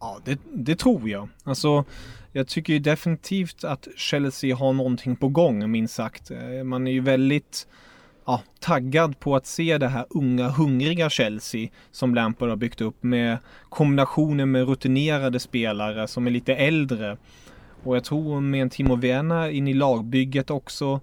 Ja, 0.00 0.18
det, 0.24 0.40
det 0.52 0.78
tror 0.78 1.08
jag. 1.08 1.28
Alltså, 1.44 1.84
jag 2.32 2.48
tycker 2.48 2.72
ju 2.72 2.78
definitivt 2.78 3.64
att 3.64 3.88
Chelsea 3.96 4.56
har 4.56 4.72
någonting 4.72 5.16
på 5.16 5.28
gång, 5.28 5.70
minst 5.70 5.94
sagt. 5.94 6.30
Eh, 6.30 6.64
Man 6.64 6.86
är 6.86 6.92
ju 6.92 7.00
väldigt 7.00 7.66
ja, 8.26 8.42
taggad 8.60 9.20
på 9.20 9.36
att 9.36 9.46
se 9.46 9.78
det 9.78 9.88
här 9.88 10.06
unga, 10.10 10.48
hungriga 10.48 11.10
Chelsea 11.10 11.68
som 11.90 12.14
Lampard 12.14 12.48
har 12.48 12.56
byggt 12.56 12.80
upp 12.80 13.02
med 13.02 13.38
kombinationen 13.68 14.50
med 14.50 14.68
rutinerade 14.68 15.40
spelare 15.40 16.08
som 16.08 16.26
är 16.26 16.30
lite 16.30 16.54
äldre. 16.54 17.16
Och 17.82 17.96
jag 17.96 18.04
tror 18.04 18.40
med 18.40 18.62
en 18.62 18.70
Timo 18.70 18.96
Werner 18.96 19.48
in 19.48 19.68
i 19.68 19.74
lagbygget 19.74 20.50
också 20.50 21.00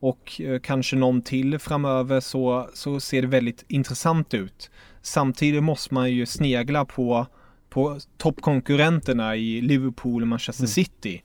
och 0.00 0.40
eh, 0.40 0.60
kanske 0.60 0.96
någon 0.96 1.22
till 1.22 1.58
framöver 1.58 2.20
så, 2.20 2.68
så 2.74 3.00
ser 3.00 3.22
det 3.22 3.28
väldigt 3.28 3.64
intressant 3.68 4.34
ut. 4.34 4.70
Samtidigt 5.02 5.62
måste 5.62 5.94
man 5.94 6.12
ju 6.12 6.26
snegla 6.26 6.84
på 6.84 7.26
på 7.68 7.98
toppkonkurrenterna 8.16 9.36
i 9.36 9.60
Liverpool 9.60 10.22
och 10.22 10.28
Manchester 10.28 10.62
Mm. 10.62 10.68
City. 10.68 11.22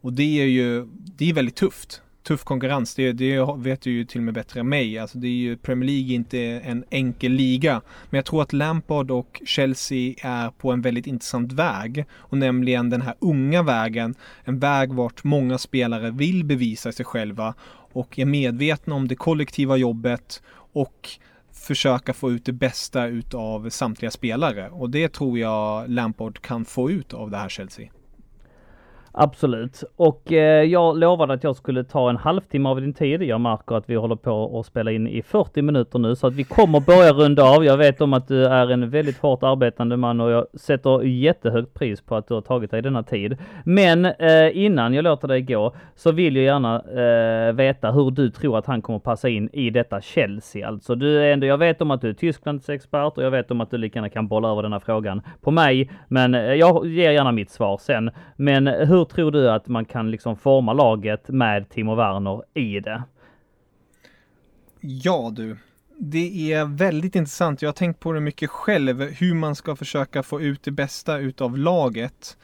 Och 0.00 0.12
det 0.12 0.40
är 0.40 0.44
ju, 0.44 0.86
det 0.92 1.30
är 1.30 1.34
väldigt 1.34 1.56
tufft. 1.56 2.02
Tuff 2.28 2.44
konkurrens, 2.44 2.94
det, 2.94 3.12
det 3.12 3.46
vet 3.56 3.80
du 3.80 3.90
ju 3.90 4.04
till 4.04 4.20
och 4.20 4.24
med 4.24 4.34
bättre 4.34 4.60
än 4.60 4.68
mig. 4.68 4.98
Alltså 4.98 5.18
det 5.18 5.28
är 5.28 5.32
ju, 5.32 5.56
Premier 5.56 5.86
League 5.90 6.14
inte 6.14 6.38
en 6.40 6.84
enkel 6.90 7.32
liga. 7.32 7.80
Men 8.10 8.18
jag 8.18 8.24
tror 8.24 8.42
att 8.42 8.52
Lampard 8.52 9.10
och 9.10 9.42
Chelsea 9.46 10.14
är 10.22 10.50
på 10.50 10.72
en 10.72 10.82
väldigt 10.82 11.06
intressant 11.06 11.52
väg. 11.52 12.04
Och 12.12 12.38
nämligen 12.38 12.90
den 12.90 13.02
här 13.02 13.14
unga 13.18 13.62
vägen. 13.62 14.14
En 14.44 14.58
väg 14.58 14.92
vart 14.92 15.24
många 15.24 15.58
spelare 15.58 16.10
vill 16.10 16.44
bevisa 16.44 16.92
sig 16.92 17.04
själva 17.06 17.54
och 17.92 18.18
är 18.18 18.26
medvetna 18.26 18.94
om 18.94 19.08
det 19.08 19.16
kollektiva 19.16 19.76
jobbet 19.76 20.42
och 20.72 21.08
försöka 21.52 22.12
få 22.12 22.30
ut 22.30 22.44
det 22.44 22.52
bästa 22.52 23.06
utav 23.06 23.70
samtliga 23.70 24.10
spelare 24.10 24.70
och 24.70 24.90
det 24.90 25.12
tror 25.12 25.38
jag 25.38 25.90
Lampard 25.90 26.40
kan 26.40 26.64
få 26.64 26.90
ut 26.90 27.14
av 27.14 27.30
det 27.30 27.36
här 27.36 27.48
Chelsea. 27.48 27.88
Absolut. 29.12 29.84
Och 29.96 30.32
eh, 30.32 30.64
jag 30.64 30.98
lovade 30.98 31.34
att 31.34 31.44
jag 31.44 31.56
skulle 31.56 31.84
ta 31.84 32.10
en 32.10 32.16
halvtimme 32.16 32.68
av 32.68 32.80
din 32.80 32.94
tid. 32.94 33.22
Jag 33.22 33.40
märker 33.40 33.76
att 33.76 33.90
vi 33.90 33.94
håller 33.94 34.16
på 34.16 34.60
att 34.60 34.66
spela 34.66 34.90
in 34.90 35.06
i 35.06 35.22
40 35.22 35.62
minuter 35.62 35.98
nu 35.98 36.16
så 36.16 36.26
att 36.26 36.34
vi 36.34 36.44
kommer 36.44 36.80
börja 36.80 37.12
runda 37.12 37.42
av. 37.42 37.64
Jag 37.64 37.76
vet 37.76 38.00
om 38.00 38.12
att 38.12 38.28
du 38.28 38.46
är 38.46 38.70
en 38.70 38.90
väldigt 38.90 39.18
hårt 39.18 39.42
arbetande 39.42 39.96
man 39.96 40.20
och 40.20 40.30
jag 40.30 40.46
sätter 40.54 41.02
jättehögt 41.02 41.74
pris 41.74 42.00
på 42.00 42.16
att 42.16 42.28
du 42.28 42.34
har 42.34 42.40
tagit 42.40 42.70
dig 42.70 42.82
denna 42.82 43.02
tid. 43.02 43.36
Men 43.64 44.04
eh, 44.04 44.50
innan 44.52 44.94
jag 44.94 45.02
låter 45.02 45.28
dig 45.28 45.40
gå 45.42 45.74
så 45.94 46.12
vill 46.12 46.36
jag 46.36 46.44
gärna 46.44 46.76
eh, 46.76 47.52
veta 47.52 47.90
hur 47.90 48.10
du 48.10 48.30
tror 48.30 48.58
att 48.58 48.66
han 48.66 48.82
kommer 48.82 48.98
passa 48.98 49.28
in 49.28 49.48
i 49.52 49.70
detta 49.70 50.00
Chelsea. 50.00 50.68
Alltså 50.68 50.94
du 50.94 51.18
är 51.18 51.32
ändå, 51.32 51.46
jag 51.46 51.58
vet 51.58 51.82
om 51.82 51.90
att 51.90 52.00
du 52.00 52.08
är 52.08 52.14
Tysklands 52.14 52.68
expert 52.68 53.12
och 53.16 53.22
jag 53.22 53.30
vet 53.30 53.50
om 53.50 53.60
att 53.60 53.70
du 53.70 53.78
lika 53.78 53.98
gärna 53.98 54.08
kan 54.08 54.28
bolla 54.28 54.48
över 54.50 54.62
denna 54.62 54.80
frågan 54.80 55.22
på 55.40 55.50
mig. 55.50 55.90
Men 56.08 56.34
eh, 56.34 56.54
jag 56.54 56.86
ger 56.86 57.10
gärna 57.10 57.32
mitt 57.32 57.50
svar 57.50 57.78
sen. 57.78 58.10
Men 58.36 58.68
eh, 58.68 58.88
hur 58.88 58.97
hur 58.98 59.04
tror 59.04 59.30
du 59.30 59.50
att 59.50 59.68
man 59.68 59.84
kan 59.84 60.10
liksom 60.10 60.36
forma 60.36 60.72
laget 60.72 61.28
med 61.28 61.68
Timo 61.68 61.94
Werner 61.94 62.42
i 62.54 62.80
det? 62.80 63.02
Ja 64.80 65.32
du, 65.36 65.56
det 65.98 66.52
är 66.52 66.64
väldigt 66.64 67.16
intressant. 67.16 67.62
Jag 67.62 67.68
har 67.68 67.72
tänkt 67.74 68.00
på 68.00 68.12
det 68.12 68.20
mycket 68.20 68.50
själv, 68.50 69.00
hur 69.02 69.34
man 69.34 69.54
ska 69.54 69.76
försöka 69.76 70.22
få 70.22 70.40
ut 70.40 70.62
det 70.62 70.70
bästa 70.70 71.18
utav 71.18 71.58
laget 71.58 72.36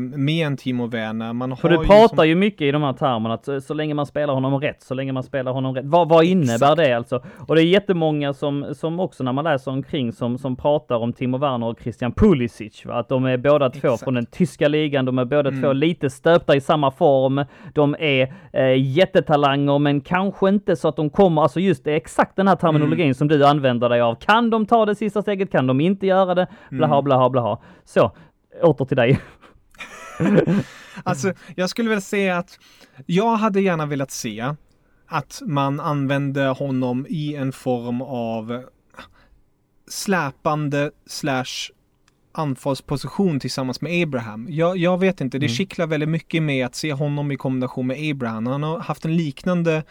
med 0.00 0.46
en 0.46 0.56
Timo 0.56 0.86
Werner. 0.86 1.32
Man 1.32 1.56
För 1.56 1.68
du 1.68 1.74
ju 1.74 1.84
pratar 1.84 2.16
som- 2.16 2.28
ju 2.28 2.34
mycket 2.34 2.60
i 2.62 2.70
de 2.70 2.82
här 2.82 2.92
termerna 2.92 3.34
att 3.34 3.44
så, 3.44 3.60
så 3.60 3.74
länge 3.74 3.94
man 3.94 4.06
spelar 4.06 4.34
honom 4.34 4.60
rätt, 4.60 4.82
så 4.82 4.94
länge 4.94 5.12
man 5.12 5.22
spelar 5.22 5.52
honom 5.52 5.74
rätt. 5.74 5.84
Vad, 5.86 6.08
vad 6.08 6.24
innebär 6.24 6.54
Exakt. 6.54 6.76
det 6.76 6.92
alltså? 6.92 7.22
Och 7.48 7.54
det 7.54 7.62
är 7.62 7.66
jättemånga 7.66 8.32
som, 8.32 8.66
som 8.74 9.00
också 9.00 9.24
när 9.24 9.32
man 9.32 9.44
läser 9.44 9.70
omkring 9.70 10.12
som, 10.12 10.38
som 10.38 10.56
pratar 10.56 10.96
om 10.96 11.12
Timo 11.12 11.38
Werner 11.38 11.66
och 11.66 11.80
Christian 11.80 12.12
Pulisic. 12.12 12.84
Va? 12.86 12.94
Att 12.94 13.08
de 13.08 13.24
är 13.24 13.36
båda 13.36 13.70
två 13.70 13.78
Exakt. 13.88 14.04
från 14.04 14.14
den 14.14 14.26
tyska 14.26 14.68
ligan. 14.68 15.04
De 15.04 15.18
är 15.18 15.24
båda 15.24 15.48
Mm. 15.48 15.62
två 15.62 15.72
lite 15.72 16.10
stöpta 16.10 16.56
i 16.56 16.60
samma 16.60 16.90
form. 16.90 17.44
De 17.74 17.96
är 17.98 18.34
eh, 18.52 18.82
jättetalanger, 18.82 19.78
men 19.78 20.00
kanske 20.00 20.48
inte 20.48 20.76
så 20.76 20.88
att 20.88 20.96
de 20.96 21.10
kommer, 21.10 21.42
alltså 21.42 21.60
just 21.60 21.84
det, 21.84 21.94
exakt 21.96 22.36
den 22.36 22.48
här 22.48 22.56
terminologin 22.56 23.04
Mm. 23.06 23.14
som 23.14 23.28
du 23.28 23.46
använder 23.46 23.88
dig 23.88 24.00
av. 24.00 24.14
Kan 24.14 24.50
de 24.50 24.66
ta 24.66 24.86
det 24.86 24.94
sista 24.94 25.22
steget? 25.22 25.52
Kan 25.52 25.66
de 25.66 25.80
inte 25.80 26.06
göra 26.06 26.34
det? 26.34 26.46
Blaha, 26.70 26.94
Mm. 26.94 27.04
blaha, 27.04 27.30
blaha. 27.30 27.58
Så, 27.84 28.10
åter 28.62 28.84
till 28.84 28.96
dig. 28.96 29.18
Alltså, 31.04 31.32
jag 31.56 31.70
skulle 31.70 31.90
väl 31.90 32.02
säga 32.02 32.38
att 32.38 32.58
jag 33.06 33.36
hade 33.36 33.60
gärna 33.60 33.86
velat 33.86 34.10
se 34.10 34.54
att 35.08 35.42
man 35.46 35.80
använde 35.80 36.46
honom 36.46 37.06
i 37.08 37.34
en 37.34 37.52
form 37.52 38.02
av 38.02 38.62
släpande 39.88 40.90
slash 41.06 41.70
anfallsposition 42.32 43.40
tillsammans 43.40 43.80
med 43.80 44.02
Abraham. 44.02 44.46
Jag, 44.50 44.76
jag 44.76 45.00
vet 45.00 45.20
inte, 45.20 45.38
det 45.38 45.46
Mm. 45.46 45.56
kittlar 45.56 45.86
väldigt 45.86 46.08
mycket 46.08 46.42
med 46.42 46.66
att 46.66 46.74
se 46.74 46.92
honom 46.92 47.32
i 47.32 47.36
kombination 47.36 47.86
med 47.86 48.10
Abraham. 48.10 48.46
Han 48.46 48.62
har 48.62 48.78
haft 48.80 49.04
en 49.04 49.16
liknande 49.16 49.84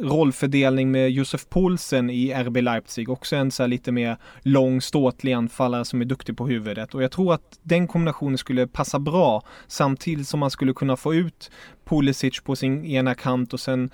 rollfördelning 0.00 0.90
med 0.90 1.10
Josef 1.10 1.48
Poulsen 1.48 2.10
i 2.10 2.32
RB 2.32 2.56
Leipzig. 2.56 3.08
Också 3.08 3.36
en 3.36 3.50
så 3.50 3.66
lite 3.66 3.92
mer 3.92 4.16
lång 4.42 4.80
ståtlig 4.80 5.32
anfallare 5.32 5.84
som 5.84 6.00
är 6.00 6.04
duktig 6.04 6.36
på 6.36 6.46
huvudet. 6.46 6.94
Och 6.94 7.02
jag 7.02 7.10
tror 7.10 7.34
att 7.34 7.58
den 7.62 7.86
kombinationen 7.88 8.38
skulle 8.38 8.66
passa 8.66 8.98
bra 8.98 9.42
samtidigt 9.66 10.28
som 10.28 10.40
man 10.40 10.50
skulle 10.50 10.72
kunna 10.72 10.96
få 10.96 11.14
ut 11.14 11.50
Pulisic 11.84 12.40
på 12.40 12.56
sin 12.56 12.84
ena 12.84 13.14
kant 13.14 13.52
och 13.52 13.60
sen 13.60 13.90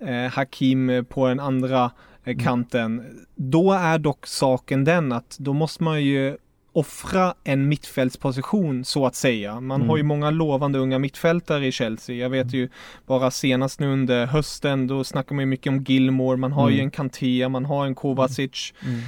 eh, 0.00 0.32
Hakim 0.32 1.04
på 1.08 1.28
den 1.28 1.40
andra 1.40 1.90
eh, 2.24 2.36
kanten. 2.38 3.00
Mm. 3.00 3.16
Då 3.34 3.72
är 3.72 3.98
dock 3.98 4.26
saken 4.26 4.84
den 4.84 5.12
att 5.12 5.36
då 5.38 5.52
måste 5.52 5.82
man 5.82 6.02
ju 6.02 6.36
offra 6.72 7.34
en 7.44 7.68
mittfältsposition 7.68 8.84
så 8.84 9.06
att 9.06 9.14
säga. 9.14 9.60
Man 9.60 9.80
mm. 9.80 9.88
har 9.88 9.96
ju 9.96 10.02
många 10.02 10.30
lovande 10.30 10.78
unga 10.78 10.98
mittfältare 10.98 11.66
i 11.66 11.72
Chelsea. 11.72 12.16
Jag 12.16 12.30
vet 12.30 12.52
ju 12.52 12.68
bara 13.06 13.30
senast 13.30 13.80
nu 13.80 13.92
under 13.92 14.26
hösten, 14.26 14.86
då 14.86 15.04
snackar 15.04 15.34
man 15.34 15.42
ju 15.42 15.46
mycket 15.46 15.70
om 15.70 15.82
Gilmore, 15.82 16.36
man 16.36 16.52
har 16.52 16.66
mm. 16.66 16.74
ju 16.74 16.82
en 16.82 16.90
Kanté, 16.90 17.48
man 17.48 17.64
har 17.64 17.86
en 17.86 17.94
Kovacic, 17.94 18.74
mm. 18.84 19.00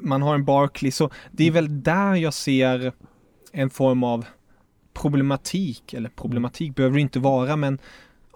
man 0.00 0.22
har 0.22 0.34
en 0.34 0.44
Barkley. 0.44 0.90
Så 0.90 1.10
det 1.30 1.46
är 1.46 1.50
väl 1.50 1.82
där 1.82 2.14
jag 2.14 2.34
ser 2.34 2.92
en 3.52 3.70
form 3.70 4.04
av 4.04 4.24
problematik, 4.94 5.94
eller 5.94 6.08
problematik 6.08 6.74
behöver 6.74 6.94
det 6.94 7.02
inte 7.02 7.18
vara, 7.18 7.56
men 7.56 7.78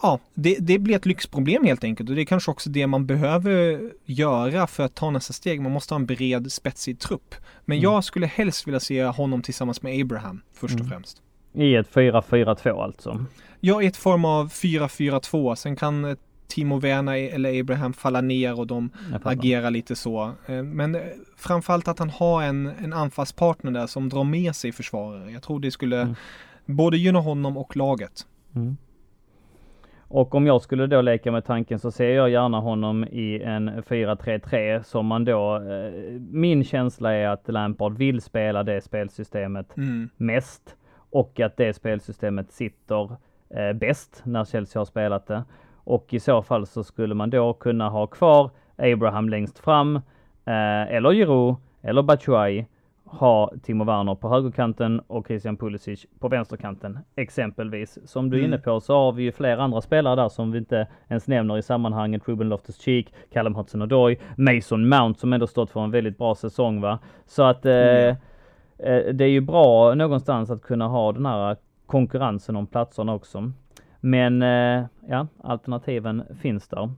ja, 0.02 0.18
det, 0.34 0.56
det 0.60 0.78
blir 0.78 0.96
ett 0.96 1.06
lyxproblem 1.06 1.64
helt 1.64 1.84
enkelt 1.84 2.08
och 2.08 2.16
det 2.16 2.22
är 2.22 2.26
kanske 2.26 2.50
också 2.50 2.70
det 2.70 2.86
man 2.86 3.06
behöver 3.06 3.80
göra 4.04 4.66
för 4.66 4.82
att 4.82 4.94
ta 4.94 5.10
nästa 5.10 5.32
steg. 5.32 5.60
Man 5.60 5.72
måste 5.72 5.94
ha 5.94 5.98
en 5.98 6.06
bred 6.06 6.52
spetsig 6.52 6.98
trupp. 6.98 7.34
Men 7.64 7.78
mm. 7.78 7.82
jag 7.82 8.04
skulle 8.04 8.26
helst 8.26 8.66
vilja 8.66 8.80
se 8.80 9.04
honom 9.04 9.42
tillsammans 9.42 9.82
med 9.82 10.00
Abraham 10.00 10.42
först 10.52 10.74
och 10.74 10.80
mm. 10.80 10.90
främst. 10.90 11.22
I 11.52 11.74
ett 11.74 11.92
4-4-2 11.92 12.82
alltså? 12.82 13.24
Ja, 13.60 13.82
i 13.82 13.86
ett 13.86 13.96
form 13.96 14.24
av 14.24 14.50
4-4-2. 14.50 15.54
Sen 15.54 15.76
kan 15.76 16.04
eh, 16.04 16.16
Timo 16.46 16.78
Werner 16.78 17.34
eller 17.34 17.60
Abraham 17.60 17.92
falla 17.92 18.20
ner 18.20 18.58
och 18.58 18.66
de 18.66 18.90
agerar 19.22 19.70
lite 19.70 19.96
så. 19.96 20.32
Eh, 20.46 20.62
men 20.62 20.94
eh, 20.94 21.00
framförallt 21.36 21.88
att 21.88 21.98
han 21.98 22.10
har 22.10 22.42
en, 22.42 22.66
en 22.66 22.92
anfallspartner 22.92 23.70
där 23.70 23.86
som 23.86 24.08
drar 24.08 24.24
med 24.24 24.56
sig 24.56 24.72
försvarare. 24.72 25.30
Jag 25.30 25.42
tror 25.42 25.60
det 25.60 25.70
skulle 25.70 26.00
mm. 26.00 26.14
både 26.64 26.96
gynna 26.96 27.20
honom 27.20 27.56
och 27.56 27.76
laget. 27.76 28.26
Mm. 28.54 28.76
Och 30.08 30.34
om 30.34 30.46
jag 30.46 30.62
skulle 30.62 30.86
då 30.86 31.00
leka 31.00 31.32
med 31.32 31.44
tanken 31.44 31.78
så 31.78 31.90
ser 31.90 32.10
jag 32.10 32.30
gärna 32.30 32.60
honom 32.60 33.04
i 33.04 33.42
en 33.42 33.70
4-3-3 33.82 34.82
som 34.82 35.06
man 35.06 35.24
då, 35.24 35.56
eh, 35.56 36.20
min 36.30 36.64
känsla 36.64 37.12
är 37.12 37.28
att 37.28 37.48
Lampard 37.48 37.98
vill 37.98 38.20
spela 38.20 38.62
det 38.62 38.80
spelsystemet 38.80 39.76
mm. 39.76 40.08
mest 40.16 40.76
och 41.10 41.40
att 41.40 41.56
det 41.56 41.74
spelsystemet 41.74 42.52
sitter 42.52 43.16
eh, 43.50 43.72
bäst 43.72 44.22
när 44.24 44.44
Chelsea 44.44 44.80
har 44.80 44.84
spelat 44.84 45.26
det. 45.26 45.44
Och 45.76 46.14
i 46.14 46.20
så 46.20 46.42
fall 46.42 46.66
så 46.66 46.84
skulle 46.84 47.14
man 47.14 47.30
då 47.30 47.52
kunna 47.52 47.88
ha 47.88 48.06
kvar 48.06 48.50
Abraham 48.76 49.28
längst 49.28 49.58
fram 49.58 49.96
eh, 50.44 50.94
eller 50.94 51.12
Giroud 51.12 51.56
eller 51.82 52.02
Batshuayi 52.02 52.66
ha 53.18 53.52
Timo 53.62 53.84
Werner 53.84 54.14
på 54.14 54.28
högerkanten 54.28 55.00
och 55.06 55.26
Christian 55.26 55.56
Pulisic 55.56 56.06
på 56.18 56.28
vänsterkanten 56.28 56.98
exempelvis. 57.16 57.98
Som 58.04 58.30
du 58.30 58.36
är 58.36 58.40
inne 58.40 58.56
mm. 58.56 58.62
på 58.62 58.80
så 58.80 58.94
har 58.94 59.12
vi 59.12 59.22
ju 59.22 59.32
flera 59.32 59.62
andra 59.62 59.80
spelare 59.80 60.16
där 60.16 60.28
som 60.28 60.52
vi 60.52 60.58
inte 60.58 60.86
ens 61.08 61.28
nämner 61.28 61.58
i 61.58 61.62
sammanhanget. 61.62 62.28
Ruben 62.28 62.48
Loftus-Cheek, 62.52 63.06
Callum 63.32 63.56
Hudson-Odoi, 63.56 64.16
Mason 64.36 64.88
Mount 64.88 65.20
som 65.20 65.32
ändå 65.32 65.46
stått 65.46 65.70
för 65.70 65.80
en 65.80 65.90
väldigt 65.90 66.18
bra 66.18 66.34
säsong 66.34 66.80
va. 66.80 66.98
Så 67.26 67.42
att 67.42 67.66
eh, 67.66 67.72
mm. 67.72 68.16
eh, 68.78 69.14
det 69.14 69.24
är 69.24 69.28
ju 69.28 69.40
bra 69.40 69.94
någonstans 69.94 70.50
att 70.50 70.62
kunna 70.62 70.88
ha 70.88 71.12
den 71.12 71.26
här 71.26 71.56
konkurrensen 71.86 72.56
om 72.56 72.66
platserna 72.66 73.14
också. 73.14 73.52
Men 74.00 74.42
eh, 74.42 74.84
ja, 75.08 75.26
alternativen 75.42 76.22
finns 76.40 76.68
där. 76.68 76.90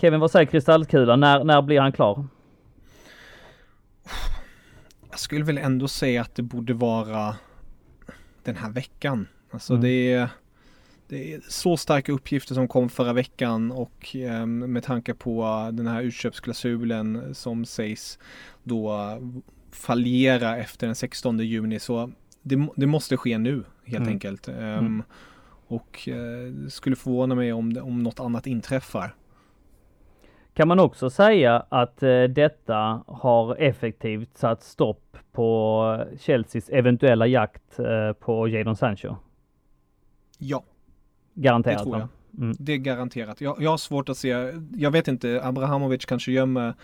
Kevin, 0.00 0.20
vad 0.20 0.30
säger 0.30 0.46
kristallkulan? 0.46 1.20
När, 1.20 1.44
när 1.44 1.62
blir 1.62 1.80
han 1.80 1.92
klar? 1.92 2.24
Jag 5.14 5.20
skulle 5.20 5.44
väl 5.44 5.58
ändå 5.58 5.88
säga 5.88 6.22
att 6.22 6.34
det 6.34 6.42
borde 6.42 6.74
vara 6.74 7.36
den 8.42 8.56
här 8.56 8.70
veckan. 8.70 9.28
Alltså 9.50 9.72
mm. 9.72 9.82
det 9.82 10.12
är 10.12 10.28
det 11.08 11.34
är 11.34 11.40
så 11.48 11.76
starka 11.76 12.12
uppgifter 12.12 12.54
som 12.54 12.68
kom 12.68 12.88
förra 12.88 13.12
veckan 13.12 13.72
och 13.72 14.16
eh, 14.16 14.46
med 14.46 14.82
tanke 14.82 15.14
på 15.14 15.44
den 15.72 15.86
här 15.86 16.02
utköpsklausulen 16.02 17.34
som 17.34 17.64
sägs 17.64 18.18
då 18.62 19.18
fallera 19.70 20.56
efter 20.56 20.86
den 20.86 20.96
16 20.96 21.38
juni 21.38 21.78
så 21.78 22.12
det, 22.42 22.68
det 22.76 22.86
måste 22.86 23.16
ske 23.16 23.38
nu 23.38 23.64
helt 23.84 23.96
mm. 23.96 24.08
enkelt. 24.08 24.48
Um, 24.48 24.54
mm. 24.56 25.02
Och 25.66 26.08
eh, 26.08 26.68
skulle 26.68 26.96
förvåna 26.96 27.34
mig 27.34 27.52
om, 27.52 27.78
om 27.82 28.02
något 28.02 28.20
annat 28.20 28.46
inträffar. 28.46 29.14
Kan 30.54 30.68
man 30.68 30.80
också 30.80 31.10
säga 31.10 31.66
att 31.68 32.02
eh, 32.02 32.22
detta 32.22 33.02
har 33.06 33.56
effektivt 33.56 34.36
satt 34.36 34.62
stopp 34.62 35.16
på 35.32 36.04
Chelseas 36.18 36.68
eventuella 36.68 37.26
jakt 37.26 37.78
eh, 37.78 38.12
på 38.12 38.48
Jadon 38.48 38.76
Sancho? 38.76 39.16
Ja. 40.38 40.64
Garanterat? 41.34 41.78
Det 41.78 41.84
tror 41.84 41.98
jag. 41.98 42.08
Mm. 42.38 42.56
Det 42.58 42.72
är 42.72 42.76
garanterat. 42.76 43.40
Jag, 43.40 43.62
jag 43.62 43.70
har 43.70 43.76
svårt 43.76 44.08
att 44.08 44.16
se, 44.16 44.52
jag 44.76 44.90
vet 44.90 45.08
inte, 45.08 45.40
Abrahamovic 45.44 46.04
kanske 46.04 46.32
gömmer 46.32 46.74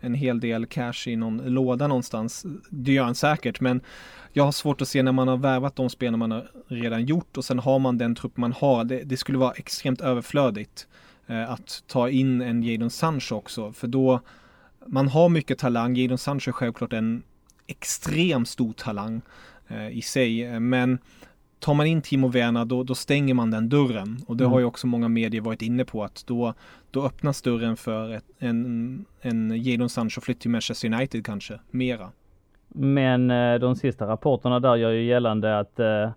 en 0.00 0.14
hel 0.14 0.40
del 0.40 0.66
cash 0.66 1.06
i 1.06 1.16
någon 1.16 1.36
låda 1.36 1.86
någonstans. 1.86 2.46
Det 2.70 2.92
gör 2.92 3.04
han 3.04 3.14
säkert, 3.14 3.60
men 3.60 3.80
jag 4.32 4.44
har 4.44 4.52
svårt 4.52 4.80
att 4.80 4.88
se 4.88 5.02
när 5.02 5.12
man 5.12 5.28
har 5.28 5.36
värvat 5.36 5.76
de 5.76 5.90
spelare 5.90 6.16
man 6.16 6.30
har 6.30 6.50
redan 6.66 7.04
gjort 7.04 7.36
och 7.36 7.44
sen 7.44 7.58
har 7.58 7.78
man 7.78 7.98
den 7.98 8.14
trupp 8.14 8.36
man 8.36 8.52
har. 8.52 8.84
Det, 8.84 9.02
det 9.04 9.16
skulle 9.16 9.38
vara 9.38 9.52
extremt 9.52 10.00
överflödigt 10.00 10.86
att 11.30 11.84
ta 11.86 12.08
in 12.08 12.40
en 12.40 12.62
Jadon 12.62 12.90
Sancho 12.90 13.34
också, 13.34 13.72
för 13.72 13.86
då 13.86 14.20
man 14.86 15.08
har 15.08 15.28
mycket 15.28 15.58
talang. 15.58 15.96
Jadon 15.96 16.18
Sancho 16.18 16.50
är 16.50 16.52
självklart 16.52 16.92
en 16.92 17.22
extremt 17.66 18.48
stor 18.48 18.72
talang 18.72 19.20
eh, 19.68 19.88
i 19.88 20.02
sig, 20.02 20.60
men 20.60 20.98
tar 21.58 21.74
man 21.74 21.86
in 21.86 22.02
Timo 22.02 22.28
Werner 22.28 22.64
då, 22.64 22.82
då 22.82 22.94
stänger 22.94 23.34
man 23.34 23.50
den 23.50 23.68
dörren 23.68 24.24
och 24.26 24.36
det 24.36 24.44
mm. 24.44 24.52
har 24.52 24.60
ju 24.60 24.66
också 24.66 24.86
många 24.86 25.08
medier 25.08 25.40
varit 25.40 25.62
inne 25.62 25.84
på 25.84 26.04
att 26.04 26.24
då, 26.26 26.54
då 26.90 27.06
öppnas 27.06 27.42
dörren 27.42 27.76
för 27.76 28.14
ett, 28.14 28.24
en, 28.38 29.04
en 29.20 29.62
Jadon 29.64 29.88
Sancho 29.88 30.20
flytt 30.20 30.40
till 30.40 30.50
Manchester 30.50 30.92
United 30.94 31.26
kanske, 31.26 31.60
mera. 31.70 32.10
Men 32.68 33.30
eh, 33.30 33.54
de 33.54 33.76
sista 33.76 34.06
rapporterna 34.06 34.60
där 34.60 34.76
gör 34.76 34.90
ju 34.90 35.04
gällande 35.04 35.58
att 35.58 35.80
eh, 35.80 36.10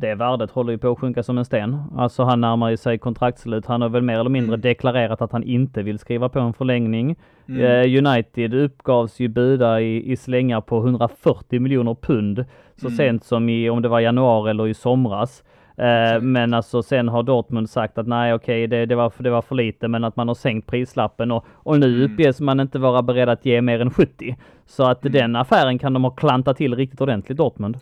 det 0.00 0.14
värdet 0.14 0.50
håller 0.50 0.72
ju 0.72 0.78
på 0.78 0.92
att 0.92 0.98
sjunka 0.98 1.22
som 1.22 1.38
en 1.38 1.44
sten. 1.44 1.82
Alltså 1.96 2.22
han 2.22 2.40
närmar 2.40 2.76
sig 2.76 2.98
kontraktslut. 2.98 3.66
Han 3.66 3.82
har 3.82 3.88
väl 3.88 4.02
mer 4.02 4.20
eller 4.20 4.30
mindre 4.30 4.54
mm. 4.54 4.60
deklarerat 4.60 5.22
att 5.22 5.32
han 5.32 5.42
inte 5.42 5.82
vill 5.82 5.98
skriva 5.98 6.28
på 6.28 6.38
en 6.38 6.52
förlängning. 6.52 7.16
Mm. 7.48 7.62
Eh, 7.62 8.06
United 8.06 8.54
uppgavs 8.54 9.20
ju 9.20 9.28
buda 9.28 9.80
i, 9.80 10.12
i 10.12 10.16
slängar 10.16 10.60
på 10.60 10.78
140 10.78 11.60
miljoner 11.60 11.94
pund 11.94 12.44
så 12.76 12.86
mm. 12.86 12.96
sent 12.96 13.24
som 13.24 13.48
i, 13.48 13.70
om 13.70 13.82
det 13.82 13.88
var 13.88 14.00
januari 14.00 14.50
eller 14.50 14.68
i 14.68 14.74
somras. 14.74 15.44
Eh, 15.76 16.20
men 16.20 16.54
alltså 16.54 16.82
sen 16.82 17.08
har 17.08 17.22
Dortmund 17.22 17.70
sagt 17.70 17.98
att 17.98 18.06
nej 18.06 18.34
okej 18.34 18.64
okay, 18.64 18.78
det, 18.78 18.86
det, 18.86 18.94
var, 18.94 19.12
det 19.18 19.30
var 19.30 19.42
för 19.42 19.54
lite 19.54 19.88
men 19.88 20.04
att 20.04 20.16
man 20.16 20.28
har 20.28 20.34
sänkt 20.34 20.66
prislappen 20.66 21.30
och, 21.30 21.46
och 21.52 21.80
nu 21.80 21.96
mm. 21.96 22.12
uppges 22.12 22.40
man 22.40 22.60
inte 22.60 22.78
vara 22.78 23.02
beredd 23.02 23.28
att 23.28 23.46
ge 23.46 23.62
mer 23.62 23.80
än 23.80 23.90
70. 23.90 24.36
Så 24.66 24.84
att 24.84 25.04
mm. 25.04 25.12
den 25.12 25.36
affären 25.36 25.78
kan 25.78 25.92
de 25.92 26.04
ha 26.04 26.10
klantat 26.10 26.56
till 26.56 26.76
riktigt 26.76 27.00
ordentligt 27.00 27.38
Dortmund. 27.38 27.78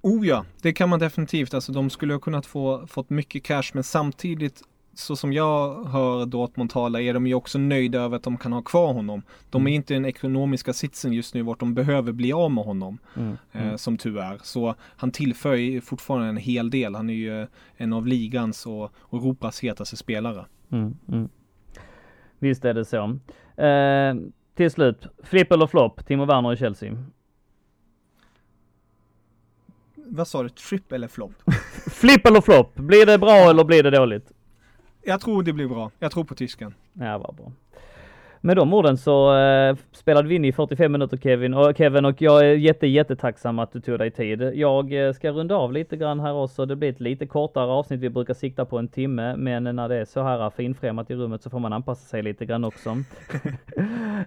Oh 0.00 0.26
ja, 0.26 0.44
det 0.62 0.72
kan 0.72 0.88
man 0.88 0.98
definitivt. 0.98 1.54
Alltså 1.54 1.72
de 1.72 1.90
skulle 1.90 2.14
ha 2.14 2.20
kunnat 2.20 2.46
få 2.46 2.86
fått 2.86 3.10
mycket 3.10 3.44
cash 3.44 3.70
men 3.74 3.84
samtidigt 3.84 4.62
så 4.98 5.16
som 5.16 5.32
jag 5.32 5.84
hör 5.84 6.26
Dortmund 6.26 6.70
tala 6.70 7.00
är 7.00 7.14
de 7.14 7.26
ju 7.26 7.34
också 7.34 7.58
nöjda 7.58 8.00
över 8.00 8.16
att 8.16 8.22
de 8.22 8.36
kan 8.36 8.52
ha 8.52 8.62
kvar 8.62 8.92
honom. 8.92 9.22
De 9.50 9.62
är 9.62 9.70
mm. 9.70 9.72
inte 9.72 9.94
i 9.94 9.96
den 9.96 10.04
ekonomiska 10.04 10.72
sitsen 10.72 11.12
just 11.12 11.34
nu 11.34 11.42
vart 11.42 11.60
de 11.60 11.74
behöver 11.74 12.12
bli 12.12 12.32
av 12.32 12.50
med 12.50 12.64
honom. 12.64 12.98
Mm. 13.16 13.36
Eh, 13.52 13.62
mm. 13.62 13.78
som 13.78 13.98
tur 13.98 14.18
är. 14.18 14.38
Så 14.42 14.74
han 14.80 15.10
tillför 15.10 15.80
fortfarande 15.80 16.28
en 16.28 16.36
hel 16.36 16.70
del. 16.70 16.94
Han 16.94 17.10
är 17.10 17.14
ju 17.14 17.46
en 17.76 17.92
av 17.92 18.06
ligans 18.06 18.66
och, 18.66 18.90
och 18.96 19.18
Europas 19.18 19.60
hetaste 19.60 19.96
spelare. 19.96 20.44
Mm, 20.70 20.96
mm. 21.08 21.28
Visst 22.38 22.64
är 22.64 22.74
det 22.74 22.84
så. 22.84 23.18
Eh, 23.62 24.14
till 24.54 24.70
slut, 24.70 25.06
flipp 25.22 25.52
eller 25.52 25.66
flopp, 25.66 26.06
Timo 26.06 26.24
Werner 26.24 26.52
i 26.52 26.56
Chelsea? 26.56 26.96
Vad 30.08 30.28
sa 30.28 30.42
du, 30.42 30.48
trip 30.48 30.92
eller 30.92 31.08
flop? 31.08 31.32
Flipp 31.86 32.26
eller 32.26 32.40
flopp? 32.40 32.74
Blir 32.74 33.06
det 33.06 33.18
bra 33.18 33.50
eller 33.50 33.64
blir 33.64 33.82
det 33.82 33.90
dåligt? 33.90 34.32
Jag 35.02 35.20
tror 35.20 35.42
det 35.42 35.52
blir 35.52 35.68
bra. 35.68 35.90
Jag 35.98 36.12
tror 36.12 36.24
på 36.24 36.34
tysken. 36.34 36.74
Ja, 36.92 37.18
vad 37.18 37.36
bra. 37.36 37.52
Med 38.40 38.56
de 38.56 38.74
orden 38.74 38.96
så 38.96 39.38
eh, 39.38 39.76
spelade 39.92 40.28
vi 40.28 40.34
in 40.34 40.44
i 40.44 40.52
45 40.52 40.92
minuter 40.92 41.16
Kevin 41.16 41.54
och 41.54 41.76
Kevin 41.76 42.04
och 42.04 42.22
jag 42.22 42.40
är 42.40 42.54
jätte 42.54 42.86
jättetacksam 42.86 43.58
att 43.58 43.72
du 43.72 43.80
tog 43.80 43.98
dig 43.98 44.10
tid. 44.10 44.42
Jag 44.54 45.06
eh, 45.06 45.12
ska 45.12 45.30
runda 45.30 45.54
av 45.54 45.72
lite 45.72 45.96
grann 45.96 46.20
här 46.20 46.32
också. 46.32 46.66
Det 46.66 46.76
blir 46.76 46.90
ett 46.90 47.00
lite 47.00 47.26
kortare 47.26 47.70
avsnitt. 47.70 48.00
Vi 48.00 48.10
brukar 48.10 48.34
sikta 48.34 48.64
på 48.64 48.78
en 48.78 48.88
timme, 48.88 49.36
men 49.36 49.64
när 49.64 49.88
det 49.88 49.96
är 49.96 50.04
så 50.04 50.22
här 50.22 50.50
finfrämmat 50.50 51.10
i 51.10 51.14
rummet 51.14 51.42
så 51.42 51.50
får 51.50 51.58
man 51.58 51.72
anpassa 51.72 52.08
sig 52.08 52.22
lite 52.22 52.46
grann 52.46 52.64
också. 52.64 52.90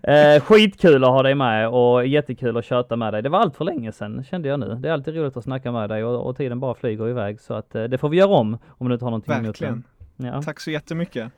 eh, 0.03 0.41
skitkul 0.41 1.03
att 1.03 1.09
ha 1.09 1.23
dig 1.23 1.35
med 1.35 1.69
och 1.69 2.07
jättekul 2.07 2.57
att 2.57 2.65
köta 2.65 2.95
med 2.95 3.13
dig. 3.13 3.21
Det 3.21 3.29
var 3.29 3.39
allt 3.39 3.55
för 3.55 3.65
länge 3.65 3.91
sedan 3.91 4.23
kände 4.23 4.49
jag 4.49 4.59
nu. 4.59 4.75
Det 4.79 4.89
är 4.89 4.93
alltid 4.93 5.15
roligt 5.15 5.37
att 5.37 5.43
snacka 5.43 5.71
med 5.71 5.89
dig 5.89 6.03
och, 6.03 6.27
och 6.29 6.37
tiden 6.37 6.59
bara 6.59 6.73
flyger 6.73 7.09
iväg 7.09 7.39
så 7.39 7.53
att 7.53 7.75
eh, 7.75 7.83
det 7.83 7.97
får 7.97 8.09
vi 8.09 8.17
göra 8.17 8.29
om 8.29 8.57
om 8.67 8.87
du 8.87 8.93
inte 8.93 9.05
har 9.05 9.11
någonting 9.11 9.43
Verkligen. 9.43 9.73
emot 9.73 9.85
det. 10.17 10.27
Ja. 10.27 10.41
Tack 10.41 10.59
så 10.59 10.71
jättemycket. 10.71 11.31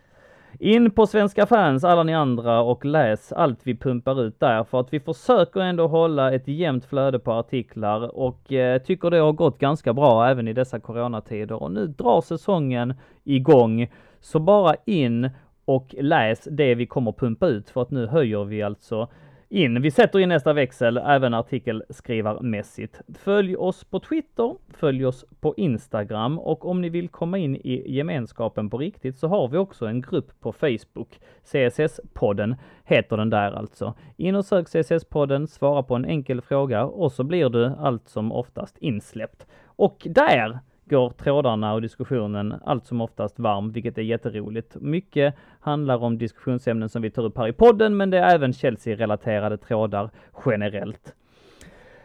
In 0.59 0.91
på 0.91 1.07
Svenska 1.07 1.45
fans, 1.45 1.83
alla 1.83 2.03
ni 2.03 2.13
andra, 2.13 2.61
och 2.61 2.85
läs 2.85 3.31
allt 3.31 3.59
vi 3.63 3.75
pumpar 3.75 4.21
ut 4.21 4.39
där, 4.39 4.63
för 4.63 4.79
att 4.79 4.93
vi 4.93 4.99
försöker 4.99 5.59
ändå 5.59 5.87
hålla 5.87 6.33
ett 6.33 6.47
jämnt 6.47 6.85
flöde 6.85 7.19
på 7.19 7.31
artiklar 7.31 8.15
och 8.17 8.53
eh, 8.53 8.81
tycker 8.81 9.09
det 9.09 9.17
har 9.17 9.31
gått 9.31 9.59
ganska 9.59 9.93
bra 9.93 10.27
även 10.27 10.47
i 10.47 10.53
dessa 10.53 10.79
coronatider. 10.79 11.63
Och 11.63 11.71
nu 11.71 11.87
drar 11.87 12.21
säsongen 12.21 12.93
igång, 13.23 13.87
så 14.19 14.39
bara 14.39 14.75
in 14.85 15.29
och 15.65 15.95
läs 15.99 16.47
det 16.51 16.75
vi 16.75 16.85
kommer 16.85 17.11
pumpa 17.11 17.47
ut, 17.47 17.69
för 17.69 17.81
att 17.81 17.91
nu 17.91 18.07
höjer 18.07 18.43
vi 18.43 18.61
alltså 18.61 19.07
in. 19.51 19.81
Vi 19.81 19.91
sätter 19.91 20.19
in 20.19 20.29
nästa 20.29 20.53
växel 20.53 20.97
även 20.97 21.33
artikelskrivarmässigt. 21.33 23.01
Följ 23.23 23.55
oss 23.55 23.83
på 23.83 23.99
Twitter, 23.99 24.55
följ 24.69 25.05
oss 25.05 25.25
på 25.39 25.53
Instagram 25.57 26.39
och 26.39 26.65
om 26.65 26.81
ni 26.81 26.89
vill 26.89 27.09
komma 27.09 27.37
in 27.37 27.55
i 27.55 27.95
gemenskapen 27.95 28.69
på 28.69 28.77
riktigt 28.77 29.17
så 29.17 29.27
har 29.27 29.47
vi 29.47 29.57
också 29.57 29.85
en 29.85 30.01
grupp 30.01 30.39
på 30.39 30.51
Facebook. 30.51 31.19
CSS-podden 31.43 32.55
heter 32.83 33.17
den 33.17 33.29
där 33.29 33.51
alltså. 33.51 33.93
In 34.17 34.35
och 34.35 34.45
sök 34.45 34.67
CSS-podden, 34.67 35.47
svara 35.47 35.83
på 35.83 35.95
en 35.95 36.05
enkel 36.05 36.41
fråga 36.41 36.85
och 36.85 37.11
så 37.11 37.23
blir 37.23 37.49
du 37.49 37.65
allt 37.65 38.07
som 38.07 38.31
oftast 38.31 38.77
insläppt. 38.77 39.45
Och 39.65 40.07
där 40.09 40.59
går 40.91 41.09
trådarna 41.09 41.73
och 41.73 41.81
diskussionen 41.81 42.55
allt 42.65 42.85
som 42.85 43.01
oftast 43.01 43.39
varm, 43.39 43.71
vilket 43.71 43.97
är 43.97 44.01
jätteroligt. 44.01 44.75
Mycket 44.75 45.35
handlar 45.59 46.03
om 46.03 46.17
diskussionsämnen 46.17 46.89
som 46.89 47.01
vi 47.01 47.09
tar 47.09 47.23
upp 47.23 47.37
här 47.37 47.47
i 47.47 47.53
podden, 47.53 47.97
men 47.97 48.09
det 48.09 48.17
är 48.17 48.35
även 48.35 48.53
Chelsea-relaterade 48.53 49.57
trådar 49.57 50.09
generellt. 50.45 51.15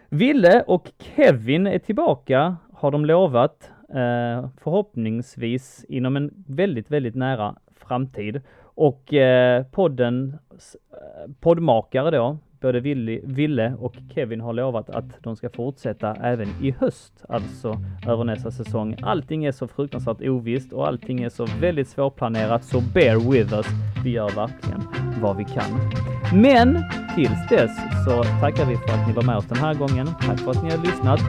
Ville 0.08 0.64
och 0.66 0.92
Kevin 0.98 1.66
är 1.66 1.78
tillbaka, 1.78 2.56
har 2.72 2.90
de 2.90 3.04
lovat, 3.04 3.70
eh, 3.88 4.48
förhoppningsvis 4.62 5.84
inom 5.88 6.16
en 6.16 6.30
väldigt, 6.46 6.90
väldigt 6.90 7.14
nära 7.14 7.54
framtid. 7.76 8.40
Och 8.62 9.14
eh, 9.14 9.64
poddens 9.64 10.76
eh, 10.92 11.32
poddmakare 11.40 12.10
då, 12.10 12.38
både 12.66 12.80
Ville 13.24 13.74
och 13.80 13.94
Kevin 14.14 14.40
har 14.40 14.52
lovat 14.52 14.90
att 14.90 15.04
de 15.22 15.36
ska 15.36 15.50
fortsätta 15.50 16.14
även 16.14 16.48
i 16.62 16.70
höst, 16.70 17.12
alltså 17.28 17.80
över 18.06 18.24
nästa 18.24 18.50
säsong. 18.50 18.96
Allting 19.02 19.44
är 19.44 19.52
så 19.52 19.68
fruktansvärt 19.68 20.20
ovisst 20.20 20.72
och 20.72 20.88
allting 20.88 21.22
är 21.22 21.28
så 21.28 21.46
väldigt 21.60 21.88
svårplanerat, 21.88 22.64
så 22.64 22.80
bear 22.94 23.30
with 23.30 23.54
us. 23.54 23.66
Vi 24.04 24.10
gör 24.10 24.30
verkligen 24.30 24.82
vad 25.20 25.36
vi 25.36 25.44
kan. 25.44 25.90
Men 26.34 26.84
tills 27.14 27.48
dess 27.48 27.70
så 28.04 28.22
tackar 28.40 28.66
vi 28.66 28.76
för 28.76 28.94
att 28.94 29.06
ni 29.08 29.12
var 29.12 29.22
med 29.22 29.36
oss 29.36 29.48
den 29.48 29.58
här 29.58 29.74
gången. 29.74 30.06
Tack 30.20 30.40
för 30.40 30.50
att 30.50 30.62
ni 30.62 30.70
har 30.70 30.78
lyssnat. 30.78 31.20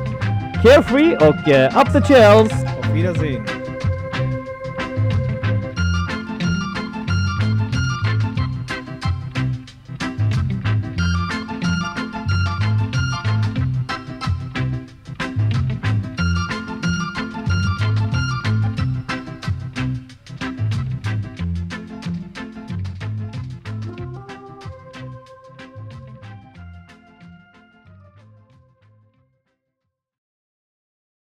Carefree 0.64 1.16
och 1.16 1.48
uh, 1.48 1.82
up 1.82 1.94
the 1.94 2.02
chills! 2.14 2.66
Auf 2.78 2.96
Wiedersehen! 2.96 3.67